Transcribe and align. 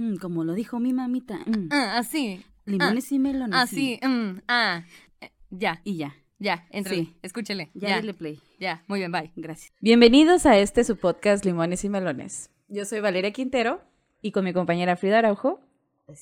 Mm, 0.00 0.16
como 0.16 0.44
lo 0.44 0.54
dijo 0.54 0.80
mi 0.80 0.92
mamita. 0.94 1.38
mm. 1.46 1.68
Ah, 1.70 1.98
así. 1.98 2.42
Limones 2.64 3.12
y 3.12 3.18
melones. 3.18 3.58
Así. 3.58 4.00
mm, 4.02 4.40
ah. 4.48 4.82
Eh, 5.20 5.30
Ya, 5.50 5.80
Y 5.84 5.96
ya. 5.98 6.14
ya, 6.38 6.66
entre. 6.70 6.94
Sí. 6.94 7.16
Escúchele. 7.22 7.70
Ya, 7.74 7.88
Ya, 7.90 7.96
dale 7.96 8.14
play. 8.14 8.40
ya. 8.58 8.82
Muy 8.86 9.00
bien, 9.00 9.12
bye. 9.12 9.30
Gracias. 9.36 9.72
Bienvenidos 9.80 10.46
a 10.46 10.56
este 10.58 10.84
su 10.84 10.96
podcast 10.96 11.44
Limones 11.44 11.84
y 11.84 11.90
Melones. 11.90 12.50
Yo 12.68 12.84
soy 12.86 13.00
Valeria 13.00 13.30
Quintero 13.32 13.82
y 14.22 14.32
con 14.32 14.44
mi 14.44 14.52
compañera 14.54 14.96
Frida 14.96 15.18
Araujo 15.18 15.60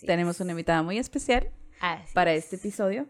tenemos 0.06 0.40
una 0.40 0.50
invitada 0.52 0.82
muy 0.82 0.98
especial 0.98 1.50
Así 1.80 2.12
para 2.14 2.32
es. 2.32 2.44
este 2.44 2.56
episodio. 2.56 3.06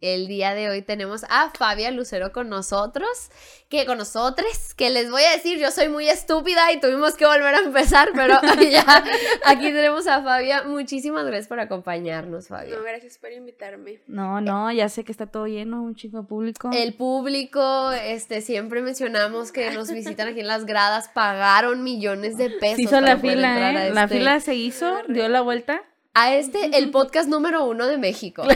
El 0.00 0.28
día 0.28 0.54
de 0.54 0.70
hoy 0.70 0.80
tenemos 0.80 1.24
a 1.28 1.50
Fabia 1.50 1.90
Lucero 1.90 2.32
con 2.32 2.48
nosotros, 2.48 3.30
que 3.68 3.84
con 3.84 3.98
nosotros, 3.98 4.74
que 4.74 4.88
les 4.88 5.10
voy 5.10 5.22
a 5.24 5.32
decir, 5.32 5.58
yo 5.58 5.70
soy 5.70 5.90
muy 5.90 6.08
estúpida 6.08 6.72
y 6.72 6.80
tuvimos 6.80 7.16
que 7.16 7.26
volver 7.26 7.54
a 7.54 7.58
empezar, 7.58 8.08
pero 8.14 8.40
ya 8.70 9.04
aquí 9.44 9.66
tenemos 9.66 10.06
a 10.06 10.22
Fabia. 10.22 10.62
Muchísimas 10.62 11.26
gracias 11.26 11.48
por 11.48 11.60
acompañarnos, 11.60 12.48
Fabia. 12.48 12.76
No, 12.76 12.82
gracias 12.82 13.18
por 13.18 13.30
invitarme. 13.30 14.00
No, 14.06 14.40
no, 14.40 14.72
ya 14.72 14.88
sé 14.88 15.04
que 15.04 15.12
está 15.12 15.26
todo 15.26 15.46
lleno, 15.46 15.82
un 15.82 15.94
chico 15.94 16.26
público. 16.26 16.70
El 16.72 16.94
público, 16.94 17.92
este, 17.92 18.40
siempre 18.40 18.80
mencionamos 18.80 19.52
que 19.52 19.70
nos 19.72 19.90
visitan 19.92 20.28
aquí 20.28 20.40
en 20.40 20.46
las 20.46 20.64
gradas, 20.64 21.08
pagaron 21.08 21.84
millones 21.84 22.38
de 22.38 22.48
pesos. 22.48 22.76
Se 22.76 22.82
hizo 22.82 23.00
la 23.02 23.18
fila, 23.18 23.70
¿eh? 23.70 23.90
La 23.90 24.04
este- 24.04 24.16
fila 24.16 24.40
se 24.40 24.54
hizo, 24.54 25.02
dio 25.08 25.28
la 25.28 25.42
vuelta. 25.42 25.82
A 26.12 26.34
este, 26.34 26.76
el 26.76 26.90
podcast 26.90 27.28
número 27.28 27.64
uno 27.64 27.86
de 27.86 27.98
México. 27.98 28.42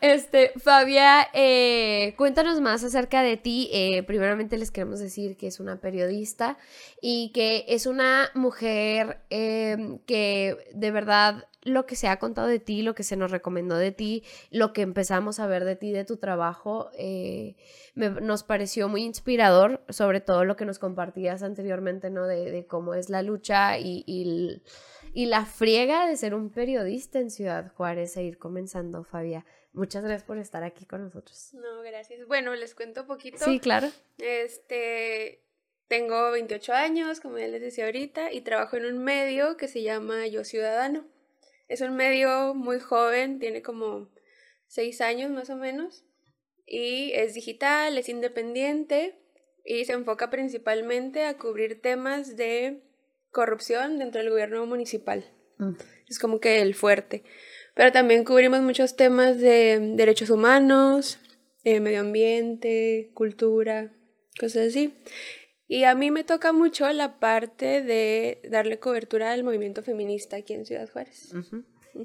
Este, 0.00 0.52
Fabia, 0.58 1.28
eh, 1.34 2.14
cuéntanos 2.16 2.60
más 2.60 2.82
acerca 2.82 3.22
de 3.22 3.36
ti. 3.36 3.68
Eh, 3.72 4.02
primeramente 4.02 4.56
les 4.56 4.70
queremos 4.70 4.98
decir 4.98 5.36
que 5.36 5.46
es 5.46 5.60
una 5.60 5.78
periodista 5.78 6.56
y 7.02 7.30
que 7.32 7.66
es 7.68 7.86
una 7.86 8.30
mujer 8.34 9.20
eh, 9.28 9.98
que 10.06 10.56
de 10.72 10.90
verdad 10.90 11.46
lo 11.62 11.84
que 11.86 11.94
se 11.96 12.08
ha 12.08 12.18
contado 12.18 12.48
de 12.48 12.58
ti, 12.58 12.82
lo 12.82 12.94
que 12.94 13.02
se 13.02 13.16
nos 13.16 13.30
recomendó 13.30 13.76
de 13.76 13.92
ti, 13.92 14.24
lo 14.50 14.72
que 14.72 14.80
empezamos 14.82 15.40
a 15.40 15.46
ver 15.46 15.64
de 15.64 15.76
ti, 15.76 15.92
de 15.92 16.04
tu 16.04 16.16
trabajo, 16.16 16.90
eh, 16.96 17.54
me- 17.94 18.08
nos 18.10 18.42
pareció 18.44 18.88
muy 18.88 19.02
inspirador, 19.04 19.82
sobre 19.90 20.20
todo 20.20 20.44
lo 20.44 20.56
que 20.56 20.64
nos 20.64 20.78
compartías 20.78 21.42
anteriormente, 21.42 22.08
¿no? 22.10 22.26
De, 22.26 22.50
de 22.50 22.66
cómo 22.66 22.94
es 22.94 23.10
la 23.10 23.22
lucha 23.22 23.78
y, 23.78 24.04
y 25.12 25.26
la 25.26 25.44
friega 25.44 26.06
de 26.06 26.16
ser 26.16 26.34
un 26.34 26.50
periodista 26.50 27.18
en 27.18 27.30
Ciudad 27.30 27.72
Juárez 27.74 28.16
e 28.16 28.22
ir 28.22 28.38
comenzando, 28.38 29.04
Fabia. 29.04 29.44
Muchas 29.72 30.02
gracias 30.02 30.24
por 30.24 30.38
estar 30.38 30.62
aquí 30.64 30.86
con 30.86 31.02
nosotros. 31.04 31.50
No, 31.54 31.82
gracias. 31.82 32.26
Bueno, 32.26 32.54
les 32.54 32.74
cuento 32.74 33.02
un 33.02 33.06
poquito. 33.06 33.44
Sí, 33.44 33.60
claro. 33.60 33.88
Este, 34.18 35.42
tengo 35.88 36.30
28 36.32 36.72
años, 36.72 37.20
como 37.20 37.38
ya 37.38 37.48
les 37.48 37.60
decía 37.60 37.84
ahorita, 37.84 38.32
y 38.32 38.40
trabajo 38.40 38.76
en 38.76 38.86
un 38.86 38.98
medio 39.04 39.56
que 39.56 39.68
se 39.68 39.82
llama 39.82 40.26
Yo 40.26 40.44
Ciudadano. 40.44 41.04
Es 41.70 41.82
un 41.82 41.94
medio 41.94 42.52
muy 42.52 42.80
joven, 42.80 43.38
tiene 43.38 43.62
como 43.62 44.10
6 44.66 45.00
años 45.02 45.30
más 45.30 45.50
o 45.50 45.56
menos, 45.56 46.04
y 46.66 47.12
es 47.12 47.32
digital, 47.34 47.96
es 47.96 48.08
independiente, 48.08 49.14
y 49.64 49.84
se 49.84 49.92
enfoca 49.92 50.30
principalmente 50.30 51.24
a 51.24 51.38
cubrir 51.38 51.80
temas 51.80 52.36
de 52.36 52.82
corrupción 53.30 54.00
dentro 54.00 54.20
del 54.20 54.30
gobierno 54.30 54.66
municipal. 54.66 55.24
Mm. 55.58 55.74
Es 56.08 56.18
como 56.18 56.40
que 56.40 56.60
el 56.60 56.74
fuerte. 56.74 57.22
Pero 57.76 57.92
también 57.92 58.24
cubrimos 58.24 58.62
muchos 58.62 58.96
temas 58.96 59.38
de 59.38 59.78
derechos 59.94 60.30
humanos, 60.30 61.20
eh, 61.62 61.78
medio 61.78 62.00
ambiente, 62.00 63.12
cultura, 63.14 63.92
cosas 64.40 64.70
así. 64.70 64.92
Y 65.70 65.84
a 65.84 65.94
mí 65.94 66.10
me 66.10 66.24
toca 66.24 66.52
mucho 66.52 66.90
la 66.92 67.20
parte 67.20 67.80
de 67.80 68.40
darle 68.50 68.80
cobertura 68.80 69.30
al 69.30 69.44
movimiento 69.44 69.84
feminista 69.84 70.38
aquí 70.38 70.52
en 70.52 70.66
Ciudad 70.66 70.90
Juárez. 70.90 71.32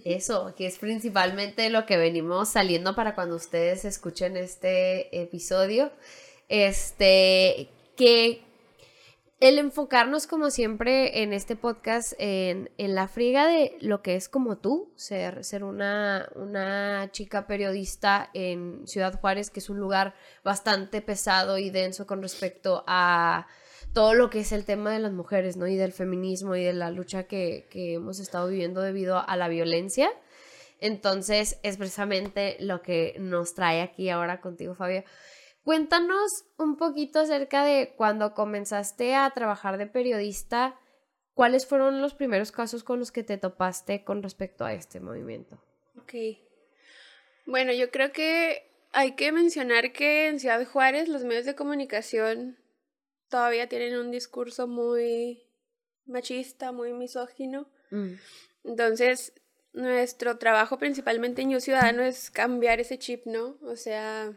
Eso, 0.03 0.53
que 0.55 0.67
es 0.67 0.77
principalmente 0.77 1.71
lo 1.71 1.87
que 1.87 1.97
venimos 1.97 2.49
saliendo 2.49 2.93
para 2.93 3.15
cuando 3.15 3.35
ustedes 3.35 3.83
escuchen 3.83 4.37
este 4.37 5.19
episodio. 5.19 5.91
Este, 6.47 7.69
que 7.97 8.45
el 9.41 9.59
enfocarnos 9.59 10.27
como 10.27 10.49
siempre 10.49 11.21
en 11.21 11.33
este 11.33 11.55
podcast 11.55 12.13
en, 12.19 12.71
en 12.77 12.95
la 12.95 13.07
friega 13.07 13.47
de 13.47 13.77
lo 13.81 14.01
que 14.01 14.15
es 14.15 14.29
como 14.29 14.57
tú, 14.57 14.93
ser, 14.95 15.43
ser 15.43 15.63
una, 15.63 16.29
una 16.35 17.09
chica 17.11 17.45
periodista 17.45 18.29
en 18.33 18.87
Ciudad 18.87 19.19
Juárez, 19.19 19.49
que 19.49 19.59
es 19.59 19.69
un 19.69 19.77
lugar 19.77 20.15
bastante 20.43 21.01
pesado 21.01 21.57
y 21.57 21.69
denso 21.69 22.07
con 22.07 22.21
respecto 22.21 22.83
a 22.87 23.45
todo 23.95 24.13
lo 24.13 24.29
que 24.29 24.41
es 24.41 24.51
el 24.51 24.65
tema 24.65 24.91
de 24.91 24.99
las 24.99 25.13
mujeres, 25.13 25.55
¿no? 25.55 25.67
Y 25.67 25.77
del 25.77 25.93
feminismo 25.93 26.57
y 26.57 26.63
de 26.65 26.73
la 26.73 26.91
lucha 26.91 27.23
que, 27.23 27.65
hemos 27.71 28.19
estado 28.19 28.49
viviendo 28.49 28.81
debido 28.81 29.17
a 29.17 29.37
la 29.37 29.47
violencia. 29.47 30.11
Entonces, 30.81 31.59
es 31.63 31.77
precisamente 31.77 32.57
lo 32.59 32.81
que 32.81 33.15
nos 33.19 33.55
trae 33.55 33.81
aquí 33.81 34.09
ahora 34.09 34.41
contigo, 34.41 34.75
Fabio. 34.75 35.05
Cuéntanos 35.63 36.43
un 36.57 36.75
poquito 36.75 37.19
acerca 37.19 37.63
de 37.63 37.93
cuando 37.95 38.33
comenzaste 38.33 39.15
a 39.15 39.29
trabajar 39.29 39.77
de 39.77 39.87
periodista, 39.87 40.77
¿cuáles 41.33 41.65
fueron 41.65 42.01
los 42.01 42.13
primeros 42.13 42.51
casos 42.51 42.83
con 42.83 42.99
los 42.99 43.13
que 43.13 43.23
te 43.23 43.37
topaste 43.37 44.03
con 44.03 44.21
respecto 44.21 44.65
a 44.65 44.73
este 44.73 44.99
movimiento? 44.99 45.63
Ok. 45.97 46.13
Bueno, 47.45 47.71
yo 47.71 47.89
creo 47.91 48.11
que 48.11 48.69
hay 48.91 49.15
que 49.15 49.31
mencionar 49.31 49.93
que 49.93 50.27
en 50.27 50.41
Ciudad 50.41 50.67
Juárez 50.67 51.07
los 51.07 51.23
medios 51.23 51.45
de 51.45 51.55
comunicación 51.55 52.57
todavía 53.29 53.67
tienen 53.67 53.97
un 53.97 54.11
discurso 54.11 54.67
muy 54.67 55.43
machista, 56.05 56.71
muy 56.71 56.93
misógino. 56.93 57.69
Entonces, 58.63 59.33
nuestro 59.73 60.37
trabajo 60.37 60.77
principalmente 60.77 61.41
en 61.41 61.51
Yo 61.51 61.59
Ciudadano 61.59 62.03
es 62.03 62.31
cambiar 62.31 62.79
ese 62.79 62.97
chip, 62.97 63.25
¿no? 63.25 63.57
O 63.61 63.75
sea, 63.75 64.33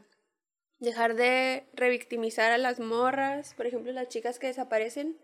dejar 0.78 1.14
de 1.14 1.66
revictimizar 1.74 2.52
a 2.52 2.58
las 2.58 2.80
morras, 2.80 3.54
por 3.54 3.66
ejemplo, 3.66 3.92
las 3.92 4.08
chicas 4.08 4.38
que 4.38 4.48
desaparecen. 4.48 5.18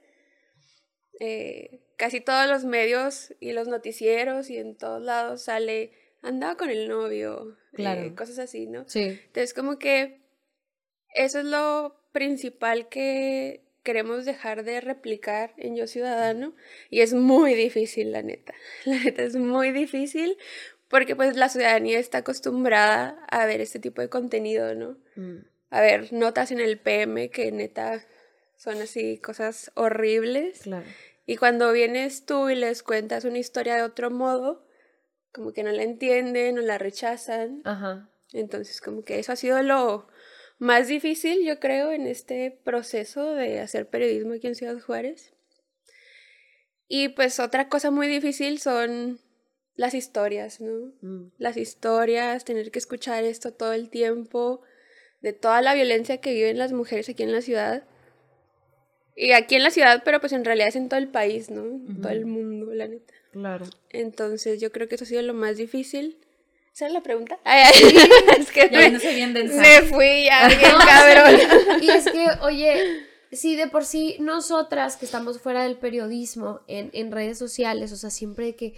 Eh, 1.21 1.81
casi 1.97 2.21
todos 2.21 2.49
los 2.49 2.65
medios 2.65 3.35
y 3.39 3.53
los 3.53 3.69
noticieros 3.69 4.51
y 4.51 4.59
en 4.59 4.77
todos 4.77 5.01
lados 5.01 5.43
sale, 5.45 5.93
andaba 6.23 6.57
con 6.57 6.71
el 6.71 6.89
novio, 6.89 7.57
eh, 7.73 7.77
Claro. 7.77 8.17
cosas 8.17 8.39
así, 8.41 8.67
¿no? 8.67 8.89
Sí. 8.89 9.21
Entonces, 9.27 9.55
como 9.55 9.79
que 9.79 10.21
eso 11.15 11.39
es 11.39 11.45
lo 11.45 12.04
principal 12.15 12.89
que 12.89 13.61
queremos 13.83 14.25
dejar 14.25 14.65
de 14.65 14.81
replicar 14.81 15.53
en 15.59 15.77
Yo 15.77 15.87
Ciudadano 15.87 16.55
y 16.89 17.01
es 17.01 17.13
muy 17.13 17.55
difícil, 17.55 18.13
la 18.13 18.23
neta. 18.23 18.55
La 18.87 18.99
neta 19.01 19.25
es 19.25 19.37
muy 19.37 19.73
difícil 19.73 20.39
porque 20.89 21.17
pues 21.17 21.37
la 21.37 21.49
ciudadanía 21.49 21.99
está 21.99 22.19
acostumbrada 22.19 23.27
a 23.29 23.47
ver 23.47 23.61
este 23.61 23.81
tipo 23.81 24.01
de 24.01 24.09
contenido, 24.09 24.75
¿no? 24.75 24.97
A 25.71 25.81
ver 25.81 26.13
notas 26.13 26.53
en 26.53 26.61
el 26.61 26.79
PM 26.79 27.31
que 27.31 27.51
neta 27.51 28.07
son 28.57 28.81
así 28.81 29.19
cosas 29.19 29.73
horribles. 29.75 30.61
Claro. 30.63 30.87
Y 31.27 31.37
cuando 31.37 31.73
vienes 31.73 32.27
tú 32.27 32.49
y 32.49 32.55
les 32.55 32.85
cuentas 32.85 33.25
una 33.25 33.39
historia 33.39 33.75
de 33.75 33.83
otro 33.83 34.11
modo, 34.11 34.65
como 35.33 35.53
que 35.53 35.65
no 35.65 35.73
la 35.73 35.83
entienden 35.83 36.59
o 36.59 36.63
la 36.63 36.79
rechazan. 36.79 37.63
Ajá. 37.65 38.09
Entonces, 38.33 38.81
como 38.81 39.03
que 39.03 39.19
eso 39.19 39.33
ha 39.33 39.37
sido 39.37 39.61
lo 39.63 40.07
más 40.59 40.89
difícil, 40.89 41.45
yo 41.45 41.61
creo, 41.61 41.93
en 41.93 42.07
este 42.07 42.51
proceso 42.65 43.35
de 43.35 43.61
hacer 43.61 43.89
periodismo 43.89 44.35
aquí 44.35 44.47
en 44.47 44.55
Ciudad 44.55 44.81
Juárez. 44.81 45.33
Y 46.89 47.09
pues 47.09 47.41
otra 47.41 47.69
cosa 47.69 47.91
muy 47.91 48.07
difícil 48.07 48.61
son 48.61 49.19
las 49.75 49.95
historias, 49.95 50.61
¿no? 50.61 50.93
Mm. 51.01 51.33
Las 51.39 51.57
historias, 51.57 52.45
tener 52.45 52.71
que 52.71 52.79
escuchar 52.79 53.25
esto 53.25 53.53
todo 53.53 53.73
el 53.73 53.91
tiempo, 53.91 54.63
de 55.21 55.33
toda 55.33 55.63
la 55.63 55.75
violencia 55.75 56.19
que 56.19 56.35
viven 56.35 56.59
las 56.59 56.73
mujeres 56.73 57.09
aquí 57.09 57.23
en 57.23 57.33
la 57.33 57.41
ciudad. 57.41 57.85
Y 59.17 59.33
aquí 59.33 59.55
en 59.55 59.63
la 59.63 59.71
ciudad, 59.71 60.03
pero 60.05 60.21
pues 60.21 60.33
en 60.33 60.45
realidad 60.45 60.69
es 60.69 60.77
en 60.77 60.89
todo 60.89 60.99
el 60.99 61.09
país, 61.09 61.51
¿no? 61.51 61.65
En 61.65 62.01
todo 62.01 62.13
el 62.13 62.27
mundo, 62.27 62.75
la 62.75 62.89
neta. 62.89 63.15
Claro. 63.33 63.65
Entonces 63.91 64.61
yo 64.61 64.71
creo 64.71 64.89
que 64.89 64.97
eso 64.97 65.05
ha 65.05 65.09
sido 65.09 65.23
lo 65.23 65.35
más 65.35 65.57
difícil. 65.57 66.19
¿Esa 66.75 66.87
era 66.87 66.95
la 66.95 67.03
pregunta? 67.03 67.39
Ay, 67.45 67.63
ay, 67.73 67.99
es 68.41 68.51
que 68.51 68.69
Ya 68.69 68.79
me, 68.81 68.91
no 68.91 68.99
sé 68.99 69.15
bien 69.15 69.33
densa. 69.33 69.61
me 69.61 69.83
fui 69.83 70.25
ya 70.25 70.49
bien 70.49 70.59
cabrón. 70.61 71.41
Y 71.81 71.89
es 71.89 72.05
que, 72.07 72.27
oye, 72.43 73.07
si 73.31 73.55
de 73.55 73.69
por 73.69 73.85
sí 73.85 74.17
nosotras 74.19 74.97
que 74.97 75.05
estamos 75.05 75.41
fuera 75.41 75.63
del 75.63 75.77
periodismo 75.79 76.63
en, 76.67 76.91
en 76.93 77.13
redes 77.13 77.39
sociales, 77.39 77.93
o 77.93 77.97
sea, 77.97 78.11
siempre 78.11 78.47
de 78.47 78.57
que, 78.57 78.75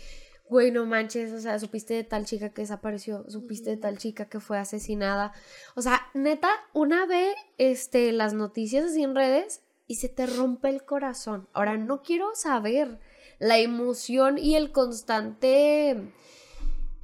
güey, 0.50 0.70
no 0.70 0.84
manches, 0.84 1.32
o 1.32 1.40
sea, 1.40 1.58
supiste 1.58 1.94
de 1.94 2.04
tal 2.04 2.26
chica 2.26 2.50
que 2.50 2.60
desapareció, 2.60 3.24
supiste 3.30 3.70
de 3.70 3.76
tal 3.78 3.96
chica 3.96 4.28
que 4.28 4.40
fue 4.40 4.58
asesinada. 4.58 5.32
O 5.74 5.80
sea, 5.80 6.02
neta, 6.12 6.50
una 6.74 7.06
ve 7.06 7.34
este, 7.56 8.12
las 8.12 8.34
noticias 8.34 8.84
así 8.84 9.02
en 9.04 9.14
redes 9.14 9.62
y 9.86 9.94
se 9.94 10.10
te 10.10 10.26
rompe 10.26 10.68
el 10.68 10.84
corazón. 10.84 11.48
Ahora, 11.54 11.78
no 11.78 12.02
quiero 12.02 12.34
saber 12.34 12.98
la 13.38 13.56
emoción 13.58 14.36
y 14.36 14.54
el 14.56 14.70
constante 14.70 16.12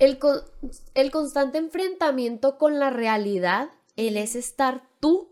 el, 0.05 0.19
con- 0.19 0.41
el 0.95 1.11
constante 1.11 1.59
enfrentamiento 1.59 2.59
con 2.59 2.79
la 2.79 2.91
realidad, 2.91 3.71
el 3.97 4.17
es 4.17 4.35
estar 4.37 4.83
tú 5.01 5.29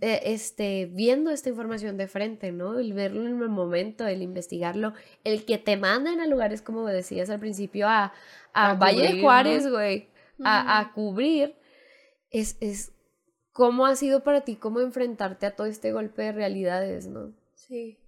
eh, 0.00 0.20
este, 0.24 0.86
viendo 0.86 1.30
esta 1.30 1.48
información 1.48 1.96
de 1.96 2.06
frente, 2.08 2.52
¿no? 2.52 2.78
El 2.78 2.92
verlo 2.92 3.22
en 3.22 3.28
el 3.42 3.48
momento, 3.48 4.06
el 4.06 4.22
investigarlo, 4.22 4.92
el 5.24 5.44
que 5.44 5.58
te 5.58 5.76
manden 5.76 6.20
a 6.20 6.26
lugares, 6.26 6.62
como 6.62 6.86
decías 6.86 7.30
al 7.30 7.40
principio, 7.40 7.88
a, 7.88 8.12
a, 8.52 8.70
A 8.70 8.74
Valle 8.74 9.14
de 9.14 9.20
Juárez, 9.20 9.64
¿no? 9.64 9.72
güey, 9.72 10.08
a, 10.44 10.78
a 10.78 10.92
cubrir, 10.92 11.54
es, 12.30 12.56
es 12.60 12.92
cómo 13.52 13.84
ha 13.86 13.96
sido 13.96 14.22
para 14.22 14.42
ti, 14.42 14.56
cómo 14.56 14.80
enfrentarte 14.80 15.46
a 15.46 15.54
todo 15.56 15.66
este 15.66 15.92
golpe 15.92 16.22
de 16.22 16.32
realidades, 16.32 17.06
¿no? 17.08 17.32
Sí. 17.54 17.98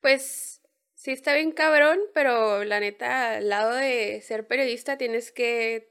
Pues 0.00 0.61
sí 1.02 1.10
está 1.10 1.34
bien 1.34 1.50
cabrón, 1.52 1.98
pero 2.14 2.62
la 2.64 2.78
neta, 2.80 3.36
al 3.36 3.48
lado 3.48 3.74
de 3.74 4.20
ser 4.20 4.46
periodista 4.46 4.96
tienes 4.96 5.32
que 5.32 5.90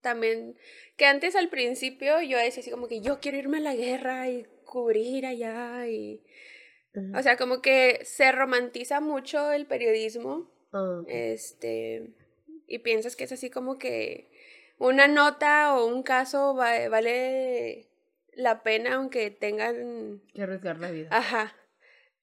también, 0.00 0.56
que 0.96 1.06
antes 1.06 1.34
al 1.36 1.48
principio 1.48 2.20
yo 2.22 2.38
decía 2.38 2.60
así 2.60 2.70
como 2.70 2.86
que 2.88 3.00
yo 3.00 3.18
quiero 3.20 3.38
irme 3.38 3.58
a 3.58 3.60
la 3.60 3.74
guerra 3.74 4.28
y 4.28 4.46
cubrir 4.64 5.26
allá 5.26 5.86
y... 5.88 6.22
O 7.14 7.22
sea, 7.22 7.36
como 7.38 7.62
que 7.62 8.00
se 8.04 8.30
romantiza 8.32 9.00
mucho 9.00 9.50
el 9.52 9.66
periodismo, 9.66 10.50
Ah, 10.74 11.02
este, 11.06 12.14
y 12.66 12.78
piensas 12.80 13.16
que 13.16 13.24
es 13.24 13.32
así 13.32 13.50
como 13.50 13.78
que 13.78 14.30
una 14.78 15.06
nota 15.08 15.74
o 15.76 15.86
un 15.86 16.02
caso 16.02 16.54
va- 16.54 16.88
vale 16.88 17.88
la 18.34 18.62
pena 18.62 18.94
aunque 18.94 19.30
tengan 19.30 20.22
Que 20.34 20.42
arriesgar 20.42 20.78
la 20.78 20.90
vida. 20.90 21.08
Ajá. 21.10 21.54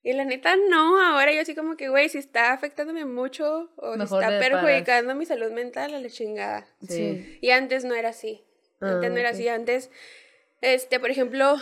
Y 0.02 0.12
la 0.14 0.24
neta, 0.24 0.56
no, 0.56 0.98
ahora 1.02 1.32
yo 1.32 1.42
así 1.42 1.54
como 1.54 1.76
que, 1.76 1.88
güey, 1.90 2.08
si 2.08 2.18
está 2.18 2.52
afectándome 2.52 3.04
mucho 3.04 3.70
o 3.76 3.94
si 3.96 4.02
está 4.02 4.18
paras. 4.20 4.40
perjudicando 4.48 5.14
mi 5.14 5.26
salud 5.26 5.50
mental, 5.52 5.92
a 5.94 6.00
la 6.00 6.08
chingada. 6.08 6.66
Sí. 6.88 7.38
Y 7.42 7.50
antes 7.50 7.84
no 7.84 7.94
era 7.94 8.08
así. 8.10 8.44
Antes 8.80 9.10
Ah, 9.10 9.12
no 9.12 9.18
era 9.18 9.28
así. 9.30 9.46
Antes, 9.48 9.90
este, 10.62 11.00
por 11.00 11.10
ejemplo, 11.10 11.56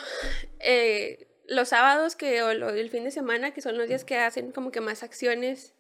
eh, 0.61 1.27
los 1.47 1.71
sábados 1.71 2.15
que, 2.15 2.43
o 2.43 2.55
lo- 2.55 2.69
el 2.71 2.91
fin 2.91 3.03
de 3.05 3.11
semana, 3.11 3.53
que 3.53 3.61
son 3.61 3.77
los 3.77 3.89
días 3.89 4.05
que 4.05 4.17
hacen 4.19 4.53
como 4.53 4.71
que 4.71 4.81
más 4.81 5.03
acciones 5.03 5.75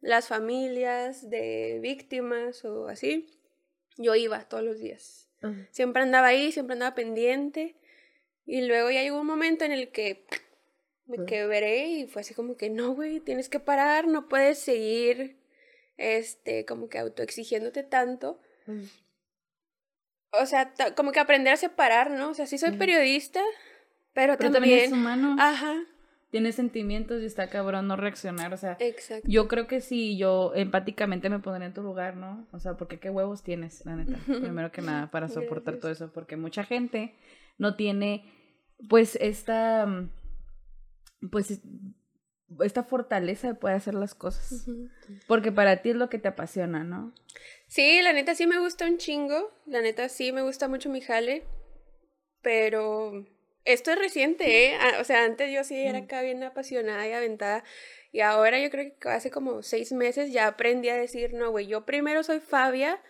las 0.00 0.26
familias 0.28 1.28
de 1.30 1.78
víctimas 1.80 2.64
o 2.64 2.88
así, 2.88 3.28
yo 3.98 4.14
iba 4.16 4.48
todos 4.48 4.64
los 4.64 4.78
días. 4.80 5.28
Siempre 5.70 6.02
andaba 6.02 6.28
ahí, 6.28 6.52
siempre 6.52 6.72
andaba 6.74 6.94
pendiente. 6.94 7.76
Y 8.46 8.62
luego 8.62 8.90
ya 8.90 9.02
llegó 9.02 9.20
un 9.20 9.26
momento 9.26 9.64
en 9.64 9.72
el 9.72 9.90
que 9.92 10.24
me 11.10 11.26
quebré 11.26 11.88
y 11.88 12.06
fue 12.06 12.22
así 12.22 12.34
como 12.34 12.56
que 12.56 12.70
no, 12.70 12.94
güey, 12.94 13.20
tienes 13.20 13.48
que 13.48 13.60
parar, 13.60 14.06
no 14.06 14.28
puedes 14.28 14.58
seguir 14.58 15.36
este 15.96 16.64
como 16.64 16.88
que 16.88 16.98
autoexigiéndote 16.98 17.82
tanto. 17.82 18.40
mm. 18.66 18.84
O 20.32 20.46
sea, 20.46 20.72
como 20.94 21.10
que 21.10 21.18
aprender 21.18 21.52
a 21.52 21.56
separar, 21.56 22.12
¿no? 22.12 22.30
O 22.30 22.34
sea, 22.34 22.46
sí 22.46 22.56
soy 22.56 22.76
periodista, 22.76 23.40
pero, 24.12 24.36
Pero 24.38 24.52
también 24.52 24.78
es 24.78 24.90
también 24.90 25.00
humano. 25.00 25.36
Ajá, 25.40 25.74
Tiene 26.30 26.52
sentimientos 26.52 27.22
y 27.22 27.26
está 27.26 27.48
cabrón 27.48 27.88
no 27.88 27.96
reaccionar. 27.96 28.52
O 28.54 28.56
sea, 28.56 28.76
exacto. 28.78 29.26
yo 29.28 29.48
creo 29.48 29.66
que 29.66 29.80
sí, 29.80 30.16
yo 30.16 30.52
empáticamente 30.54 31.28
me 31.30 31.40
pondría 31.40 31.66
en 31.66 31.74
tu 31.74 31.82
lugar, 31.82 32.16
¿no? 32.16 32.46
O 32.52 32.60
sea, 32.60 32.76
porque 32.76 33.00
qué 33.00 33.10
huevos 33.10 33.42
tienes, 33.42 33.84
la 33.86 33.96
neta. 33.96 34.18
Primero 34.26 34.70
que 34.70 34.82
nada, 34.82 35.10
para 35.10 35.28
soportar 35.28 35.78
todo 35.78 35.90
eso. 35.90 36.12
Porque 36.12 36.36
mucha 36.36 36.64
gente 36.64 37.14
no 37.58 37.74
tiene, 37.76 38.24
pues, 38.88 39.16
esta. 39.20 39.88
Mm, 41.20 41.28
Pues, 41.28 41.50
es- 41.50 41.60
esta 42.64 42.82
fortaleza 42.82 43.46
de 43.48 43.54
poder 43.54 43.76
hacer 43.76 43.94
las 43.94 44.14
cosas. 44.14 44.66
Porque 45.28 45.52
para 45.52 45.82
ti 45.82 45.90
es 45.90 45.96
lo 45.96 46.08
que 46.10 46.18
te 46.18 46.28
apasiona, 46.28 46.82
¿no? 46.82 47.14
Sí, 47.68 48.00
la 48.02 48.12
neta 48.12 48.34
sí 48.34 48.46
me 48.46 48.58
gusta 48.58 48.86
un 48.86 48.98
chingo. 48.98 49.52
La 49.66 49.80
neta 49.80 50.08
sí 50.08 50.32
me 50.32 50.42
gusta 50.42 50.66
mucho 50.66 50.88
mi 50.90 51.00
jale. 51.00 51.44
Pero 52.42 53.26
esto 53.64 53.90
es 53.92 53.98
reciente, 53.98 54.66
¿eh? 54.66 54.76
Ah, 54.80 54.98
O 55.00 55.04
sea, 55.04 55.24
antes 55.24 55.52
yo 55.52 55.62
sí 55.64 55.76
era 55.76 55.98
acá 55.98 56.22
bien 56.22 56.42
apasionada 56.42 57.06
y 57.06 57.12
aventada. 57.12 57.64
Y 58.12 58.20
ahora 58.20 58.58
yo 58.58 58.70
creo 58.70 58.92
que 58.98 59.08
hace 59.08 59.30
como 59.30 59.62
seis 59.62 59.92
meses 59.92 60.32
ya 60.32 60.48
aprendí 60.48 60.88
a 60.88 60.96
decir, 60.96 61.34
no, 61.34 61.50
güey, 61.50 61.66
yo 61.66 61.84
primero 61.86 62.22
soy 62.22 62.40
Fabia 62.40 63.00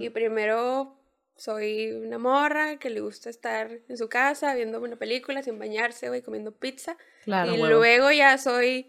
y 0.00 0.10
primero 0.10 0.96
soy 1.36 1.92
una 1.92 2.18
morra 2.18 2.78
que 2.78 2.90
le 2.90 3.00
gusta 3.00 3.30
estar 3.30 3.70
en 3.88 3.96
su 3.96 4.08
casa 4.08 4.54
viendo 4.54 4.80
una 4.80 4.96
película 4.96 5.42
sin 5.42 5.58
bañarse, 5.58 6.08
güey, 6.08 6.22
comiendo 6.22 6.52
pizza. 6.52 6.96
Claro, 7.28 7.54
y 7.54 7.60
huevo. 7.60 7.78
luego 7.78 8.10
ya 8.10 8.38
soy 8.38 8.86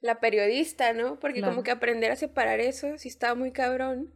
la 0.00 0.20
periodista, 0.20 0.92
¿no? 0.94 1.20
Porque 1.20 1.40
Claro. 1.40 1.52
como 1.52 1.62
que 1.62 1.70
aprender 1.70 2.10
a 2.10 2.16
separar 2.16 2.60
eso 2.60 2.96
sí 2.98 3.08
estaba 3.08 3.34
muy 3.34 3.52
cabrón. 3.52 4.10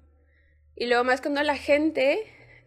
Y 0.75 0.87
luego 0.87 1.05
más 1.05 1.21
cuando 1.21 1.43
la 1.43 1.57
gente 1.57 2.21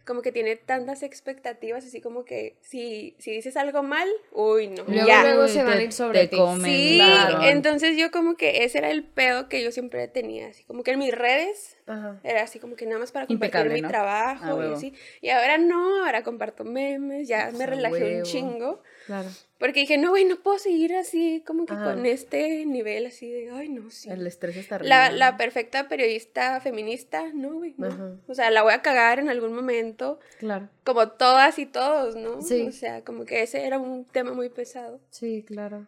como 0.04 0.20
que 0.20 0.32
tiene 0.32 0.56
tantas 0.56 1.04
expectativas, 1.04 1.84
así 1.86 2.00
como 2.00 2.24
que 2.24 2.56
si, 2.60 3.14
si 3.20 3.30
dices 3.30 3.56
algo 3.56 3.84
mal, 3.84 4.08
uy, 4.32 4.66
no. 4.66 4.82
Luego, 4.88 5.06
ya. 5.06 5.22
luego 5.22 5.46
se 5.46 5.62
van 5.62 5.78
a 5.78 5.82
ir 5.84 5.92
sobre 5.92 6.26
ti. 6.26 6.36
Sí, 6.64 6.94
claro. 6.96 7.44
entonces 7.44 7.96
yo 7.96 8.10
como 8.10 8.34
que 8.36 8.64
ese 8.64 8.78
era 8.78 8.90
el 8.90 9.04
pedo 9.04 9.48
que 9.48 9.62
yo 9.62 9.70
siempre 9.70 10.08
tenía, 10.08 10.48
así 10.48 10.64
como 10.64 10.82
que 10.82 10.90
en 10.90 10.98
mis 10.98 11.14
redes 11.14 11.76
Ajá. 11.86 12.18
era 12.24 12.42
así 12.42 12.58
como 12.58 12.74
que 12.74 12.84
nada 12.86 12.98
más 12.98 13.12
para 13.12 13.26
compartir 13.28 13.60
Impecable, 13.60 13.74
mi 13.74 13.80
¿no? 13.82 13.88
trabajo 13.88 14.60
Ah, 14.60 14.66
y 14.70 14.72
así. 14.74 14.92
Y 15.20 15.28
ahora 15.30 15.56
no, 15.58 16.04
ahora 16.04 16.24
comparto 16.24 16.64
memes, 16.64 17.28
ya 17.28 17.52
me 17.52 17.62
Ah, 17.62 17.66
relajé 17.68 18.02
huevo. 18.02 18.16
un 18.18 18.22
chingo. 18.24 18.82
Claro. 19.06 19.28
Porque 19.62 19.78
dije, 19.78 19.96
no, 19.96 20.10
güey, 20.10 20.24
no 20.24 20.34
puedo 20.42 20.58
seguir 20.58 20.92
así, 20.96 21.40
como 21.46 21.66
que 21.66 21.74
Ajá. 21.74 21.84
con 21.94 22.04
este 22.04 22.66
nivel 22.66 23.06
así 23.06 23.30
de, 23.30 23.50
ay, 23.52 23.68
no, 23.68 23.88
sí. 23.90 24.10
El 24.10 24.26
estrés 24.26 24.56
está 24.56 24.74
arriba. 24.74 24.88
La, 24.88 25.12
la 25.12 25.36
perfecta 25.36 25.86
periodista 25.86 26.60
feminista, 26.60 27.30
no, 27.32 27.54
güey, 27.54 27.74
no. 27.78 27.86
Ajá. 27.86 28.16
O 28.26 28.34
sea, 28.34 28.50
la 28.50 28.62
voy 28.64 28.72
a 28.72 28.82
cagar 28.82 29.20
en 29.20 29.28
algún 29.28 29.52
momento, 29.54 30.18
Claro. 30.38 30.68
como 30.82 31.10
todas 31.10 31.60
y 31.60 31.66
todos, 31.66 32.16
¿no? 32.16 32.42
Sí. 32.42 32.62
O 32.66 32.72
sea, 32.72 33.04
como 33.04 33.24
que 33.24 33.42
ese 33.42 33.64
era 33.64 33.78
un 33.78 34.04
tema 34.04 34.32
muy 34.32 34.48
pesado. 34.48 35.00
Sí, 35.10 35.44
claro. 35.46 35.86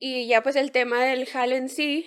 Y 0.00 0.26
ya 0.26 0.42
pues 0.42 0.56
el 0.56 0.72
tema 0.72 1.04
del 1.04 1.26
jale 1.26 1.56
en 1.56 1.68
sí, 1.68 2.06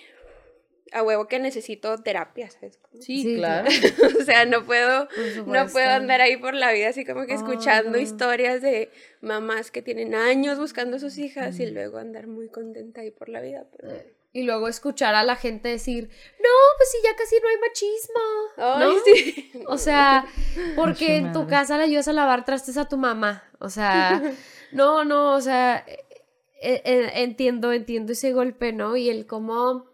a 0.92 1.02
huevo 1.02 1.26
que 1.26 1.38
necesito 1.38 1.98
terapia, 1.98 2.50
¿sabes? 2.50 2.78
Sí, 3.00 3.22
Sí, 3.22 3.36
claro. 3.36 3.68
o 4.20 4.24
sea, 4.24 4.44
no 4.46 4.64
puedo, 4.64 5.08
no 5.46 5.66
puedo 5.68 5.90
andar 5.90 6.20
ahí 6.20 6.36
por 6.36 6.54
la 6.54 6.72
vida 6.72 6.88
así 6.90 7.04
como 7.04 7.26
que 7.26 7.34
escuchando 7.34 7.98
historias 7.98 8.62
de 8.62 8.90
mamás 9.20 9.70
que 9.70 9.82
tienen 9.82 10.14
años 10.14 10.58
buscando 10.58 10.96
a 10.96 11.00
sus 11.00 11.18
hijas 11.18 11.58
y 11.58 11.66
luego 11.66 11.98
andar 11.98 12.26
muy 12.28 12.48
contenta 12.48 13.00
ahí 13.00 13.10
por 13.10 13.28
la 13.28 13.40
vida. 13.40 13.64
pero- 13.76 13.92
Eh, 13.94 14.12
Y 14.32 14.42
luego 14.42 14.68
escuchar 14.68 15.14
a 15.14 15.24
la 15.24 15.34
gente 15.36 15.70
decir, 15.70 16.10
no, 16.38 16.48
pues 16.76 16.90
sí, 16.90 16.98
ya 17.02 17.16
casi 17.16 17.36
no 17.42 17.48
hay 17.48 17.56
machismo. 17.56 18.20
Ay, 18.58 18.80
¿No? 18.84 18.94
sí. 19.04 19.52
O 19.66 19.78
sea, 19.78 20.26
porque 20.76 21.16
en 21.16 21.32
tu 21.32 21.46
casa 21.46 21.78
le 21.78 21.84
ayudas 21.84 22.06
a 22.08 22.12
lavar 22.12 22.44
trastes 22.44 22.76
a 22.76 22.86
tu 22.86 22.98
mamá. 22.98 23.44
O 23.60 23.70
sea, 23.70 24.20
no, 24.72 25.04
no, 25.04 25.34
o 25.34 25.40
sea, 25.40 25.84
eh, 25.88 26.82
eh, 26.84 27.10
entiendo, 27.14 27.72
entiendo 27.72 28.12
ese 28.12 28.32
golpe, 28.32 28.72
¿no? 28.74 28.96
Y 28.96 29.08
el 29.08 29.26
cómo, 29.26 29.86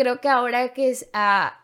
creo 0.00 0.20
que 0.20 0.28
ahora 0.28 0.72
que 0.72 0.90
es, 0.90 1.08
ah, 1.12 1.60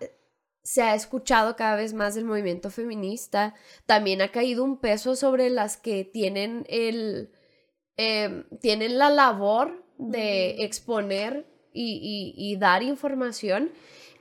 se 0.62 0.82
ha 0.82 0.94
escuchado 0.94 1.56
cada 1.56 1.76
vez 1.76 1.92
más 1.94 2.16
el 2.16 2.24
movimiento 2.24 2.70
feminista, 2.70 3.54
también 3.86 4.20
ha 4.22 4.32
caído 4.32 4.64
un 4.64 4.78
peso 4.78 5.14
sobre 5.16 5.48
las 5.50 5.76
que 5.76 6.04
tienen 6.04 6.64
el, 6.68 7.30
em, 7.96 8.44
tienen 8.60 8.98
la 8.98 9.10
labor 9.10 9.84
de 9.98 10.62
exponer 10.64 11.46
y, 11.72 12.34
y- 12.36 12.52
y 12.52 12.56
dar 12.56 12.82
información. 12.82 13.70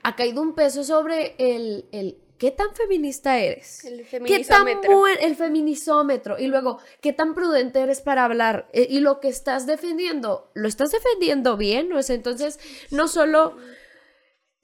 Ha 0.02 0.14
caído 0.16 0.40
un 0.40 0.54
peso 0.54 0.84
sobre 0.84 1.34
el, 1.38 1.86
el 1.92 2.18
¿qué 2.38 2.50
tan 2.50 2.74
feminista 2.74 3.38
eres? 3.38 3.84
El 3.84 3.96
¿Qué 3.98 4.04
tan 4.04 4.10
feminizómetro. 4.10 4.98
buen 4.98 5.16
el 5.20 5.34
feminisómetro? 5.36 6.38
Y 6.38 6.46
luego, 6.46 6.78
¿qué 7.00 7.12
tan 7.12 7.34
prudente 7.34 7.80
eres 7.80 8.00
para 8.02 8.24
hablar? 8.24 8.68
Eh, 8.72 8.86
y 8.88 9.00
lo 9.00 9.20
que 9.20 9.28
estás 9.28 9.66
defendiendo, 9.66 10.50
¿lo 10.54 10.68
estás 10.68 10.90
defendiendo 10.92 11.56
bien? 11.56 11.92
O 11.92 12.02
sea, 12.02 12.14
entonces, 12.14 12.58
no 12.90 13.08
solo 13.08 13.56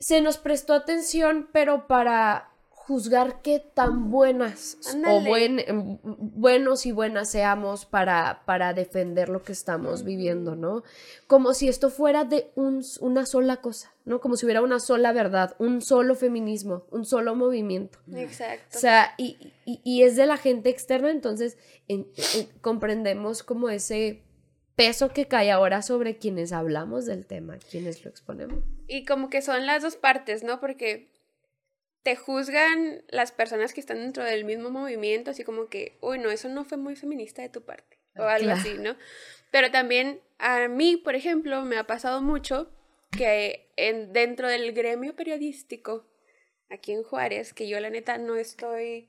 se 0.02 0.21
nos 0.21 0.37
prestó 0.37 0.75
atención, 0.75 1.49
pero 1.52 1.87
para 1.87 2.49
juzgar 2.68 3.42
qué 3.42 3.61
tan 3.61 4.11
buenas 4.11 4.76
o 5.12 5.21
buen, 5.28 5.61
em, 5.61 5.99
buenos 6.02 6.85
y 6.85 6.90
buenas 6.90 7.30
seamos 7.30 7.87
para, 7.87 8.42
para 8.44 8.75
defender 8.75 9.28
lo 9.28 9.44
que 9.44 9.52
estamos 9.52 10.02
viviendo, 10.02 10.56
¿no? 10.56 10.82
Como 11.28 11.54
si 11.54 11.68
esto 11.68 11.90
fuera 11.90 12.25
de 12.25 12.50
un, 12.56 12.85
una 13.00 13.25
sola 13.25 13.59
cosa, 13.59 13.94
¿no? 14.04 14.21
Como 14.21 14.35
si 14.37 14.47
hubiera 14.47 14.62
una 14.62 14.80
sola 14.80 15.12
verdad, 15.12 15.54
un 15.61 15.80
solo 15.80 16.16
feminismo, 16.16 16.82
un 16.90 17.04
solo 17.04 17.37
movimiento. 17.37 18.00
Exacto. 18.16 18.76
O 18.76 18.80
sea, 18.80 19.14
y, 19.16 19.52
y- 19.64 19.80
y 19.85 20.02
es 20.02 20.16
de 20.16 20.26
la 20.26 20.37
gente 20.37 20.68
externa, 20.68 21.12
entonces 21.12 21.56
en- 21.87 22.09
en- 22.37 22.49
comprendemos 22.61 23.44
como 23.44 23.68
ese 23.68 24.25
peso 24.87 25.12
que 25.12 25.27
cae 25.29 25.51
ahora 25.51 25.83
sobre 25.83 26.17
quienes 26.17 26.53
hablamos 26.53 27.07
del 27.07 27.27
tema, 27.27 27.59
quienes 27.71 28.05
lo 28.05 28.11
exponemos. 28.11 28.65
Y 28.89 29.05
como 29.05 29.31
que 29.31 29.43
son 29.43 29.67
las 29.67 29.83
dos 29.83 29.97
partes, 29.97 30.43
¿no? 30.43 30.61
Porque 30.61 31.09
te 32.03 32.17
juzgan 32.17 33.05
las 33.09 33.31
personas 33.31 33.73
que 33.73 33.81
están 33.81 33.99
dentro 33.99 34.25
del 34.25 34.45
mismo 34.45 34.71
movimiento, 34.71 35.31
así 35.31 35.45
como 35.45 35.69
que, 35.69 35.97
uy, 36.01 36.19
no, 36.19 36.31
eso 36.31 36.49
no 36.49 36.65
fue 36.65 36.79
muy 36.79 36.97
feminista 36.97 37.43
de 37.43 37.49
tu 37.49 37.62
parte, 37.62 37.99
o 38.17 38.23
algo 38.25 38.47
Claro. 38.47 38.61
así, 38.61 38.75
¿no? 38.79 38.97
Pero 39.53 39.71
también 39.71 40.21
a 40.39 40.67
mí, 40.69 40.97
por 40.97 41.15
ejemplo, 41.15 41.62
me 41.62 41.77
ha 41.79 41.87
pasado 41.87 42.21
mucho 42.21 42.69
que 43.17 43.71
en, 43.77 44.12
dentro 44.12 44.49
del 44.49 44.73
gremio 44.73 45.15
periodístico, 45.15 46.07
aquí 46.71 46.93
en 46.93 47.05
Juárez, 47.05 47.53
que 47.55 47.69
yo 47.69 47.79
la 47.79 47.91
neta 47.91 48.19
no 48.19 48.35
estoy 48.35 49.09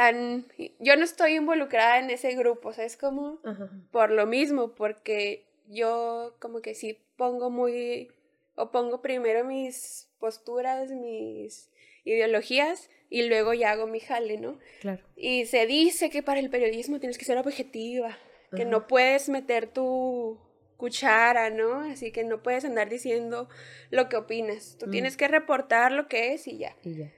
tan... 0.00 0.46
Yo 0.78 0.96
no 0.96 1.04
estoy 1.04 1.34
involucrada 1.34 1.98
en 1.98 2.08
ese 2.10 2.34
grupo, 2.34 2.72
¿sabes 2.72 2.96
cómo? 2.96 3.38
Ajá. 3.44 3.68
Por 3.90 4.10
lo 4.10 4.26
mismo, 4.26 4.74
porque 4.74 5.44
yo 5.68 6.34
como 6.38 6.60
que 6.62 6.74
sí 6.74 6.98
pongo 7.16 7.50
muy... 7.50 8.10
o 8.54 8.70
pongo 8.70 9.02
primero 9.02 9.44
mis 9.44 10.08
posturas, 10.18 10.90
mis 10.90 11.70
ideologías 12.04 12.88
y 13.10 13.28
luego 13.28 13.52
ya 13.54 13.72
hago 13.72 13.86
mi 13.86 14.00
jale, 14.00 14.38
¿no? 14.38 14.58
Claro. 14.80 15.02
Y 15.16 15.44
se 15.46 15.66
dice 15.66 16.08
que 16.10 16.22
para 16.22 16.40
el 16.40 16.48
periodismo 16.48 16.98
tienes 16.98 17.18
que 17.18 17.24
ser 17.26 17.36
objetiva, 17.38 18.16
que 18.56 18.62
Ajá. 18.62 18.70
no 18.70 18.86
puedes 18.86 19.28
meter 19.28 19.66
tu 19.66 20.38
cuchara, 20.78 21.50
¿no? 21.50 21.80
Así 21.80 22.10
que 22.10 22.24
no 22.24 22.42
puedes 22.42 22.64
andar 22.64 22.88
diciendo 22.88 23.48
lo 23.90 24.08
que 24.08 24.16
opinas. 24.16 24.76
Tú 24.78 24.86
Mm. 24.86 24.90
tienes 24.92 25.16
que 25.18 25.28
reportar 25.28 25.92
lo 25.92 26.08
que 26.08 26.32
es 26.32 26.46
y 26.46 26.56
ya. 26.56 26.74
Y 26.84 26.94
ya. 26.96 27.12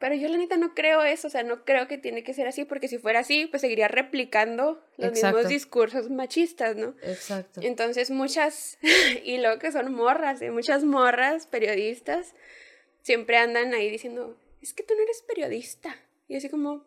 Pero 0.00 0.14
yo 0.14 0.28
la 0.28 0.38
neta 0.38 0.56
no 0.56 0.74
creo 0.74 1.02
eso, 1.02 1.28
o 1.28 1.30
sea, 1.30 1.42
no 1.42 1.62
creo 1.66 1.86
que 1.86 1.98
tiene 1.98 2.24
que 2.24 2.32
ser 2.32 2.48
así, 2.48 2.64
porque 2.64 2.88
si 2.88 2.96
fuera 2.96 3.20
así, 3.20 3.46
pues 3.46 3.60
seguiría 3.60 3.86
replicando 3.86 4.82
los 4.96 5.10
Exacto. 5.10 5.36
mismos 5.36 5.50
discursos 5.50 6.08
machistas, 6.08 6.74
¿no? 6.74 6.94
Exacto. 7.02 7.60
Entonces 7.62 8.10
muchas, 8.10 8.78
y 9.24 9.36
luego 9.36 9.58
que 9.58 9.70
son 9.70 9.92
morras, 9.92 10.40
¿eh? 10.40 10.50
muchas 10.50 10.84
morras 10.84 11.46
periodistas 11.46 12.34
siempre 13.02 13.36
andan 13.36 13.74
ahí 13.74 13.90
diciendo, 13.90 14.38
es 14.62 14.72
que 14.72 14.82
tú 14.82 14.94
no 14.94 15.02
eres 15.02 15.22
periodista. 15.28 15.94
Y 16.28 16.36
así 16.36 16.48
como, 16.48 16.86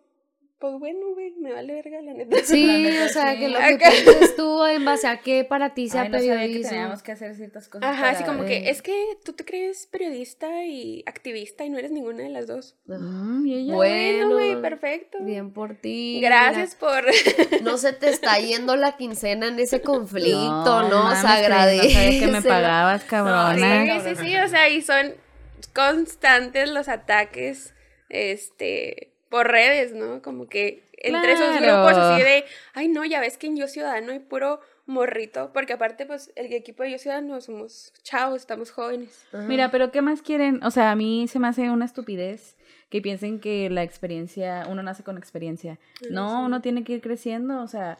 pues 0.63 0.79
bueno, 0.79 1.07
güey, 1.13 1.31
me 1.41 1.51
vale 1.51 1.73
verga 1.73 2.01
la 2.01 2.13
neta. 2.13 2.37
Sí, 2.45 2.65
La 2.65 2.77
neta, 2.77 3.05
o 3.05 3.09
sea, 3.09 3.33
sí. 3.33 3.39
que 3.39 3.49
lo 3.49 3.59
que 3.59 3.77
pienses 3.77 4.35
tú 4.37 4.65
en 4.65 4.85
base 4.85 5.07
a 5.07 5.17
qué 5.19 5.43
para 5.43 5.73
ti 5.73 5.89
sea 5.89 6.03
Ay, 6.03 6.09
no 6.09 6.17
sabía 6.19 6.35
que 6.35 6.39
periodismo. 6.39 6.69
teníamos 6.69 7.03
que 7.03 7.11
hacer 7.11 7.35
ciertas 7.35 7.67
cosas. 7.67 7.89
Ajá, 7.89 8.11
así 8.11 8.23
como 8.23 8.45
que, 8.45 8.69
es 8.69 8.81
que 8.81 8.93
tú 9.25 9.33
te 9.33 9.43
crees 9.43 9.87
periodista 9.87 10.63
y 10.63 11.03
activista 11.05 11.65
y 11.65 11.69
no 11.69 11.77
eres 11.79 11.91
ninguna 11.91 12.23
de 12.23 12.29
las 12.29 12.47
dos. 12.47 12.77
Mm, 12.85 13.45
y 13.45 13.53
ella- 13.55 13.75
Bueno, 13.75 14.29
güey, 14.29 14.61
perfecto. 14.61 15.17
Bien 15.19 15.51
por 15.51 15.75
ti. 15.75 16.21
Gracias 16.21 16.75
por... 16.75 17.03
No 17.61 17.77
se 17.77 17.91
te 17.91 18.07
está 18.09 18.37
yendo 18.39 18.77
la 18.77 18.95
quincena 18.95 19.47
en 19.49 19.59
ese 19.59 19.81
conflicto, 19.81 20.83
¿no? 20.89 21.03
mames, 21.03 21.19
se 21.19 22.19
que 22.21 22.25
No 22.27 22.31
me 22.31 22.41
pagabas, 22.41 23.03
cabrona. 23.03 23.99
Sí, 24.01 24.15
sí, 24.15 24.15
sí, 24.23 24.37
o 24.37 24.47
sea, 24.47 24.69
y 24.69 24.81
son 24.81 25.13
constantes 25.73 26.69
los 26.69 26.87
ataques, 26.87 27.73
este, 28.07 29.12
por 29.33 29.47
redes, 29.47 29.95
¿no? 29.95 30.21
Como 30.21 30.47
que 30.47 30.83
entre 30.95 31.31
esos 31.31 31.59
grupos 31.59 31.97
así 31.97 32.21
de, 32.21 32.45
ay, 32.75 32.87
no, 32.87 33.03
ya 33.03 33.19
ves 33.19 33.39
que 33.39 33.47
en 33.47 33.57
Yo 33.57 33.67
Ciudadano 33.67 34.11
hay 34.11 34.19
puro 34.19 34.59
morrito, 34.85 35.49
porque 35.51 35.73
aparte, 35.73 36.05
pues, 36.05 36.31
el 36.35 36.53
equipo 36.53 36.83
de 36.83 36.91
Yo 36.91 36.99
Ciudadano 36.99 37.41
somos 37.41 37.93
chavos, 38.03 38.41
estamos 38.41 38.69
jóvenes. 38.69 39.25
Mira, 39.31 39.71
pero 39.71 39.91
¿qué 39.91 40.03
más 40.03 40.21
quieren? 40.21 40.63
O 40.63 40.69
sea, 40.69 40.91
a 40.91 40.95
mí 40.95 41.27
se 41.27 41.39
me 41.39 41.47
hace 41.47 41.71
una 41.71 41.85
estupidez 41.85 42.57
que 42.91 43.01
piensen 43.01 43.39
que 43.39 43.71
la 43.71 43.81
experiencia, 43.81 44.67
uno 44.69 44.83
nace 44.83 45.01
con 45.01 45.17
experiencia. 45.17 45.79
No, 46.11 46.45
uno 46.45 46.61
tiene 46.61 46.83
que 46.83 46.93
ir 46.93 47.01
creciendo, 47.01 47.63
o 47.63 47.67
sea, 47.67 47.97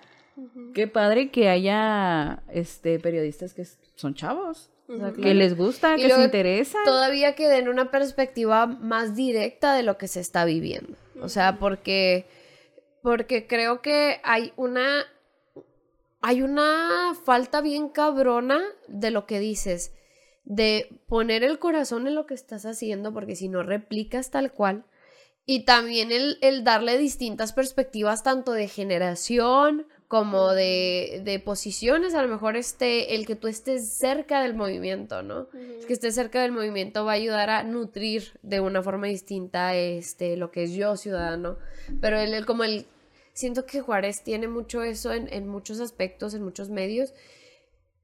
qué 0.75 0.85
padre 0.85 1.31
que 1.31 1.49
haya 1.49 2.43
este 2.53 2.99
periodistas 2.99 3.55
que 3.55 3.65
son 3.95 4.13
chavos, 4.13 4.69
O 4.87 4.97
sea, 4.99 5.13
que 5.13 5.21
claro. 5.21 5.33
les 5.33 5.57
gusta, 5.57 5.95
Y 5.97 6.03
que 6.03 6.11
se 6.11 6.23
interesa. 6.25 6.77
Todavía 6.85 7.33
que 7.33 7.47
den 7.49 7.69
una 7.69 7.89
perspectiva 7.89 8.67
más 8.67 9.15
directa 9.15 9.73
de 9.73 9.81
lo 9.81 9.97
que 9.97 10.07
se 10.07 10.19
está 10.19 10.45
viviendo. 10.45 10.95
O 11.23 11.29
sea, 11.29 11.57
porque, 11.57 12.25
porque 13.01 13.47
creo 13.47 13.81
que 13.81 14.19
hay 14.23 14.51
una, 14.57 15.05
hay 16.21 16.41
una 16.41 17.15
falta 17.23 17.61
bien 17.61 17.87
cabrona 17.87 18.61
de 18.87 19.09
lo 19.09 19.25
que 19.25 19.39
dices, 19.39 19.93
de 20.43 20.89
poner 21.07 21.43
el 21.43 21.59
corazón 21.59 22.07
en 22.07 22.15
lo 22.15 22.25
que 22.25 22.33
estás 22.33 22.65
haciendo, 22.65 23.13
porque 23.13 23.37
si 23.37 23.47
no 23.47 23.63
replicas 23.63 24.31
tal 24.31 24.51
cual. 24.51 24.85
Y 25.45 25.63
también 25.65 26.11
el, 26.11 26.37
el 26.41 26.63
darle 26.65 26.97
distintas 26.97 27.53
perspectivas, 27.53 28.23
tanto 28.23 28.51
de 28.51 28.67
generación 28.67 29.87
como 30.13 30.51
de, 30.53 31.21
de 31.25 31.39
posiciones. 31.39 32.13
A 32.13 32.21
lo 32.21 32.27
mejor 32.27 32.55
este, 32.55 33.15
el 33.15 33.25
que 33.25 33.35
tú 33.35 33.47
estés 33.47 33.89
cerca 33.89 34.43
del 34.43 34.53
movimiento, 34.53 35.23
¿no? 35.23 35.47
El 35.55 35.87
que 35.87 35.93
estés 35.93 36.13
cerca 36.13 36.39
del 36.43 36.51
movimiento 36.51 37.03
va 37.03 37.13
a 37.13 37.15
ayudar 37.15 37.49
a 37.49 37.63
nutrir 37.63 38.37
de 38.43 38.59
una 38.59 38.83
forma 38.83 39.07
distinta 39.07 39.73
este, 39.75 40.37
lo 40.37 40.51
que 40.51 40.65
es 40.65 40.73
yo, 40.73 40.97
ciudadano. 40.97 41.57
Pero 41.99 42.19
el, 42.19 42.31
el- 42.35 42.45
como 42.45 42.63
el... 42.63 42.85
Siento 43.33 43.65
que 43.65 43.81
Juárez 43.81 44.21
tiene 44.23 44.47
mucho 44.47 44.83
eso 44.83 45.11
en, 45.13 45.33
en 45.33 45.47
muchos 45.47 45.79
aspectos, 45.79 46.35
en 46.35 46.43
muchos 46.43 46.69
medios. 46.69 47.11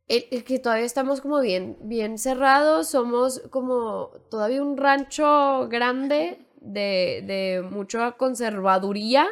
El, 0.07 0.25
el 0.31 0.43
que 0.43 0.57
todavía 0.57 0.85
estamos 0.87 1.21
como 1.21 1.39
bien, 1.41 1.77
bien 1.81 2.17
cerrados, 2.17 2.89
somos 2.89 3.43
como 3.51 4.09
todavía 4.31 4.63
un 4.63 4.77
rancho 4.77 5.67
grande 5.69 6.39
de, 6.61 7.23
de 7.27 7.61
mucha 7.69 8.13
conservaduría, 8.13 9.27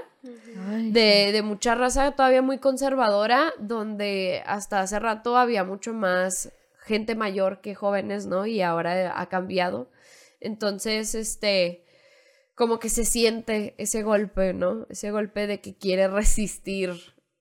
Ay, 0.69 0.91
de, 0.91 1.31
de 1.31 1.41
mucha 1.41 1.75
raza 1.75 2.12
todavía 2.12 2.41
muy 2.41 2.60
conservadora, 2.60 3.53
donde 3.60 4.43
hasta 4.46 4.81
hace 4.81 5.00
rato 5.00 5.38
había 5.38 5.63
mucho 5.63 5.93
más 5.93 6.51
gente 6.79 7.15
mayor 7.15 7.62
que 7.62 7.75
jóvenes, 7.75 8.25
¿no? 8.25 8.46
Y 8.46 8.62
ahora 8.62 9.19
ha 9.19 9.29
cambiado. 9.29 9.91
Entonces, 10.39 11.15
este, 11.15 11.84
como 12.55 12.79
que 12.79 12.89
se 12.89 13.05
siente 13.05 13.75
ese 13.77 14.03
golpe, 14.03 14.53
¿no? 14.53 14.88
Ese 14.89 15.12
golpe 15.12 15.48
de 15.48 15.62
que 15.62 15.77
quiere 15.77 16.07
resistir, 16.07 16.91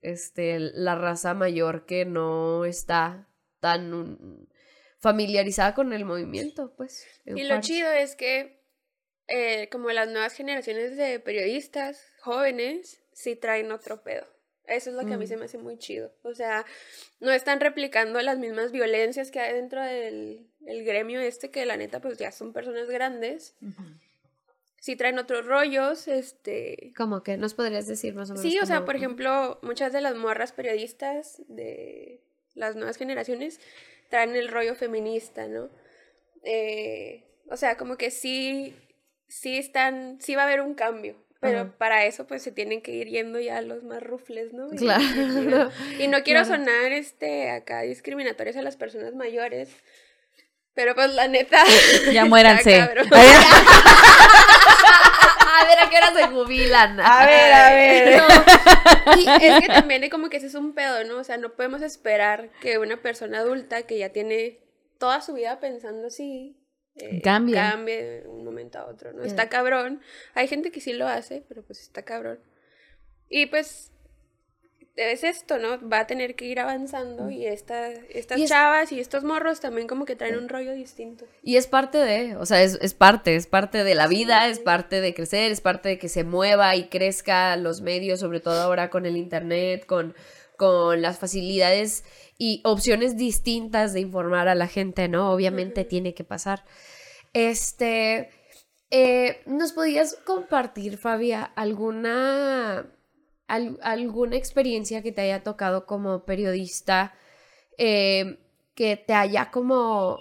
este, 0.02 0.58
la 0.58 0.94
raza 0.94 1.34
mayor 1.34 1.86
que 1.86 2.04
no 2.04 2.64
está 2.64 3.28
tan 3.60 4.48
familiarizada 4.98 5.74
con 5.74 5.92
el 5.92 6.04
movimiento, 6.04 6.74
pues. 6.76 7.06
Y 7.24 7.44
lo 7.44 7.60
chido 7.60 7.90
es 7.90 8.16
que, 8.16 8.60
eh, 9.28 9.68
como 9.70 9.90
las 9.90 10.08
nuevas 10.08 10.32
generaciones 10.34 10.96
de 10.96 11.18
periodistas 11.20 12.00
jóvenes, 12.20 13.00
sí 13.12 13.36
traen 13.36 13.72
otro 13.72 14.02
pedo. 14.02 14.26
Eso 14.66 14.90
es 14.90 14.96
lo 14.96 15.06
que 15.06 15.14
a 15.14 15.16
mí 15.16 15.24
Mm. 15.26 15.28
se 15.28 15.36
me 15.36 15.44
hace 15.44 15.58
muy 15.58 15.78
chido. 15.78 16.12
O 16.22 16.34
sea, 16.34 16.64
no 17.20 17.30
están 17.32 17.60
replicando 17.60 18.20
las 18.20 18.38
mismas 18.38 18.72
violencias 18.72 19.30
que 19.30 19.38
hay 19.40 19.52
dentro 19.54 19.80
del 19.82 20.46
el 20.66 20.84
gremio 20.84 21.20
este, 21.20 21.50
que 21.52 21.64
la 21.66 21.76
neta, 21.76 22.00
pues 22.00 22.18
ya 22.18 22.32
son 22.32 22.52
personas 22.52 22.88
grandes. 22.88 23.54
Sí 24.80 24.96
traen 24.96 25.18
otros 25.18 25.46
rollos, 25.46 26.08
este... 26.08 26.92
Como 26.96 27.22
que 27.22 27.36
nos 27.36 27.54
podrías 27.54 27.86
decir 27.86 28.14
más 28.14 28.30
o 28.30 28.34
menos. 28.34 28.42
Sí, 28.42 28.58
o 28.60 28.66
sea, 28.66 28.76
cómo- 28.76 28.86
por 28.86 28.96
ejemplo, 28.96 29.58
muchas 29.62 29.92
de 29.92 30.00
las 30.00 30.14
morras 30.16 30.50
periodistas 30.52 31.42
de 31.48 32.20
las 32.54 32.74
nuevas 32.76 32.96
generaciones 32.96 33.60
traen 34.10 34.34
el 34.36 34.48
rollo 34.48 34.74
feminista, 34.74 35.46
¿no? 35.48 35.70
Eh, 36.42 37.22
o 37.48 37.56
sea, 37.56 37.76
como 37.76 37.96
que 37.96 38.10
sí, 38.10 38.74
sí 39.28 39.58
están, 39.58 40.18
sí 40.20 40.34
va 40.34 40.42
a 40.42 40.46
haber 40.46 40.60
un 40.60 40.74
cambio, 40.74 41.16
pero 41.40 41.60
Ajá. 41.60 41.72
para 41.78 42.04
eso 42.04 42.26
pues 42.26 42.42
se 42.42 42.52
tienen 42.52 42.82
que 42.82 42.92
ir 42.92 43.08
yendo 43.08 43.38
ya 43.40 43.60
los 43.60 43.82
más 43.84 44.02
rufles, 44.02 44.52
¿no? 44.52 44.72
Y- 44.72 44.76
Claro. 44.76 45.04
Y, 45.98 46.08
no 46.08 46.22
quiero 46.22 46.44
Claro. 46.44 46.62
sonar 46.64 46.92
este 46.92 47.50
acá 47.50 47.82
discriminatorias 47.82 48.56
a 48.56 48.62
las 48.62 48.76
personas 48.76 49.14
mayores, 49.14 49.70
pero 50.74 50.94
pues 50.94 51.12
la 51.14 51.28
neta. 51.28 51.62
Ya 52.12 52.24
muéranse. 52.26 52.80
A 52.80 52.86
ver 55.64 55.78
a 55.78 55.88
qué 55.90 55.96
hora 55.96 56.12
se 56.14 56.26
jubilan. 56.28 57.00
A 57.00 57.26
ver, 57.26 57.52
a 57.52 57.70
ver. 57.70 58.16
No, 58.18 58.26
y 59.16 59.26
es 59.46 59.60
que 59.60 59.66
también 59.68 60.08
como 60.10 60.28
que 60.28 60.36
ese 60.36 60.46
es 60.48 60.54
un 60.54 60.74
pedo, 60.74 61.02
¿no? 61.04 61.16
O 61.18 61.24
sea, 61.24 61.38
no 61.38 61.54
podemos 61.54 61.80
esperar 61.82 62.50
que 62.60 62.78
una 62.78 62.98
persona 62.98 63.38
adulta 63.38 63.82
que 63.82 63.98
ya 63.98 64.10
tiene 64.10 64.58
toda 64.98 65.20
su 65.22 65.32
vida 65.34 65.58
pensando 65.60 66.08
así, 66.08 66.56
eh, 66.96 67.20
Cambie. 67.22 67.54
cambie 67.54 68.02
de 68.02 68.28
un 68.28 68.44
momento 68.44 68.78
a 68.78 68.86
otro, 68.86 69.12
¿no? 69.12 69.22
Está 69.22 69.48
cabrón. 69.48 70.00
Hay 70.34 70.48
gente 70.48 70.70
que 70.70 70.80
sí 70.80 70.92
lo 70.92 71.06
hace, 71.08 71.42
pero 71.48 71.62
pues 71.62 71.80
está 71.80 72.02
cabrón. 72.02 72.38
Y 73.28 73.46
pues 73.46 73.90
es 74.96 75.24
esto, 75.24 75.58
¿no? 75.58 75.86
Va 75.90 76.00
a 76.00 76.06
tener 76.06 76.36
que 76.36 76.46
ir 76.46 76.58
avanzando 76.58 77.28
y 77.30 77.44
esta, 77.44 77.90
estas 77.90 78.38
Y 78.38 78.44
es- 78.44 78.48
chavas 78.48 78.92
y 78.92 79.00
estos 79.00 79.24
morros 79.24 79.60
también 79.60 79.86
como 79.86 80.06
que 80.06 80.16
traen 80.16 80.38
un 80.38 80.48
rollo 80.48 80.72
distinto. 80.72 81.26
Y 81.42 81.56
es 81.56 81.66
parte 81.66 81.98
de, 81.98 82.34
o 82.36 82.46
sea, 82.46 82.62
es, 82.62 82.78
es 82.80 82.94
parte, 82.94 83.36
es 83.36 83.46
parte 83.46 83.84
de 83.84 83.94
la 83.94 84.06
vida, 84.06 84.48
es 84.48 84.58
parte 84.58 85.02
de 85.02 85.12
crecer, 85.12 85.52
es 85.52 85.60
parte 85.60 85.90
de 85.90 85.98
que 85.98 86.08
se 86.08 86.24
mueva 86.24 86.74
y 86.76 86.88
crezca 86.88 87.56
los 87.56 87.82
medios, 87.82 88.20
sobre 88.20 88.40
todo 88.40 88.58
ahora 88.62 88.88
con 88.88 89.04
el 89.04 89.18
internet, 89.18 89.84
con, 89.84 90.14
con 90.56 91.02
las 91.02 91.18
facilidades 91.18 92.04
y 92.38 92.60
opciones 92.64 93.16
distintas 93.16 93.92
de 93.92 94.00
informar 94.00 94.48
a 94.48 94.54
la 94.54 94.66
gente, 94.68 95.08
¿no? 95.08 95.30
Obviamente 95.32 95.84
tiene 95.84 96.14
que 96.14 96.24
pasar. 96.24 96.64
Este, 97.32 98.30
eh, 98.90 99.42
¿nos 99.46 99.72
podías 99.72 100.14
compartir, 100.24 100.96
Fabia, 100.98 101.42
alguna, 101.56 102.86
al- 103.48 103.78
alguna 103.82 104.36
experiencia 104.36 105.02
que 105.02 105.12
te 105.12 105.22
haya 105.22 105.42
tocado 105.42 105.86
como 105.86 106.24
periodista 106.24 107.14
eh, 107.78 108.38
que 108.74 108.96
te 108.96 109.12
haya 109.14 109.50
como 109.50 110.18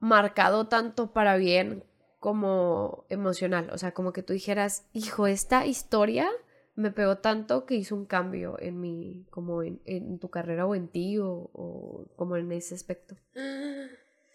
marcado 0.00 0.66
tanto 0.68 1.12
para 1.12 1.36
bien 1.36 1.84
como 2.20 3.04
emocional? 3.08 3.70
O 3.72 3.78
sea, 3.78 3.92
como 3.92 4.12
que 4.12 4.22
tú 4.22 4.32
dijeras, 4.32 4.86
hijo, 4.92 5.26
esta 5.26 5.66
historia 5.66 6.28
me 6.76 6.90
pegó 6.92 7.18
tanto 7.18 7.66
que 7.66 7.74
hizo 7.74 7.94
un 7.96 8.06
cambio 8.06 8.56
en 8.60 8.80
mi, 8.80 9.26
como 9.30 9.62
en, 9.62 9.80
en 9.86 10.18
tu 10.18 10.28
carrera 10.30 10.66
o 10.66 10.74
en 10.74 10.88
ti 10.88 11.18
o, 11.18 11.50
o 11.52 12.06
como 12.16 12.36
en 12.36 12.52
ese 12.52 12.74
aspecto. 12.74 13.16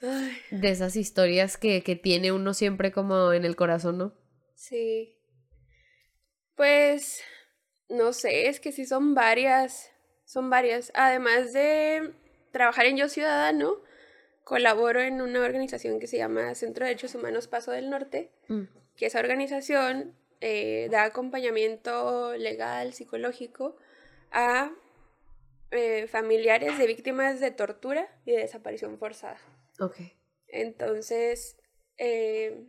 Ay, 0.03 0.31
De 0.50 0.69
esas 0.69 0.95
historias 0.95 1.57
que, 1.57 1.83
que 1.83 1.95
tiene 1.95 2.31
uno 2.31 2.53
siempre 2.55 2.91
como 2.91 3.31
en 3.33 3.45
el 3.45 3.55
corazón, 3.55 3.98
¿no? 4.00 4.13
sí. 4.55 5.15
Pues 6.55 7.21
no 7.89 8.13
sé, 8.13 8.48
es 8.48 8.60
que 8.60 8.71
sí 8.71 8.86
son 8.86 9.15
varias, 9.15 9.91
son 10.25 10.50
varias. 10.50 10.91
Además 10.95 11.53
de 11.53 12.13
trabajar 12.51 12.86
en 12.86 12.98
Yo 12.98 13.10
Ciudadano, 13.10 13.75
colaboro 14.43 15.01
en 15.01 15.21
una 15.21 15.41
organización 15.41 16.00
que 16.00 16.07
se 16.07 16.17
llama 16.17 16.53
Centro 16.55 16.83
de 16.86 16.89
Derechos 16.89 17.15
Humanos 17.15 17.48
Paso 17.48 17.71
del 17.71 17.89
Norte, 17.89 18.31
Mm. 18.48 18.63
que 18.95 19.05
esa 19.07 19.19
organización 19.19 20.13
eh, 20.41 20.88
da 20.89 21.03
acompañamiento 21.03 22.36
legal, 22.36 22.93
psicológico 22.93 23.77
a 24.31 24.71
eh, 25.71 26.07
familiares 26.07 26.77
de 26.77 26.88
víctimas 26.88 27.39
de 27.39 27.51
tortura 27.51 28.10
y 28.25 28.31
de 28.31 28.39
desaparición 28.39 28.98
forzada. 28.98 29.39
Ok. 29.79 29.98
Entonces, 30.48 31.57
eh, 31.98 32.65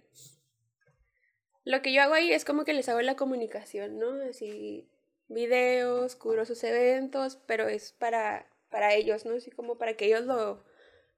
lo 1.64 1.82
que 1.82 1.92
yo 1.92 2.02
hago 2.02 2.14
ahí 2.14 2.32
es 2.32 2.44
como 2.44 2.64
que 2.64 2.74
les 2.74 2.88
hago 2.88 3.00
la 3.00 3.16
comunicación, 3.16 3.98
¿no? 3.98 4.22
Así, 4.28 4.88
videos, 5.28 6.14
cubro 6.14 6.44
sus 6.44 6.62
eventos, 6.64 7.38
pero 7.46 7.68
es 7.68 7.92
para, 7.92 8.46
para 8.70 8.94
ellos, 8.94 9.24
¿no? 9.24 9.34
Así 9.34 9.50
como 9.50 9.78
para 9.78 9.96
que 9.96 10.06
ellos 10.06 10.26
lo, 10.26 10.62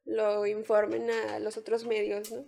lo 0.04 0.46
informen 0.46 1.10
a 1.10 1.38
los 1.38 1.56
otros 1.56 1.84
medios, 1.84 2.30
¿no? 2.30 2.44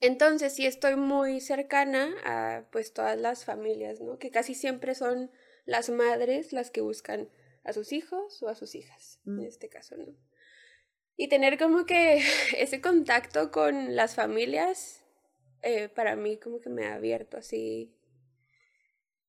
Entonces, 0.00 0.54
sí 0.54 0.66
estoy 0.66 0.96
muy 0.96 1.40
cercana 1.40 2.14
a 2.24 2.64
pues 2.70 2.92
todas 2.92 3.18
las 3.18 3.44
familias, 3.44 4.00
¿no? 4.00 4.18
Que 4.18 4.30
casi 4.30 4.54
siempre 4.54 4.94
son 4.94 5.30
las 5.64 5.90
madres 5.90 6.52
las 6.52 6.70
que 6.70 6.80
buscan 6.80 7.28
a 7.64 7.72
sus 7.72 7.92
hijos 7.92 8.42
o 8.42 8.48
a 8.48 8.54
sus 8.54 8.74
hijas, 8.74 9.20
Mm. 9.24 9.40
en 9.40 9.46
este 9.46 9.68
caso, 9.68 9.96
¿no? 9.96 10.06
Y 11.16 11.28
tener 11.28 11.58
como 11.58 11.84
que 11.84 12.18
ese 12.56 12.80
contacto 12.80 13.50
con 13.50 13.96
las 13.96 14.14
familias, 14.14 15.04
eh, 15.62 15.88
para 15.88 16.14
mí 16.14 16.38
como 16.38 16.60
que 16.60 16.70
me 16.70 16.86
ha 16.86 16.94
abierto 16.94 17.36
así 17.36 17.92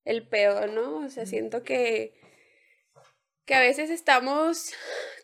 el 0.04 0.26
pedo, 0.26 0.66
¿no? 0.68 1.04
O 1.04 1.08
sea, 1.10 1.26
siento 1.26 1.62
que, 1.62 2.14
que 3.44 3.54
a 3.54 3.60
veces 3.60 3.90
estamos 3.90 4.72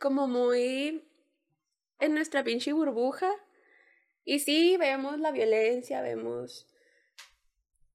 como 0.01 0.27
muy 0.27 1.09
en 2.01 2.15
nuestra 2.15 2.45
pinche 2.45 2.73
burbuja. 2.73 3.31
Y 4.27 4.41
sí, 4.41 4.77
vemos 4.77 5.19
la 5.19 5.31
violencia, 5.31 6.03
vemos... 6.03 6.67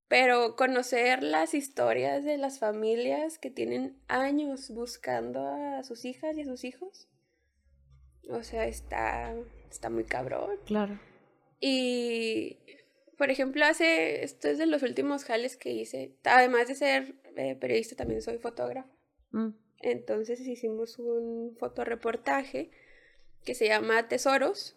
Pero 0.08 0.56
conocer 0.56 1.24
las 1.24 1.54
historias 1.54 2.26
de 2.26 2.38
las 2.38 2.60
familias 2.60 3.38
que 3.38 3.50
tienen 3.50 4.02
años 4.08 4.70
buscando 4.72 5.48
a 5.48 5.84
sus 5.84 6.04
hijas 6.04 6.36
y 6.38 6.42
a 6.42 6.46
sus 6.46 6.66
hijos. 6.66 7.08
O 8.30 8.44
sea, 8.44 8.68
está, 8.68 9.34
está 9.70 9.90
muy 9.90 10.04
cabrón. 10.04 10.58
Claro. 10.66 11.00
Y, 11.62 12.60
por 13.18 13.30
ejemplo, 13.30 13.64
hace, 13.64 14.24
esto 14.24 14.50
es 14.50 14.58
de 14.58 14.66
los 14.66 14.84
últimos 14.84 15.24
jales 15.24 15.56
que 15.56 15.72
hice. 15.72 16.18
Además 16.26 16.68
de 16.68 16.76
ser 16.76 17.16
eh, 17.38 17.56
periodista, 17.56 17.96
también 17.96 18.22
soy 18.22 18.38
fotógrafa. 18.38 18.90
Mm. 19.32 19.52
Entonces 19.80 20.42
hicimos 20.42 21.00
un 21.00 21.56
fotoreportaje 21.58 22.72
que 23.46 23.56
se 23.56 23.68
llama 23.68 24.08
Tesoros, 24.10 24.76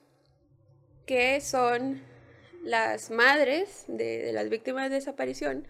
que 1.07 1.41
son 1.41 2.01
las 2.63 3.11
madres 3.11 3.85
de, 3.89 4.19
de 4.19 4.33
las 4.33 4.49
víctimas 4.49 4.89
de 4.91 4.97
desaparición 4.97 5.67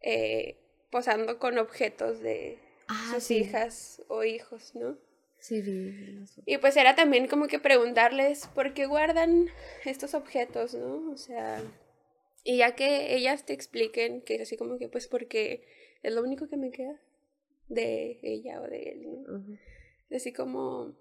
eh, 0.00 0.56
posando 0.90 1.38
con 1.38 1.58
objetos 1.58 2.20
de 2.20 2.58
Ah, 2.88 3.10
sus 3.14 3.24
sí. 3.24 3.38
hijas 3.38 4.02
o 4.08 4.22
hijos, 4.22 4.74
¿no? 4.76 4.96
Sí, 5.38 5.60
vi 5.60 6.12
las- 6.20 6.40
Y 6.46 6.58
pues 6.58 6.76
era 6.76 6.94
también 6.94 7.26
como 7.26 7.48
que 7.48 7.58
preguntarles 7.58 8.46
por 8.54 8.74
qué 8.74 8.86
guardan 8.86 9.48
estos 9.84 10.14
objetos, 10.14 10.74
¿no? 10.74 11.10
O 11.10 11.16
sea, 11.16 11.62
y 12.44 12.58
ya 12.58 12.76
que 12.76 13.16
ellas 13.16 13.44
te 13.44 13.52
expliquen 13.52 14.22
que 14.22 14.36
es 14.36 14.42
así 14.42 14.56
como 14.56 14.78
que 14.78 14.88
pues 14.88 15.08
porque 15.08 15.66
es 16.04 16.14
lo 16.14 16.22
único 16.22 16.48
que 16.48 16.56
me 16.56 16.70
queda 16.70 17.00
de 17.68 18.20
ella 18.22 18.60
o 18.60 18.68
de 18.68 18.82
él, 18.90 19.02
¿no? 19.26 20.16
Así 20.16 20.32
como 20.32 20.94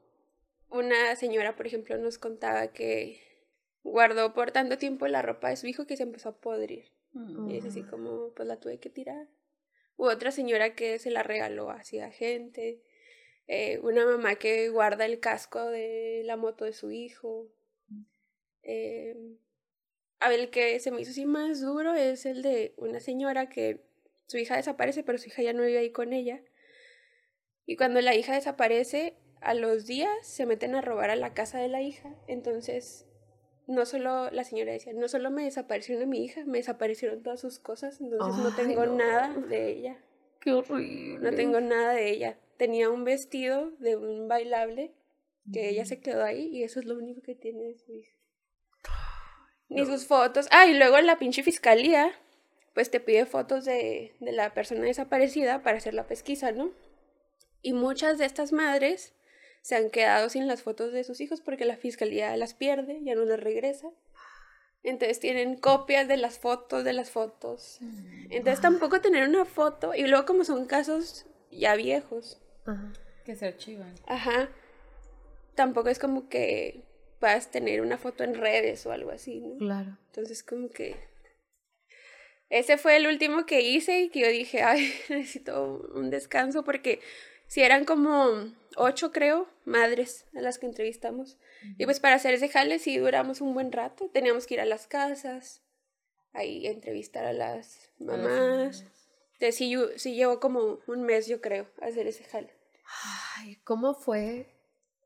una 0.70 1.16
señora, 1.16 1.56
por 1.56 1.68
ejemplo, 1.68 1.96
nos 2.00 2.18
contaba 2.18 2.74
que 2.74 3.20
guardó 3.86 4.34
por 4.34 4.52
tanto 4.52 4.78
tiempo 4.78 5.08
la 5.08 5.22
ropa 5.22 5.50
de 5.50 5.58
su 5.58 5.68
hijo 5.68 5.86
que 5.86 5.96
se 5.96 6.04
empezó 6.04 6.30
a 6.30 6.42
podrir. 6.42 6.92
Y 7.48 7.56
es 7.56 7.64
así 7.64 7.84
como, 7.84 8.34
pues 8.34 8.46
la 8.46 8.60
tuve 8.60 8.78
que 8.80 8.90
tirar. 8.90 9.30
U 9.96 10.08
otra 10.08 10.32
señora 10.32 10.76
que 10.76 11.00
se 11.00 11.12
la 11.12 11.24
regaló 11.24 11.70
así 11.70 12.00
a 12.00 12.12
gente. 12.12 12.82
Eh, 13.48 13.80
una 13.84 14.06
mamá 14.06 14.36
que 14.36 14.68
guarda 14.68 15.06
el 15.06 15.22
casco 15.22 15.64
de 15.68 16.24
la 16.26 16.36
moto 16.36 16.66
de 16.66 16.74
su 16.74 16.92
hijo. 16.92 17.48
Eh, 18.64 19.16
a 20.20 20.28
ver, 20.28 20.40
el 20.42 20.50
que 20.50 20.78
se 20.82 20.92
me 20.92 21.00
hizo 21.00 21.12
así 21.12 21.26
más 21.26 21.62
duro 21.62 21.94
es 21.94 22.26
el 22.26 22.42
de 22.42 22.74
una 22.78 23.00
señora 23.00 23.48
que 23.48 23.86
su 24.26 24.38
hija 24.38 24.58
desaparece, 24.58 25.04
pero 25.04 25.20
su 25.20 25.28
hija 25.28 25.44
ya 25.44 25.54
no 25.54 25.64
vive 25.64 25.78
ahí 25.78 25.92
con 25.92 26.12
ella. 26.12 26.42
Y 27.66 27.78
cuando 27.78 28.02
la 28.02 28.16
hija 28.16 28.34
desaparece, 28.34 29.16
a 29.40 29.54
los 29.54 29.86
días 29.86 30.10
se 30.24 30.46
meten 30.46 30.76
a 30.76 30.82
robar 30.82 31.12
a 31.12 31.16
la 31.16 31.34
casa 31.34 31.60
de 31.60 31.70
la 31.70 31.82
hija. 31.82 32.14
Entonces, 32.28 33.06
no 33.68 33.86
solo, 33.86 34.30
la 34.32 34.44
señora 34.44 34.72
decía, 34.72 34.94
no 34.94 35.08
solo 35.08 35.32
me 35.32 35.44
desaparecieron 35.44 36.04
a 36.04 36.08
mi 36.08 36.24
hija, 36.24 36.46
me 36.46 36.60
desaparecieron 36.60 37.24
todas 37.24 37.40
sus 37.40 37.60
cosas, 37.60 38.00
entonces 38.00 38.44
no 38.44 38.56
tengo 38.56 38.86
no. 38.86 38.96
nada 38.96 39.34
de 39.34 39.70
ella. 39.70 39.98
Qué 40.40 40.52
horrible. 40.52 41.20
No 41.20 41.36
tengo 41.36 41.60
nada 41.60 41.94
de 41.94 42.12
ella. 42.12 42.38
Tenía 42.58 42.90
un 42.90 43.04
vestido 43.04 43.72
de 43.80 43.96
un 43.96 44.28
bailable 44.28 44.94
que 45.52 45.70
ella 45.70 45.86
se 45.86 46.00
quedó 46.00 46.24
ahí 46.24 46.48
y 46.48 46.64
eso 46.64 46.80
es 46.80 46.86
lo 46.86 46.96
único 46.96 47.22
que 47.22 47.36
tiene 47.36 47.64
de 47.64 47.78
su 47.78 47.94
hija. 47.94 48.12
Ni 49.70 49.86
sus 49.86 50.06
fotos. 50.06 50.48
Ah, 50.52 50.68
y 50.68 50.78
luego 50.78 51.00
la 51.02 51.18
pinche 51.18 51.42
fiscalía, 51.42 52.12
pues 52.74 52.92
te 52.92 53.00
pide 53.00 53.26
fotos 53.26 53.66
de, 53.66 54.16
de 54.20 54.32
la 54.32 54.54
persona 54.54 54.82
desaparecida 54.82 55.64
para 55.64 55.78
hacer 55.78 55.96
la 55.96 56.08
pesquisa, 56.08 56.52
¿no? 56.52 56.72
Y 57.62 57.74
muchas 57.74 58.20
de 58.20 58.26
estas 58.26 58.52
madres 58.52 59.16
se 59.66 59.76
han 59.76 59.90
quedado 59.90 60.30
sin 60.30 60.46
las 60.46 60.62
fotos 60.62 60.94
de 60.94 61.04
sus 61.04 61.20
hijos 61.22 61.42
porque 61.42 61.66
la 61.66 61.76
fiscalía 61.76 62.38
las 62.38 62.54
pierde, 62.54 63.00
ya 63.02 63.16
no 63.16 63.26
las 63.26 63.40
regresa. 63.40 63.90
Entonces 64.84 65.20
tienen 65.20 65.56
copias 65.56 66.08
de 66.08 66.18
las 66.18 66.38
fotos, 66.38 66.84
de 66.84 66.94
las 66.94 67.10
fotos. 67.10 67.80
Entonces 68.30 68.62
tampoco 68.62 69.02
tener 69.02 69.28
una 69.28 69.44
foto, 69.44 69.96
y 69.96 70.06
luego 70.06 70.28
como 70.28 70.44
son 70.44 70.68
casos 70.68 71.26
ya 71.50 71.76
viejos, 71.76 72.40
Ajá. 72.68 72.94
Que 73.26 73.36
se 73.36 73.48
archivan. 73.48 73.92
ajá, 74.06 74.52
tampoco 75.56 75.90
es 75.90 75.98
como 75.98 76.30
que 76.30 76.84
puedas 77.20 77.50
tener 77.50 77.82
una 77.82 77.98
foto 77.98 78.24
en 78.24 78.36
redes 78.36 78.86
o 78.86 78.92
algo 78.92 79.10
así, 79.10 79.40
¿no? 79.40 79.58
Claro. 79.58 79.98
Entonces 80.10 80.44
como 80.44 80.70
que 80.70 80.96
ese 82.52 82.78
fue 82.78 82.98
el 82.98 83.08
último 83.08 83.48
que 83.48 83.62
hice 83.62 84.02
y 84.02 84.10
que 84.10 84.20
yo 84.20 84.28
dije, 84.28 84.62
ay, 84.62 84.94
necesito 85.10 85.90
un 85.96 86.12
descanso 86.12 86.64
porque 86.64 87.00
si 87.48 87.62
eran 87.62 87.86
como 87.86 88.52
ocho, 88.78 89.12
creo, 89.12 89.48
madres 89.66 90.26
a 90.36 90.42
las 90.42 90.58
que 90.60 90.66
entrevistamos. 90.66 91.38
Y 91.78 91.86
pues 91.86 92.00
para 92.00 92.16
hacer 92.16 92.34
ese 92.34 92.50
jale 92.50 92.80
sí 92.80 92.98
duramos 92.98 93.42
un 93.42 93.54
buen 93.54 93.72
rato. 93.72 94.10
Teníamos 94.14 94.46
que 94.48 94.56
ir 94.56 94.62
a 94.62 94.66
las 94.66 94.88
casas, 94.88 95.62
ahí 96.34 96.68
entrevistar 96.68 97.26
a 97.26 97.34
las 97.34 97.90
mamás. 98.00 98.84
Entonces 99.34 99.56
sí, 99.56 99.70
yo- 99.70 99.98
sí 99.98 100.16
llevó 100.16 100.40
como 100.40 100.80
un 100.88 101.04
mes, 101.04 101.28
yo 101.28 101.42
creo, 101.42 101.68
hacer 101.82 102.08
ese 102.08 102.24
jale. 102.24 102.50
Ay, 103.38 103.58
¿cómo 103.64 103.94
fue? 103.94 104.48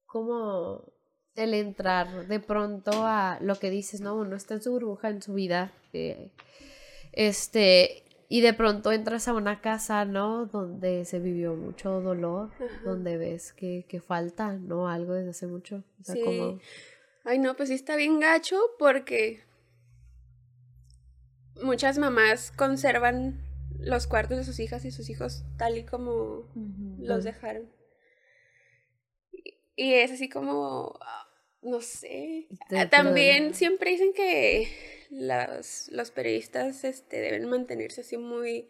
¿Cómo 0.05 0.83
el 1.35 1.53
entrar 1.53 2.27
de 2.27 2.39
pronto 2.39 2.91
a 3.05 3.37
lo 3.41 3.55
que 3.57 3.69
dices, 3.69 4.01
no? 4.01 4.15
Uno 4.15 4.35
está 4.35 4.53
en 4.55 4.61
su 4.61 4.71
burbuja, 4.71 5.09
en 5.09 5.21
su 5.21 5.33
vida. 5.33 5.71
eh, 5.93 6.31
este, 7.13 8.03
y 8.31 8.41
de 8.41 8.53
pronto 8.53 8.91
entras 8.91 9.27
a 9.27 9.33
una 9.33 9.59
casa, 9.59 10.05
¿no? 10.05 10.45
Donde 10.45 11.03
se 11.03 11.19
vivió 11.19 11.55
mucho 11.55 11.99
dolor, 11.99 12.51
donde 12.85 13.17
ves 13.17 13.51
que, 13.53 13.85
que 13.89 13.99
falta, 13.99 14.53
¿no? 14.53 14.87
Algo 14.87 15.13
desde 15.13 15.31
hace 15.31 15.47
mucho. 15.47 15.83
O 15.99 16.03
sea, 16.03 16.15
Sí. 16.15 16.21
como... 16.23 16.59
Ay, 17.25 17.39
no, 17.39 17.55
pues 17.55 17.69
sí 17.69 17.75
está 17.75 17.95
bien 17.95 18.19
gacho 18.19 18.57
porque 18.77 19.41
muchas 21.61 21.97
mamás 21.97 22.51
conservan 22.51 23.41
los 23.79 24.07
cuartos 24.07 24.37
de 24.37 24.43
sus 24.43 24.59
hijas 24.59 24.85
y 24.85 24.91
sus 24.91 25.09
hijos 25.09 25.43
tal 25.57 25.77
y 25.77 25.83
como 25.85 26.45
los 26.99 27.23
dejaron. 27.23 27.69
Y, 29.31 29.57
y 29.75 29.93
es 29.95 30.11
así 30.11 30.29
como, 30.29 30.97
ah, 31.01 31.27
no 31.61 31.81
sé. 31.81 32.47
Ah, 32.71 32.89
También 32.89 33.53
siempre 33.53 33.91
dicen 33.91 34.13
que 34.13 34.67
los, 35.09 35.87
los 35.91 36.11
periodistas 36.11 36.83
este, 36.83 37.19
deben 37.21 37.49
mantenerse 37.49 38.01
así 38.01 38.17
muy 38.17 38.69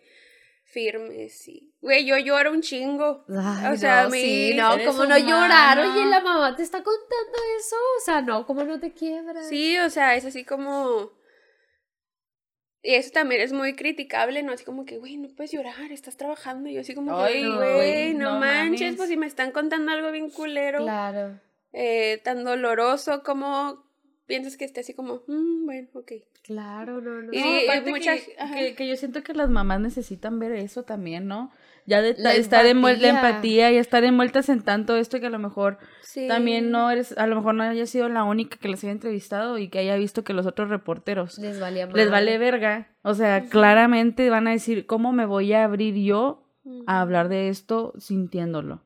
firmes 0.64 1.48
y... 1.48 1.74
Güey, 1.82 2.06
yo 2.06 2.18
lloro 2.18 2.52
un 2.52 2.62
chingo. 2.62 3.26
Ay, 3.30 3.74
o 3.74 3.78
sea, 3.78 4.04
no, 4.04 4.10
mi- 4.12 4.22
sí, 4.22 4.54
no, 4.56 4.78
como 4.86 5.06
no 5.06 5.18
llorar, 5.18 5.80
oye, 5.80 6.06
la 6.06 6.20
mamá 6.22 6.56
te 6.56 6.62
está 6.64 6.84
contando 6.84 7.38
eso, 7.60 7.76
o 7.76 8.02
sea, 8.06 8.22
no, 8.22 8.46
como 8.46 8.64
no 8.64 8.80
te 8.80 8.94
quiebras. 8.94 9.50
Sí, 9.50 9.78
o 9.80 9.90
sea, 9.90 10.16
es 10.16 10.26
así 10.26 10.44
como... 10.46 11.12
Y 12.82 12.94
eso 12.96 13.10
también 13.12 13.42
es 13.42 13.52
muy 13.52 13.76
criticable, 13.76 14.42
¿no? 14.42 14.54
Así 14.54 14.64
como 14.64 14.86
que, 14.86 15.00
güey, 15.00 15.18
no 15.18 15.28
puedes 15.36 15.52
llorar, 15.52 15.92
estás 15.92 16.16
trabajando. 16.16 16.70
Y 16.70 16.76
yo 16.76 16.82
así 16.82 16.96
como 16.96 17.18
Ay, 17.20 17.42
güey, 17.42 17.50
no, 17.52 17.58
güey, 17.76 18.14
no, 18.14 18.34
no 18.36 18.40
manches, 18.40 18.82
mames. 18.82 18.96
pues 18.98 19.10
si 19.10 19.18
me 19.18 19.26
están 19.28 19.52
contando 19.52 19.92
algo 19.92 20.12
bien 20.12 20.30
culero, 20.30 20.84
Claro. 20.84 21.42
eh, 21.74 22.22
tan 22.24 22.46
doloroso, 22.46 23.22
como 23.24 23.89
piensas 24.30 24.56
que 24.56 24.64
esté 24.64 24.80
así 24.80 24.94
como, 24.94 25.24
"Mm, 25.28 25.66
bueno, 25.66 25.88
ok. 25.94 26.12
Claro, 26.44 27.02
no, 27.02 27.22
no. 27.24 27.34
Y- 27.34 27.40
No, 27.42 27.60
y 27.62 27.66
aparte 27.68 27.90
mucha- 27.90 28.16
que, 28.16 28.36
que- 28.56 28.76
que 28.76 28.88
yo 28.88 28.96
siento 28.96 29.22
que 29.24 29.34
las 29.34 29.50
mamás 29.50 29.82
necesitan 29.82 30.40
ver 30.40 30.54
eso 30.54 30.84
también, 30.84 31.28
¿no? 31.28 31.52
Ya 31.86 32.02
de 32.02 32.14
La 32.18 32.30
ta- 32.32 32.36
estar 32.36 32.66
envuelta 32.68 33.02
la 33.02 33.10
empatía. 33.10 33.30
empatía 33.30 33.72
y 33.72 33.78
estar 33.78 34.04
envueltas 34.04 34.48
en 34.50 34.62
tanto 34.62 34.96
esto 34.96 35.20
que 35.20 35.26
a 35.26 35.30
lo 35.32 35.40
mejor 35.40 35.80
Sí. 36.04 36.28
también 36.28 36.70
no 36.72 36.90
eres, 36.92 37.18
a 37.18 37.26
lo 37.28 37.36
mejor 37.36 37.56
no 37.56 37.64
haya 37.64 37.86
sido 37.88 38.08
la 38.10 38.24
única 38.24 38.58
que 38.58 38.70
les 38.70 38.84
haya 38.84 38.92
entrevistado 38.94 39.58
y 39.58 39.70
que 39.70 39.80
haya 39.80 39.96
visto 39.96 40.24
que 40.24 40.34
los 40.34 40.46
otros 40.46 40.70
reporteros 40.70 41.38
les 41.40 41.60
valía 41.60 41.88
les 41.88 42.12
vale 42.12 42.38
verga. 42.38 42.90
O 43.02 43.16
sea, 43.16 43.46
claramente 43.50 44.30
van 44.30 44.48
a 44.48 44.52
decir, 44.52 44.86
¿cómo 44.86 45.12
me 45.12 45.26
voy 45.26 45.52
a 45.54 45.64
abrir 45.64 45.96
yo 45.96 46.46
a 46.86 47.02
hablar 47.02 47.28
de 47.30 47.50
esto 47.50 47.94
sintiéndolo? 47.98 48.84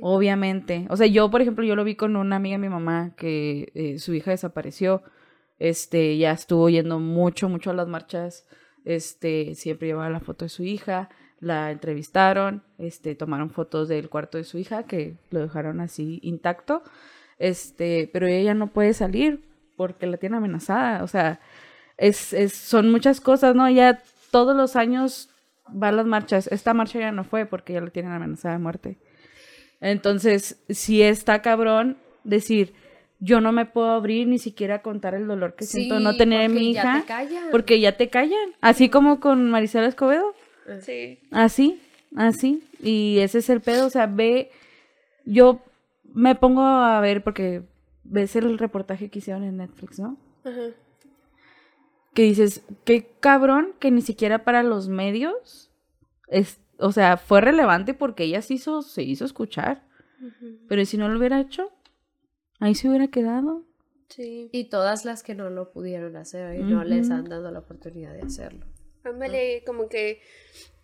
Obviamente. 0.00 0.86
O 0.90 0.96
sea, 0.96 1.06
yo, 1.06 1.30
por 1.30 1.40
ejemplo, 1.42 1.64
yo 1.64 1.76
lo 1.76 1.84
vi 1.84 1.94
con 1.94 2.16
una 2.16 2.36
amiga 2.36 2.54
de 2.54 2.58
mi 2.58 2.68
mamá 2.68 3.14
que 3.16 3.70
eh, 3.74 3.98
su 3.98 4.14
hija 4.14 4.30
desapareció. 4.30 5.02
Este, 5.58 6.16
ya 6.18 6.32
estuvo 6.32 6.68
yendo 6.68 6.98
mucho, 6.98 7.48
mucho 7.48 7.70
a 7.70 7.74
las 7.74 7.88
marchas. 7.88 8.46
Este, 8.84 9.54
siempre 9.54 9.88
llevaba 9.88 10.10
la 10.10 10.20
foto 10.20 10.44
de 10.44 10.48
su 10.48 10.64
hija. 10.64 11.08
La 11.40 11.70
entrevistaron, 11.70 12.62
este, 12.78 13.14
tomaron 13.14 13.50
fotos 13.50 13.88
del 13.88 14.08
cuarto 14.08 14.38
de 14.38 14.44
su 14.44 14.58
hija, 14.58 14.84
que 14.84 15.16
lo 15.30 15.40
dejaron 15.40 15.80
así 15.80 16.20
intacto. 16.22 16.82
Este, 17.38 18.08
pero 18.12 18.26
ella 18.26 18.42
ya 18.42 18.54
no 18.54 18.72
puede 18.72 18.94
salir 18.94 19.44
porque 19.76 20.06
la 20.06 20.16
tiene 20.16 20.36
amenazada. 20.36 21.02
O 21.02 21.08
sea, 21.08 21.40
es, 21.96 22.32
es, 22.32 22.54
son 22.54 22.90
muchas 22.90 23.20
cosas, 23.20 23.54
¿no? 23.54 23.68
Ya 23.68 24.02
todos 24.30 24.56
los 24.56 24.76
años 24.76 25.30
va 25.70 25.88
a 25.88 25.92
las 25.92 26.06
marchas. 26.06 26.46
Esta 26.48 26.74
marcha 26.74 26.98
ya 26.98 27.12
no 27.12 27.24
fue 27.24 27.46
porque 27.46 27.72
ya 27.74 27.80
la 27.80 27.90
tienen 27.90 28.12
amenazada 28.12 28.54
de 28.54 28.60
muerte. 28.60 28.98
Entonces, 29.86 30.58
si 30.70 31.02
está 31.02 31.42
cabrón 31.42 31.98
decir, 32.24 32.72
yo 33.20 33.40
no 33.40 33.52
me 33.52 33.66
puedo 33.66 33.90
abrir 33.90 34.26
ni 34.26 34.38
siquiera 34.38 34.80
contar 34.82 35.14
el 35.14 35.26
dolor 35.26 35.54
que 35.56 35.64
siento 35.66 36.00
no 36.00 36.12
Sí, 36.12 36.18
tener 36.18 36.46
a 36.46 36.48
mi 36.48 36.72
ya 36.72 36.80
hija, 36.80 37.00
te 37.00 37.06
callan. 37.06 37.44
porque 37.50 37.80
ya 37.80 37.96
te 37.96 38.08
callan. 38.08 38.54
Así 38.62 38.88
como 38.88 39.20
con 39.20 39.50
Marisela 39.50 39.86
Escobedo, 39.86 40.34
Sí. 40.80 41.18
así, 41.30 41.80
así. 42.16 42.62
Y 42.82 43.18
ese 43.18 43.38
es 43.38 43.50
el 43.50 43.60
pedo, 43.60 43.86
o 43.86 43.90
sea, 43.90 44.06
ve, 44.06 44.50
yo 45.26 45.60
me 46.14 46.34
pongo 46.34 46.62
a 46.62 46.98
ver 47.00 47.22
porque 47.22 47.62
ves 48.04 48.36
el 48.36 48.56
reportaje 48.58 49.10
que 49.10 49.18
hicieron 49.18 49.44
en 49.44 49.58
Netflix, 49.58 49.98
¿no? 49.98 50.16
Ajá. 50.44 50.70
que 52.14 52.22
dices, 52.22 52.62
qué 52.84 53.06
cabrón 53.20 53.72
que 53.80 53.90
ni 53.90 54.00
siquiera 54.00 54.44
para 54.44 54.62
los 54.62 54.88
medios, 54.88 55.70
es, 56.28 56.60
o 56.78 56.92
sea, 56.92 57.16
fue 57.16 57.40
relevante 57.40 57.94
porque 57.94 58.24
ella 58.24 58.42
se 58.42 58.54
hizo, 58.54 58.82
se 58.82 59.02
hizo 59.02 59.24
escuchar, 59.24 59.84
pero 60.68 60.84
si 60.84 60.96
no 60.96 61.08
lo 61.08 61.18
hubiera 61.18 61.40
hecho, 61.40 61.70
ahí 62.60 62.74
se 62.74 62.88
hubiera 62.88 63.08
quedado. 63.08 63.64
Sí. 64.08 64.48
Y 64.52 64.64
todas 64.64 65.04
las 65.04 65.22
que 65.22 65.34
no 65.34 65.50
lo 65.50 65.70
pudieron 65.72 66.16
hacer 66.16 66.54
y 66.58 66.62
no 66.62 66.84
les 66.84 67.10
han 67.10 67.24
dado 67.24 67.50
la 67.50 67.58
oportunidad 67.60 68.12
de 68.14 68.22
hacerlo. 68.22 68.66
Ándale, 69.02 69.62
como 69.66 69.88
que 69.88 70.20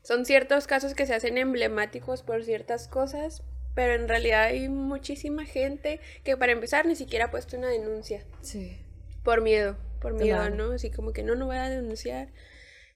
son 0.02 0.24
ciertos 0.26 0.66
casos 0.66 0.94
que 0.94 1.06
se 1.06 1.14
hacen 1.14 1.38
emblemáticos 1.38 2.22
por 2.22 2.42
ciertas 2.44 2.88
cosas, 2.88 3.42
pero 3.74 3.94
en 3.94 4.08
realidad 4.08 4.44
hay 4.44 4.68
muchísima 4.68 5.44
gente 5.44 6.00
que 6.24 6.36
para 6.36 6.52
empezar 6.52 6.86
ni 6.86 6.96
siquiera 6.96 7.26
ha 7.26 7.30
puesto 7.30 7.56
una 7.56 7.68
denuncia 7.68 8.24
Sí. 8.42 8.76
por 9.22 9.42
miedo, 9.42 9.76
por 10.02 10.14
miedo, 10.14 10.36
Claro. 10.38 10.54
¿no? 10.56 10.72
Así 10.72 10.90
como 10.90 11.12
que 11.12 11.22
no, 11.22 11.34
no 11.34 11.46
voy 11.46 11.56
a 11.56 11.68
denunciar. 11.70 12.28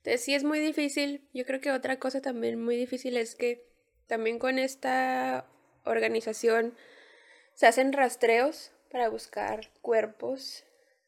Entonces 0.04 0.22
sí 0.22 0.34
es 0.34 0.44
muy 0.44 0.60
difícil. 0.60 1.26
Yo 1.32 1.46
creo 1.46 1.62
que 1.62 1.72
otra 1.72 1.98
cosa 1.98 2.20
también 2.20 2.62
muy 2.62 2.76
difícil 2.76 3.16
es 3.16 3.34
que 3.34 3.66
también 4.06 4.38
con 4.38 4.58
esta 4.58 5.48
organización 5.86 6.74
se 7.54 7.66
hacen 7.66 7.90
rastreos 7.94 8.72
para 8.90 9.08
buscar 9.08 9.70
cuerpos 9.80 10.62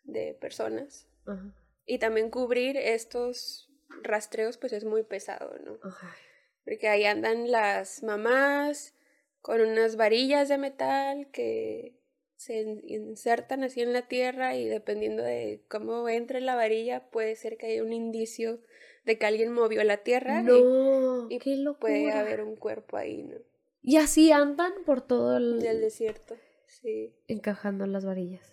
de 0.05 0.33
personas 0.41 1.07
Ajá. 1.27 1.55
y 1.85 1.99
también 1.99 2.31
cubrir 2.31 2.79
estos 2.79 3.71
rastreos 4.03 4.57
pues 4.57 4.73
es 4.73 4.85
muy 4.85 5.03
pesado, 5.03 5.59
¿no? 5.59 5.79
Ajá. 5.83 6.17
Porque 6.65 6.89
ahí 6.89 7.05
andan 7.05 7.51
las 7.51 8.03
mamás 8.03 8.95
con 9.43 9.61
unas 9.61 9.97
varillas 9.97 10.49
de 10.49 10.57
metal 10.57 11.31
que 11.33 12.01
se 12.37 12.63
in- 12.63 12.83
insertan 12.89 13.63
así 13.63 13.83
en 13.83 13.93
la 13.93 14.09
tierra 14.09 14.57
y 14.57 14.65
dependiendo 14.65 15.23
de 15.23 15.63
cómo 15.69 16.09
entre 16.09 16.41
la 16.41 16.55
varilla 16.55 17.11
puede 17.11 17.37
ser 17.37 17.59
que 17.59 17.67
haya 17.67 17.85
un 17.85 17.93
indicio 17.93 18.63
de 19.07 19.17
que 19.19 19.25
alguien 19.27 19.53
movió 19.53 19.83
la 19.85 19.99
tierra 19.99 20.41
y 20.41 20.45
No, 20.45 21.27
y 21.31 21.39
qué 21.39 21.57
locura. 21.57 21.81
puede 21.81 22.13
haber 22.13 22.43
un 22.43 22.57
cuerpo 22.57 22.97
ahí, 22.99 23.23
¿no? 23.23 23.37
Y 23.83 23.97
así 23.97 24.33
andan 24.33 24.73
por 24.85 25.01
todo 25.01 25.37
el... 25.39 25.61
Desierto, 25.61 26.37
sí. 26.67 27.15
encajando 27.29 27.87
las 27.87 28.05
varillas. 28.05 28.53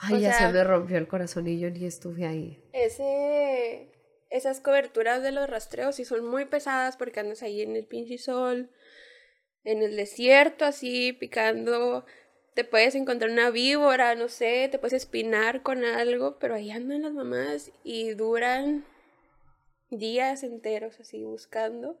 Ay, 0.00 0.14
O 0.14 0.18
ya 0.18 0.32
sea- 0.32 0.46
se 0.48 0.52
me 0.54 0.64
rompió 0.64 0.96
el 0.98 1.08
corazón 1.08 1.46
y 1.48 1.58
yo 1.58 1.68
ni 1.70 1.84
estuve 1.84 2.26
ahí. 2.26 2.62
Ese, 2.72 3.90
esas 4.30 4.60
coberturas 4.60 5.22
de 5.22 5.32
los 5.32 5.50
rastreos 5.50 5.96
sí 5.96 6.04
son 6.04 6.24
muy 6.24 6.46
pesadas 6.46 6.96
porque 6.96 7.20
andas 7.20 7.42
ahí 7.42 7.60
en 7.62 7.76
el 7.76 7.84
pinche 7.86 8.16
sol, 8.18 8.70
en 9.64 9.82
el 9.82 9.96
desierto, 9.96 10.64
así 10.64 11.12
picando. 11.12 12.06
Te 12.60 12.64
puedes 12.64 12.94
encontrar 12.94 13.30
una 13.30 13.48
víbora, 13.48 14.14
no 14.16 14.28
sé, 14.28 14.68
te 14.70 14.78
puedes 14.78 14.92
espinar 14.92 15.62
con 15.62 15.82
algo, 15.82 16.38
pero 16.38 16.54
ahí 16.54 16.70
andan 16.70 17.00
las 17.00 17.12
mamás 17.14 17.72
y 17.84 18.10
duran 18.10 18.84
días 19.88 20.42
enteros 20.42 21.00
así 21.00 21.24
buscando. 21.24 21.98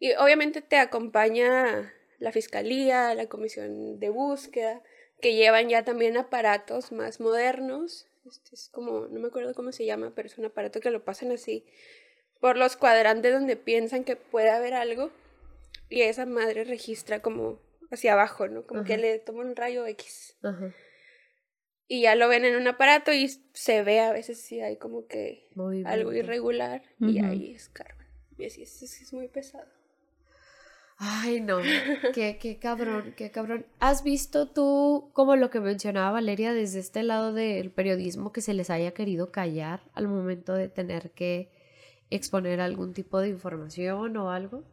Y 0.00 0.14
obviamente 0.14 0.62
te 0.62 0.78
acompaña 0.78 1.94
la 2.18 2.32
fiscalía, 2.32 3.14
la 3.14 3.28
comisión 3.28 4.00
de 4.00 4.10
búsqueda, 4.10 4.82
que 5.20 5.36
llevan 5.36 5.68
ya 5.68 5.84
también 5.84 6.16
aparatos 6.16 6.90
más 6.90 7.20
modernos. 7.20 8.08
Este 8.26 8.56
es 8.56 8.70
como, 8.70 9.06
no 9.06 9.20
me 9.20 9.28
acuerdo 9.28 9.54
cómo 9.54 9.70
se 9.70 9.86
llama, 9.86 10.10
pero 10.12 10.26
es 10.26 10.38
un 10.38 10.46
aparato 10.46 10.80
que 10.80 10.90
lo 10.90 11.04
pasan 11.04 11.30
así 11.30 11.64
por 12.40 12.56
los 12.56 12.76
cuadrantes 12.76 13.32
donde 13.32 13.54
piensan 13.54 14.02
que 14.02 14.16
puede 14.16 14.50
haber 14.50 14.74
algo. 14.74 15.12
Y 15.88 16.02
esa 16.02 16.26
madre 16.26 16.64
registra 16.64 17.22
como 17.22 17.60
hacia 17.90 18.12
abajo, 18.12 18.48
¿no? 18.48 18.66
Como 18.66 18.84
que 18.84 18.98
le 18.98 19.18
toma 19.18 19.40
un 19.40 19.56
rayo 19.56 19.86
X. 19.86 20.36
Ajá. 20.42 20.72
Y 21.90 22.02
ya 22.02 22.14
lo 22.14 22.28
ven 22.28 22.44
en 22.44 22.54
un 22.56 22.68
aparato 22.68 23.14
y 23.14 23.28
se 23.54 23.82
ve 23.82 24.00
a 24.00 24.12
veces 24.12 24.40
si 24.40 24.60
hay 24.60 24.76
como 24.76 25.06
que 25.06 25.48
algo 25.86 26.12
irregular 26.12 26.82
y 27.00 27.18
ahí 27.24 27.54
escarban. 27.54 28.06
Y 28.36 28.44
así 28.44 28.62
es, 28.62 28.82
es, 28.82 29.00
es 29.00 29.12
muy 29.14 29.28
pesado. 29.28 29.66
Ay, 30.98 31.40
no. 31.40 31.58
qué, 32.14 32.38
qué 32.38 32.58
cabrón, 32.58 33.14
qué 33.16 33.30
cabrón. 33.30 33.64
¿Has 33.78 34.02
visto 34.02 34.48
tú, 34.48 35.10
como 35.14 35.36
lo 35.36 35.48
que 35.48 35.60
mencionaba 35.60 36.10
Valeria, 36.10 36.52
desde 36.52 36.80
este 36.80 37.02
lado 37.02 37.32
del 37.32 37.70
periodismo, 37.70 38.32
que 38.32 38.40
se 38.42 38.52
les 38.52 38.68
haya 38.68 38.92
querido 38.92 39.30
callar 39.30 39.80
al 39.94 40.08
momento 40.08 40.54
de 40.54 40.68
tener 40.68 41.12
que 41.12 41.50
exponer 42.10 42.60
algún 42.60 42.92
tipo 42.94 43.20
de 43.20 43.28
información 43.28 44.16
o 44.16 44.30
algo? 44.30 44.64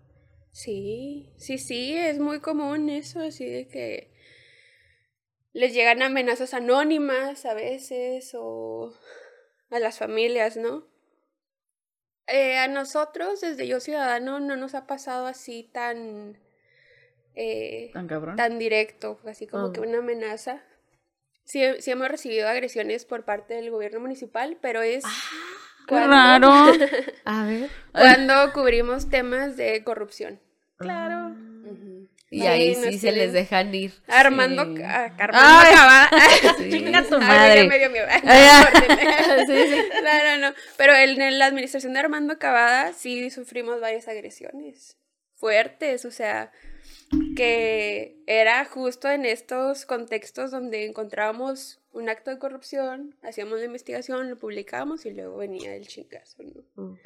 Sí, 0.55 1.33
sí, 1.35 1.57
sí, 1.57 1.93
es 1.97 2.17
muy 2.17 2.39
común 2.39 2.89
eso, 2.89 3.19
así 3.19 3.45
de 3.45 3.67
que 3.67 4.09
les 5.51 5.73
llegan 5.73 6.01
amenazas 6.01 6.53
anónimas 6.53 7.45
a 7.45 7.53
veces 7.53 8.31
o 8.39 8.93
a 9.69 9.79
las 9.79 9.99
familias, 9.99 10.55
¿no? 10.55 10.87
Eh, 12.27 12.55
a 12.57 12.69
nosotros, 12.69 13.41
desde 13.41 13.67
Yo 13.67 13.81
Ciudadano, 13.81 14.39
no 14.39 14.55
nos 14.55 14.75
ha 14.75 14.87
pasado 14.87 15.25
así 15.27 15.69
tan, 15.73 16.39
eh, 17.35 17.89
Tan 17.91 18.07
cabrón. 18.07 18.37
tan 18.37 18.57
directo, 18.57 19.19
así 19.25 19.47
como 19.47 19.73
que 19.73 19.81
Ah. 19.81 19.83
una 19.83 19.97
amenaza. 19.97 20.63
Sí, 21.43 21.61
sí 21.79 21.91
hemos 21.91 22.07
recibido 22.07 22.47
agresiones 22.47 23.03
por 23.03 23.25
parte 23.25 23.55
del 23.55 23.71
gobierno 23.71 23.99
municipal, 23.99 24.57
pero 24.61 24.81
es 24.81 25.03
Qué 25.03 25.09
cuando- 25.89 26.11
raro. 26.11 26.49
A 27.25 27.45
ver. 27.45 27.69
cuando 27.91 28.53
cubrimos 28.53 29.09
temas 29.09 29.57
de 29.57 29.83
corrupción. 29.83 30.39
Claro. 30.77 31.35
Y 32.31 32.41
ahí 32.47 32.75
sí 32.75 32.81
se 32.97 33.11
les 33.11 33.31
tienen- 33.31 33.33
dejan 33.33 33.75
ir. 33.75 33.93
Armando, 34.07 34.75
Sí. 34.75 34.81
a- 34.83 35.13
Ay. 35.31 36.39
Sí. 36.57 36.69
Chinga 36.71 37.03
tu 37.03 37.15
Ay, 37.15 37.21
madre. 37.21 37.63
ya 37.63 37.69
me 37.69 37.77
dio 37.79 37.89
miedo. 37.91 38.07
Ay, 38.09 38.21
Sí. 39.47 39.75
No, 40.03 40.23
no, 40.38 40.49
no. 40.49 40.55
Pero 40.77 40.93
en, 40.95 41.39
la 41.39 41.45
administración 41.45 41.93
de 41.93 41.99
Armando 41.99 42.38
Cavada 42.39 42.93
sí 42.93 43.29
sufrimos 43.29 43.79
varias 43.79 44.07
agresiones 44.07 44.97
fuertes, 45.35 46.03
o 46.05 46.11
sea, 46.11 46.51
que 47.35 48.17
era 48.25 48.65
justo 48.65 49.09
en 49.09 49.25
estos 49.25 49.85
contextos 49.85 50.51
donde 50.51 50.85
encontrábamos 50.85 51.81
un 51.91 52.09
acto 52.09 52.31
de 52.31 52.39
corrupción, 52.39 53.15
hacíamos 53.21 53.59
la 53.59 53.65
investigación, 53.65 54.29
lo 54.29 54.38
publicábamos 54.38 55.05
y 55.05 55.11
luego 55.11 55.38
venía 55.38 55.75
el 55.75 55.88
chingazo, 55.88 56.43
¿no? 56.43 56.97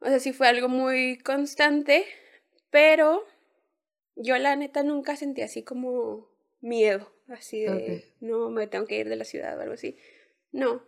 O 0.00 0.06
sea, 0.06 0.18
sí 0.18 0.32
fue 0.32 0.48
algo 0.48 0.68
muy 0.68 1.18
constante, 1.18 2.04
pero 2.74 3.22
yo 4.16 4.36
la 4.36 4.56
neta 4.56 4.82
nunca 4.82 5.14
sentí 5.14 5.42
así 5.42 5.62
como 5.62 6.26
miedo, 6.60 7.08
así 7.28 7.60
de, 7.62 8.04
no, 8.18 8.50
me 8.50 8.66
tengo 8.66 8.84
que 8.86 8.98
ir 8.98 9.08
de 9.08 9.14
la 9.14 9.24
ciudad 9.24 9.56
o 9.56 9.60
algo 9.60 9.74
así. 9.74 9.96
No. 10.50 10.82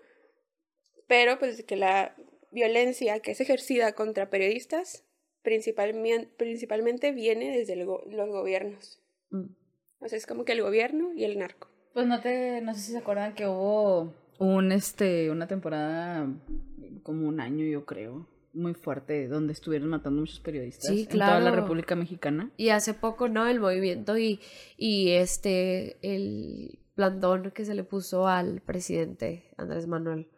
Pero 1.06 1.38
pues 1.38 1.62
que 1.62 1.76
la 1.76 2.16
violencia 2.50 3.20
que 3.20 3.30
es 3.30 3.40
ejercida 3.40 3.92
contra 3.92 4.30
periodistas 4.30 5.04
principalmente, 5.42 6.28
principalmente 6.36 7.12
viene 7.12 7.56
desde 7.56 7.74
el 7.74 7.84
go- 7.86 8.02
los 8.10 8.28
gobiernos. 8.30 9.00
Mm. 9.30 9.44
O 10.00 10.08
sea, 10.08 10.18
es 10.18 10.26
como 10.26 10.44
que 10.44 10.52
el 10.54 10.62
gobierno 10.62 11.12
y 11.14 11.22
el 11.22 11.38
narco. 11.38 11.68
Pues 11.94 12.08
no 12.08 12.20
te, 12.20 12.60
no 12.62 12.74
sé 12.74 12.80
si 12.80 12.90
se 12.92 12.98
acuerdan 12.98 13.36
que 13.36 13.46
hubo 13.46 14.12
un 14.40 14.72
este, 14.72 15.30
una 15.30 15.46
temporada 15.46 16.26
como 17.04 17.28
un 17.28 17.38
año 17.38 17.64
yo 17.64 17.84
creo, 17.86 18.26
muy 18.56 18.74
fuerte, 18.74 19.28
donde 19.28 19.52
estuvieron 19.52 19.88
matando 19.88 20.20
muchos 20.20 20.40
periodistas 20.40 20.90
Sí, 20.90 21.02
en 21.02 21.08
toda 21.18 21.34
la 21.38 21.40
claro. 21.50 21.56
República 21.62 21.94
Mexicana. 21.94 22.50
Y 22.56 22.70
hace 22.70 22.94
poco, 22.94 23.28
¿no? 23.28 23.46
El 23.46 23.60
movimiento 23.60 24.16
y, 24.18 24.40
y 24.76 25.10
este, 25.10 25.96
el 26.02 26.78
plantón 26.94 27.50
que 27.52 27.64
se 27.64 27.74
le 27.74 27.84
puso 27.84 28.26
al 28.26 28.60
presidente 28.62 29.44
Andrés 29.58 29.86
Manuel, 29.86 30.28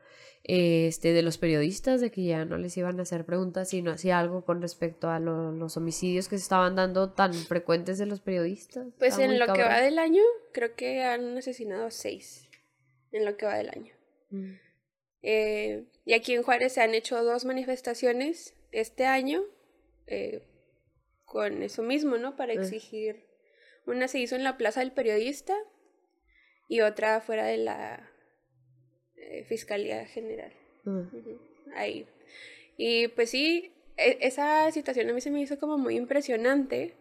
este, 0.45 1.13
de 1.13 1.23
los 1.23 1.37
periodistas, 1.39 2.01
de 2.01 2.11
que 2.11 2.25
ya 2.25 2.45
no 2.45 2.57
les 2.59 2.77
iban 2.77 2.99
a 2.99 3.03
hacer 3.03 3.25
preguntas, 3.27 3.69
sino 3.69 3.91
hacía 3.91 4.19
algo 4.19 4.45
con 4.45 4.63
respecto 4.63 5.11
a 5.11 5.21
lo- 5.21 5.53
los 5.53 5.77
homicidios 5.77 6.27
que 6.29 6.39
se 6.39 6.43
estaban 6.43 6.75
dando 6.75 7.11
tan 7.11 7.35
frecuentes 7.35 7.99
de 7.99 8.07
los 8.07 8.21
periodistas. 8.21 8.87
Pues 8.99 9.13
Está 9.13 9.25
en 9.25 9.39
lo 9.39 9.53
que 9.53 9.63
va 9.63 9.81
del 9.81 9.99
año, 9.99 10.23
creo 10.53 10.75
que 10.75 11.03
han 11.05 11.37
asesinado 11.39 11.87
a 11.87 11.91
seis. 11.91 12.49
En 13.13 13.25
lo 13.25 13.37
que 13.37 13.47
va 13.47 13.57
del 13.57 13.69
año. 13.71 13.93
Mm. 14.31 14.53
Eh, 15.23 15.85
y 16.05 16.15
aquí 16.15 16.35
en 16.35 16.43
Juárez 16.43 16.75
se 16.75 16.81
han 16.81 16.95
hecho 16.95 17.23
dos 17.23 17.45
manifestaciones 17.45 18.55
este 18.71 19.07
año 19.07 19.43
eh, 20.07 20.43
con 21.25 21.63
eso 21.63 21.83
mismo, 21.83 22.17
¿no? 22.17 22.37
Para 22.37 22.53
exigir. 22.53 23.25
Una 23.87 24.09
se 24.09 24.19
hizo 24.19 24.37
en 24.37 24.45
la 24.45 24.57
Plaza 24.57 24.81
del 24.81 24.93
Periodista 24.93 25.55
y 26.69 26.81
otra 26.83 27.21
fuera 27.21 27.47
de 27.47 27.57
la 27.57 28.11
eh, 29.17 29.45
Fiscalía 29.45 30.05
General. 30.07 30.53
Mm. 30.85 31.03
Ahí. 31.75 32.07
Y 32.77 33.09
pues 33.09 33.31
sí, 33.31 33.73
e- 33.97 34.19
esa 34.21 34.71
situación 34.73 35.09
a 35.11 35.13
mí 35.13 35.21
se 35.21 35.31
me 35.31 35.41
hizo 35.41 35.59
como 35.59 35.79
muy 35.79 35.97
impresionante 35.97 36.95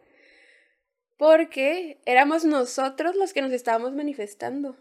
porque 1.17 1.97
éramos 2.05 2.45
nosotros 2.45 3.15
los 3.15 3.33
que 3.33 3.41
nos 3.41 3.51
estábamos 3.51 3.93
manifestando. 3.93 4.77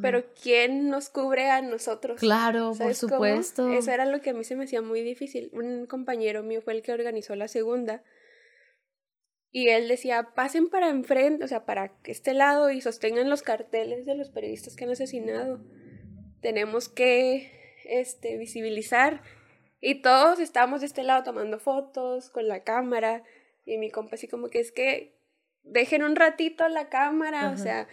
Pero 0.00 0.24
¿quién 0.42 0.88
nos 0.88 1.08
cubre 1.08 1.50
a 1.50 1.62
nosotros? 1.62 2.18
Claro, 2.18 2.68
por 2.68 2.76
¿Sabes 2.76 3.00
cómo? 3.00 3.14
supuesto. 3.14 3.72
Eso 3.72 3.92
era 3.92 4.06
lo 4.06 4.20
que 4.20 4.30
a 4.30 4.34
mí 4.34 4.44
se 4.44 4.56
me 4.56 4.64
hacía 4.64 4.82
muy 4.82 5.02
difícil. 5.02 5.50
Un 5.52 5.86
compañero 5.86 6.42
mío 6.42 6.62
fue 6.62 6.72
el 6.72 6.82
que 6.82 6.92
organizó 6.92 7.36
la 7.36 7.48
segunda. 7.48 8.02
Y 9.50 9.68
él 9.68 9.86
decía, 9.86 10.30
pasen 10.34 10.68
para 10.68 10.88
enfrente, 10.88 11.44
o 11.44 11.48
sea, 11.48 11.64
para 11.64 11.92
este 12.04 12.34
lado 12.34 12.70
y 12.70 12.80
sostengan 12.80 13.30
los 13.30 13.42
carteles 13.42 14.04
de 14.04 14.16
los 14.16 14.30
periodistas 14.30 14.74
que 14.74 14.84
han 14.84 14.90
asesinado. 14.90 15.60
Tenemos 16.40 16.88
que 16.88 17.52
este, 17.84 18.36
visibilizar. 18.36 19.22
Y 19.80 20.02
todos 20.02 20.40
estábamos 20.40 20.80
de 20.80 20.86
este 20.86 21.04
lado 21.04 21.22
tomando 21.22 21.60
fotos 21.60 22.30
con 22.30 22.48
la 22.48 22.64
cámara. 22.64 23.22
Y 23.64 23.78
mi 23.78 23.90
compa 23.90 24.16
así 24.16 24.26
como 24.26 24.48
que 24.48 24.58
es 24.58 24.72
que 24.72 25.14
dejen 25.62 26.02
un 26.02 26.16
ratito 26.16 26.68
la 26.68 26.88
cámara, 26.88 27.46
Ajá. 27.46 27.52
o 27.52 27.56
sea, 27.56 27.88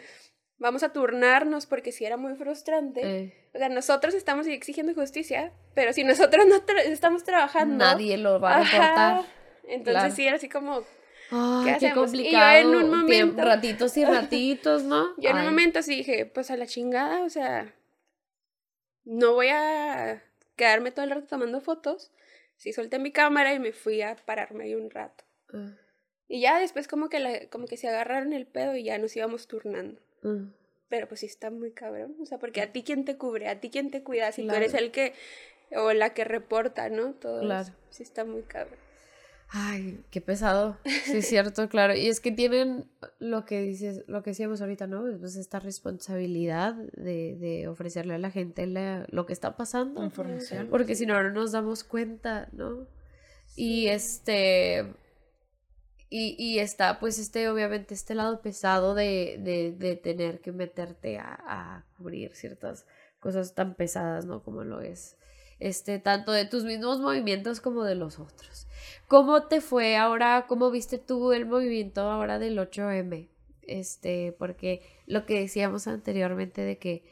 vamos 0.62 0.84
a 0.84 0.94
turnarnos 0.94 1.66
porque 1.66 1.92
si 1.92 2.06
era 2.06 2.16
muy 2.18 2.36
frustrante. 2.36 3.02
Eh, 3.04 3.34
O 3.54 3.58
sea, 3.58 3.68
nosotros 3.68 4.14
estamos 4.14 4.48
exigiendo 4.48 4.94
justicia, 4.94 5.52
pero 5.76 5.92
si 5.92 6.04
nosotros 6.06 6.46
no 6.48 6.66
tra- 6.66 6.86
estamos 6.86 7.24
trabajando, 7.24 7.76
nadie 7.84 8.18
lo 8.18 8.40
va 8.40 8.56
a 8.58 8.64
reportar. 8.64 9.26
Entonces 9.64 9.94
Claro. 10.02 10.16
sí 10.16 10.28
era 10.28 10.36
así 10.38 10.48
como, 10.50 10.82
¿Qué 10.82 11.66
qué 11.66 11.72
hacemos? 11.72 11.82
Y 11.82 11.90
yo 11.90 11.96
complicado. 11.96 12.58
en 12.60 12.68
un 12.76 12.90
momento- 12.90 13.44
ratitos 13.44 13.98
y 13.98 14.06
ratitos, 14.40 14.84
¿no? 14.84 15.16
yo 15.18 15.30
en 15.32 15.38
un 15.38 15.46
momento 15.46 15.80
así 15.80 15.96
dije, 15.98 16.26
pues 16.26 16.50
a 16.52 16.58
la 16.58 16.66
chingada, 16.68 17.24
o 17.24 17.30
sea, 17.30 17.74
no 19.04 19.34
voy 19.34 19.48
a 19.50 20.22
quedarme 20.56 20.92
todo 20.92 21.04
el 21.06 21.12
rato 21.12 21.28
tomando 21.28 21.60
fotos. 21.62 22.12
Sí, 22.58 22.74
solté 22.74 23.00
mi 23.00 23.12
cámara 23.12 23.54
y 23.54 23.60
me 23.60 23.72
fui 23.74 24.02
a 24.02 24.16
pararme 24.16 24.66
ahí 24.66 24.76
un 24.76 24.90
rato. 24.92 25.24
Ah, 25.54 25.72
Y 26.28 26.42
ya 26.42 26.60
después 26.60 26.88
como 26.88 27.10
que, 27.10 27.20
la, 27.20 27.48
como 27.50 27.66
que 27.66 27.76
se 27.78 27.88
agarraron 27.90 28.34
el 28.34 28.46
pedo 28.46 28.76
y 28.76 28.84
ya 28.84 28.98
nos 29.00 29.16
íbamos 29.16 29.48
turnando. 29.48 30.00
Ah. 30.24 30.46
Pero 30.90 31.08
pues 31.08 31.22
sí 31.22 31.26
está 31.26 31.50
muy 31.52 31.72
cabrón, 31.72 32.16
o 32.22 32.26
sea, 32.26 32.38
porque 32.38 32.62
a 32.62 32.72
ti 32.74 32.84
quién 32.84 33.06
te 33.06 33.16
cubre, 33.18 33.48
a 33.48 33.60
ti 33.62 33.70
quién 33.70 33.92
te 33.92 34.04
cuida, 34.04 34.32
si 34.34 34.44
Claro. 34.44 34.60
tú 34.60 34.64
eres 34.66 34.74
el 34.74 34.92
que, 34.92 35.14
o 35.76 35.94
la 35.94 36.14
que 36.14 36.26
reporta, 36.26 36.90
¿no? 36.90 37.14
Todo 37.14 37.40
Claro. 37.42 37.62
eso. 37.64 37.74
Sí 37.92 38.04
está 38.04 38.26
muy 38.26 38.42
cabrón. 38.44 38.78
Ay, 39.54 40.02
qué 40.12 40.22
pesado. 40.22 40.78
Sí, 40.86 41.18
es 41.18 41.28
cierto, 41.28 41.68
claro. 41.70 41.94
Y 41.96 42.08
es 42.08 42.20
que 42.22 42.32
tienen 42.32 42.90
lo 43.20 43.44
que 43.46 43.62
dices, 43.62 44.04
lo 44.08 44.24
que 44.24 44.30
decíamos 44.32 44.62
ahorita, 44.62 44.88
¿no? 44.88 45.04
Pues 45.20 45.36
esta 45.36 45.60
responsabilidad 45.60 46.74
de, 46.74 47.36
de 47.38 47.68
ofrecerle 47.68 48.14
a 48.14 48.18
la 48.18 48.32
gente 48.32 48.66
la- 48.68 49.06
lo 49.12 49.26
que 49.26 49.34
está 49.34 49.58
pasando. 49.58 50.04
Información. 50.04 50.68
Porque 50.70 50.96
si 50.96 51.06
no, 51.06 51.22
no 51.22 51.32
nos 51.32 51.52
damos 51.52 51.84
cuenta, 51.84 52.48
¿no? 52.54 52.88
Y 53.58 53.88
este. 53.88 54.86
Y, 56.14 56.36
y 56.38 56.60
está, 56.60 57.00
pues, 57.00 57.18
este, 57.20 57.48
obviamente, 57.48 57.94
este 57.94 58.16
lado 58.16 58.42
pesado 58.42 58.96
de, 58.96 59.38
de, 59.40 59.72
de 59.72 59.96
tener 59.96 60.42
que 60.42 60.52
meterte 60.52 61.18
a, 61.18 61.40
a 61.48 61.86
cubrir 61.98 62.36
ciertas 62.36 62.86
cosas 63.22 63.56
tan 63.56 63.76
pesadas, 63.76 64.26
¿no? 64.26 64.44
Como 64.44 64.66
lo 64.66 64.82
es. 64.82 65.16
Este, 65.62 66.00
tanto 66.00 66.34
de 66.34 66.44
tus 66.44 66.66
mismos 66.66 67.00
movimientos 67.00 67.62
como 67.62 67.86
de 67.86 67.96
los 67.96 68.20
otros. 68.20 68.68
¿Cómo 69.08 69.44
te 69.44 69.62
fue 69.62 69.96
ahora? 69.96 70.48
¿Cómo 70.50 70.70
viste 70.70 70.98
tú 70.98 71.32
el 71.32 71.46
movimiento 71.46 72.02
ahora 72.02 72.40
del 72.40 72.58
8M? 72.58 73.30
Este, 73.62 74.36
porque 74.38 74.82
lo 75.06 75.26
que 75.26 75.40
decíamos 75.40 75.88
anteriormente 75.88 76.60
de 76.60 76.78
que 76.78 77.04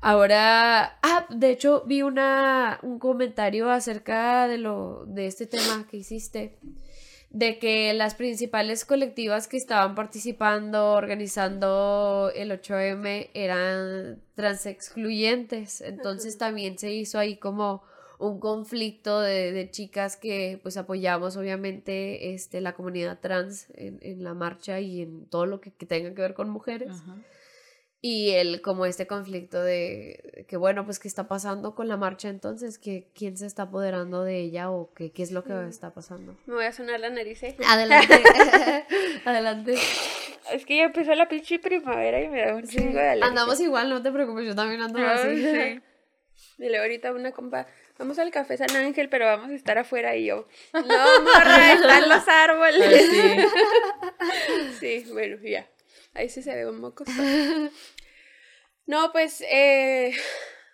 ahora, 0.00 1.00
ah, 1.02 1.26
de 1.30 1.50
hecho 1.50 1.82
vi 1.84 2.02
una 2.02 2.78
un 2.82 3.00
comentario 3.00 3.70
acerca 3.70 4.46
de 4.46 4.58
lo 4.58 5.04
de 5.06 5.26
este 5.26 5.46
tema 5.46 5.86
que 5.90 5.96
hiciste 5.96 6.58
de 7.30 7.60
que 7.60 7.94
las 7.94 8.16
principales 8.16 8.84
colectivas 8.84 9.46
que 9.46 9.56
estaban 9.56 9.94
participando, 9.94 10.92
organizando 10.92 12.32
el 12.34 12.50
8M 12.50 13.30
eran 13.34 14.20
transexcluyentes. 14.34 15.80
Entonces 15.80 16.38
también 16.38 16.78
se 16.78 16.92
hizo 16.92 17.18
ahí 17.18 17.36
como 17.36 17.82
un 18.18 18.38
conflicto 18.38 19.20
de, 19.20 19.52
de 19.52 19.70
chicas 19.70 20.16
que 20.16 20.58
pues 20.62 20.76
apoyamos 20.76 21.36
obviamente 21.36 22.34
este, 22.34 22.60
la 22.60 22.74
comunidad 22.74 23.18
trans 23.20 23.68
en, 23.74 23.98
en 24.02 24.22
la 24.24 24.34
marcha 24.34 24.80
y 24.80 25.00
en 25.00 25.26
todo 25.26 25.46
lo 25.46 25.60
que, 25.60 25.72
que 25.72 25.86
tenga 25.86 26.12
que 26.12 26.20
ver 26.20 26.34
con 26.34 26.50
mujeres. 26.50 26.92
Y 28.02 28.30
el, 28.30 28.62
como 28.62 28.86
este 28.86 29.06
conflicto 29.06 29.62
de 29.62 30.46
que, 30.48 30.56
bueno, 30.56 30.86
pues, 30.86 30.98
¿qué 30.98 31.06
está 31.06 31.28
pasando 31.28 31.74
con 31.74 31.86
la 31.86 31.98
marcha 31.98 32.28
entonces? 32.30 32.78
que 32.78 33.10
¿Quién 33.14 33.36
se 33.36 33.46
está 33.46 33.64
apoderando 33.64 34.24
de 34.24 34.38
ella 34.38 34.70
o 34.70 34.94
qué, 34.94 35.12
qué 35.12 35.22
es 35.22 35.32
lo 35.32 35.44
que 35.44 35.52
está 35.68 35.92
pasando? 35.92 36.34
Me 36.46 36.54
voy 36.54 36.64
a 36.64 36.72
sonar 36.72 36.98
la 36.98 37.10
nariz, 37.10 37.42
¿eh? 37.42 37.56
Adelante. 37.66 38.22
Adelante. 39.26 39.74
Es 40.50 40.64
que 40.64 40.78
ya 40.78 40.84
empezó 40.84 41.14
la 41.14 41.28
pinche 41.28 41.58
primavera 41.58 42.22
y 42.22 42.28
me 42.28 42.40
da 42.40 42.54
un 42.54 42.66
chingo 42.66 42.94
de 42.98 43.08
alergia. 43.08 43.26
Andamos 43.26 43.60
igual, 43.60 43.90
no 43.90 44.02
te 44.02 44.10
preocupes, 44.10 44.46
yo 44.46 44.54
también 44.54 44.80
ando 44.80 44.98
Ay, 44.98 45.04
así. 45.06 45.42
sí. 45.44 45.80
Y 46.58 46.68
luego 46.68 46.82
ahorita 46.82 47.12
una 47.12 47.32
compa, 47.32 47.66
vamos 47.98 48.18
al 48.18 48.30
café 48.30 48.56
San 48.56 48.74
Ángel, 48.76 49.08
pero 49.08 49.24
vamos 49.26 49.50
a 49.50 49.54
estar 49.54 49.78
afuera 49.78 50.14
y 50.16 50.26
yo. 50.26 50.46
No, 50.74 50.80
morra, 51.22 51.72
están 51.72 52.08
los 52.08 52.28
árboles. 52.28 53.10
Sí, 54.78 55.06
bueno, 55.10 55.36
ya. 55.42 55.66
Ahí 56.12 56.28
sí 56.28 56.42
se 56.42 56.54
ve 56.54 56.66
un 56.68 56.80
moco. 56.80 57.04
No, 58.86 59.12
pues, 59.12 59.40
eh, 59.42 60.12